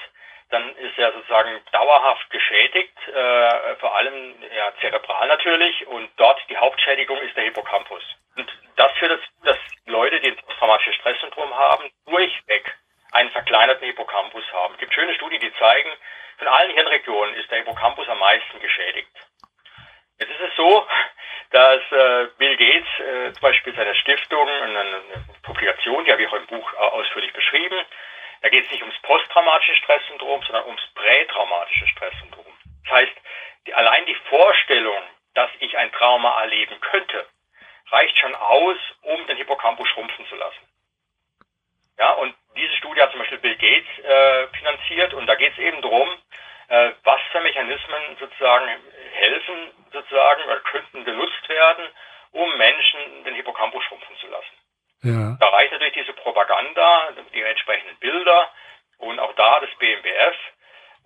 dann 0.51 0.77
ist 0.77 0.97
er 0.97 1.13
sozusagen 1.13 1.61
dauerhaft 1.73 2.31
geschädigt, 2.31 2.97
äh, 3.09 3.75
vor 3.81 3.97
allem 3.97 4.37
ja, 4.57 4.73
zerebral 4.81 5.27
natürlich, 5.27 5.85
und 5.89 6.09
dort 6.17 6.41
die 6.49 6.57
Hauptschädigung 6.57 7.19
ist 7.23 7.37
der 7.37 7.45
Hippocampus. 7.45 8.05
Und 8.37 8.49
das 8.77 8.93
führt 8.93 9.11
dazu, 9.11 9.27
dass 9.43 9.59
Leute, 9.87 10.21
die 10.21 10.29
ein 10.29 10.37
posttraumatisches 10.37 10.95
Stresssyndrom 10.95 11.53
haben, 11.53 11.91
durchweg 12.07 12.73
einen 13.11 13.31
verkleinerten 13.31 13.85
Hippocampus 13.85 14.45
haben. 14.53 14.75
Es 14.75 14.81
gibt 14.81 14.95
schöne 14.95 15.15
Studien, 15.15 15.41
die 15.41 15.53
zeigen, 15.55 15.91
von 16.39 16.47
allen 16.47 16.71
Hirnregionen 16.71 17.35
ist 17.35 17.51
der 17.51 17.59
Hippocampus 17.59 18.09
am 18.09 18.21
meisten 18.21 18.61
geschädigt. 18.61 19.11
Jetzt 20.19 20.31
ist 20.31 20.41
es 20.41 20.57
so, 20.57 20.87
dass 21.51 21.81
äh, 21.93 22.29
Bill 22.39 22.57
Gates 22.57 22.89
äh, 22.99 23.33
zum 23.33 23.43
Beispiel 23.43 23.75
seine 23.75 23.95
Stiftung, 23.95 24.49
eine, 24.49 24.81
eine 24.81 25.25
Publikation, 25.43 26.05
die 26.05 26.13
habe 26.13 26.23
ich 26.23 26.29
auch 26.29 26.35
im 26.35 26.47
Buch 26.47 26.75
ausführlich 26.75 27.33
beschrieben, 27.33 27.85
da 28.43 28.49
geht 28.49 28.65
es 28.65 28.71
nicht 28.71 28.83
ums 28.83 28.99
posttraumatische 29.03 29.75
Stresssyndrom, 29.77 30.43
sondern 30.43 30.67
ums 30.67 30.83
prätraumatische 30.95 31.87
Stresssyndrom. 31.89 32.47
Das 32.85 32.93
heißt, 32.93 33.13
die, 33.67 33.75
allein 33.75 34.07
die 34.07 34.15
Vorstellung, 34.29 35.03
dass 35.35 35.51
ich 35.61 35.77
ein 35.77 35.93
Trauma 35.93 36.41
erleben 36.41 36.81
könnte, 36.81 37.27
reicht 37.91 38.19
schon 38.19 38.35
aus, 38.35 38.77
um 39.03 39.27
den 39.27 39.37
Hippocampus 39.37 39.89
schrumpfen 39.89 40.27
zu 40.27 40.37
lassen. 40.37 40.67
Ja, 41.99 42.13
und 42.13 42.35
diese 42.57 42.77
Studie 42.77 43.01
hat 43.01 43.11
zum 43.11 43.21
Beispiel 43.21 43.39
Bill 43.39 43.57
Gates 43.57 44.05
äh, 44.05 44.49
finanziert 44.59 45.15
und 45.15 45.27
da 45.27 45.35
geht 45.35 45.53
es 45.53 45.59
eben 45.59 45.81
darum, 45.83 46.09
äh, 46.69 46.93
was 47.05 47.21
für 47.33 47.41
Mechanismen 47.41 48.17
sozusagen 48.19 48.69
helfen 49.13 49.71
sozusagen 49.93 50.43
oder 50.45 50.61
könnten 50.61 51.05
genutzt 51.05 51.49
werden, 51.49 51.87
um 52.33 52.57
Menschen 52.57 53.25
den 53.25 53.35
Hippocampus 53.35 53.85
schrumpfen 53.85 54.17
zu 54.17 54.27
lassen. 54.29 54.57
Ja. 55.03 55.37
Da 55.41 55.49
reicht 55.49 55.73
natürlich 55.73 55.95
diese 55.95 56.13
Propaganda, 56.13 57.09
die 57.33 57.43
entsprechenden 57.43 57.97
Bilder 57.99 58.51
und 58.99 59.19
auch 59.21 59.35
da 59.35 59.61
das 59.61 59.71
BMBF 59.79 60.37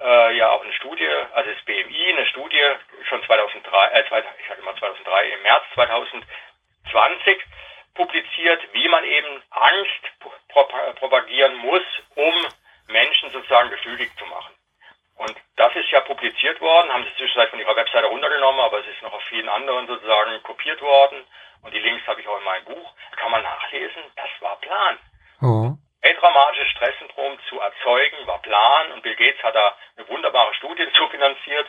äh, 0.01 0.37
ja 0.37 0.51
auch 0.51 0.63
eine 0.63 0.73
Studie, 0.73 1.09
also 1.33 1.51
das 1.51 1.63
BMI, 1.65 2.09
eine 2.09 2.27
Studie 2.27 2.65
schon 3.09 3.23
2003, 3.25 3.87
äh, 3.89 4.03
ich 4.03 4.49
sage 4.49 4.63
mal 4.63 4.77
2003, 4.77 5.29
im 5.31 5.43
März 5.43 5.65
2000 5.75 6.25
20 6.91 7.39
publiziert, 7.95 8.63
wie 8.73 8.89
man 8.89 9.05
eben 9.05 9.43
Angst 9.51 10.31
propagieren 10.99 11.57
muss, 11.57 11.83
um 12.15 12.35
Menschen 12.89 13.31
sozusagen 13.31 13.71
gefügig 13.71 14.11
zu 14.17 14.25
machen. 14.27 14.55
Das 15.61 15.77
ist 15.77 15.91
ja 15.91 16.01
publiziert 16.01 16.59
worden, 16.63 16.89
haben 16.89 17.05
sie 17.05 17.15
zwischenzeitlich 17.21 17.51
von 17.51 17.61
ihrer 17.61 17.77
Webseite 17.77 18.07
runtergenommen, 18.07 18.61
aber 18.61 18.81
es 18.81 18.87
ist 18.87 19.03
noch 19.03 19.13
auf 19.13 19.23
vielen 19.29 19.51
anderen 19.51 19.87
sozusagen 19.87 20.43
kopiert 20.43 20.81
worden. 20.81 21.21
Und 21.61 21.75
die 21.75 21.79
Links 21.79 22.07
habe 22.07 22.19
ich 22.19 22.27
auch 22.29 22.39
in 22.39 22.45
meinem 22.45 22.65
Buch. 22.65 22.89
Da 23.11 23.17
kann 23.21 23.31
man 23.31 23.43
nachlesen, 23.43 24.01
das 24.17 24.31
war 24.41 24.57
Plan. 24.57 24.97
Oh. 25.43 25.77
posttraumatisches 26.21 26.71
Stresssyndrom 26.71 27.39
zu 27.49 27.61
erzeugen, 27.61 28.17
war 28.27 28.41
Plan 28.43 28.93
und 28.93 29.03
Bill 29.03 29.17
Gates 29.17 29.43
hat 29.43 29.55
da 29.55 29.75
eine 29.97 30.09
wunderbare 30.09 30.55
Studie 30.55 30.85
dazu 30.93 31.09
finanziert, 31.09 31.67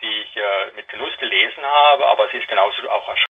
die 0.00 0.22
ich 0.22 0.36
äh, 0.36 0.74
mit 0.76 0.88
Genuss 0.88 1.16
gelesen 1.18 1.64
habe, 1.64 2.06
aber 2.06 2.28
sie 2.30 2.38
ist 2.38 2.48
genauso 2.48 2.88
auch 2.90 3.08
erschreckend. 3.08 3.28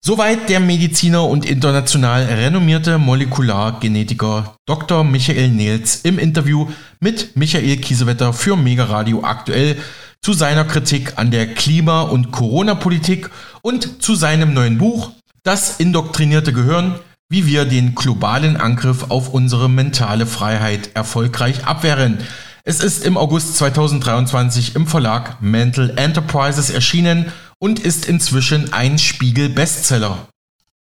Soweit 0.00 0.48
der 0.48 0.60
Mediziner 0.60 1.24
und 1.24 1.44
international 1.50 2.26
renommierte 2.26 2.96
Molekulargenetiker 2.96 4.54
Dr. 4.64 5.02
Michael 5.02 5.48
Nels 5.48 6.04
im 6.04 6.20
Interview 6.20 6.68
mit 7.00 7.36
Michael 7.36 7.76
Kiesewetter 7.78 8.32
für 8.32 8.56
Mega 8.56 8.84
Radio 8.84 9.24
aktuell 9.24 9.76
zu 10.22 10.32
seiner 10.32 10.64
Kritik 10.64 11.14
an 11.16 11.30
der 11.30 11.54
Klima- 11.54 12.02
und 12.02 12.32
Corona-Politik 12.32 13.30
und 13.62 14.02
zu 14.02 14.14
seinem 14.14 14.54
neuen 14.54 14.78
Buch 14.78 15.12
Das 15.42 15.78
indoktrinierte 15.78 16.52
Gehirn, 16.52 16.96
wie 17.28 17.46
wir 17.46 17.64
den 17.64 17.94
globalen 17.94 18.56
Angriff 18.56 19.06
auf 19.10 19.32
unsere 19.32 19.70
mentale 19.70 20.26
Freiheit 20.26 20.90
erfolgreich 20.94 21.64
abwehren. 21.66 22.18
Es 22.64 22.80
ist 22.80 23.04
im 23.04 23.16
August 23.16 23.56
2023 23.58 24.74
im 24.74 24.88
Verlag 24.88 25.40
Mental 25.40 25.92
Enterprises 25.96 26.70
erschienen 26.70 27.32
und 27.58 27.78
ist 27.78 28.06
inzwischen 28.06 28.72
ein 28.72 28.98
Spiegel-Bestseller. 28.98 30.28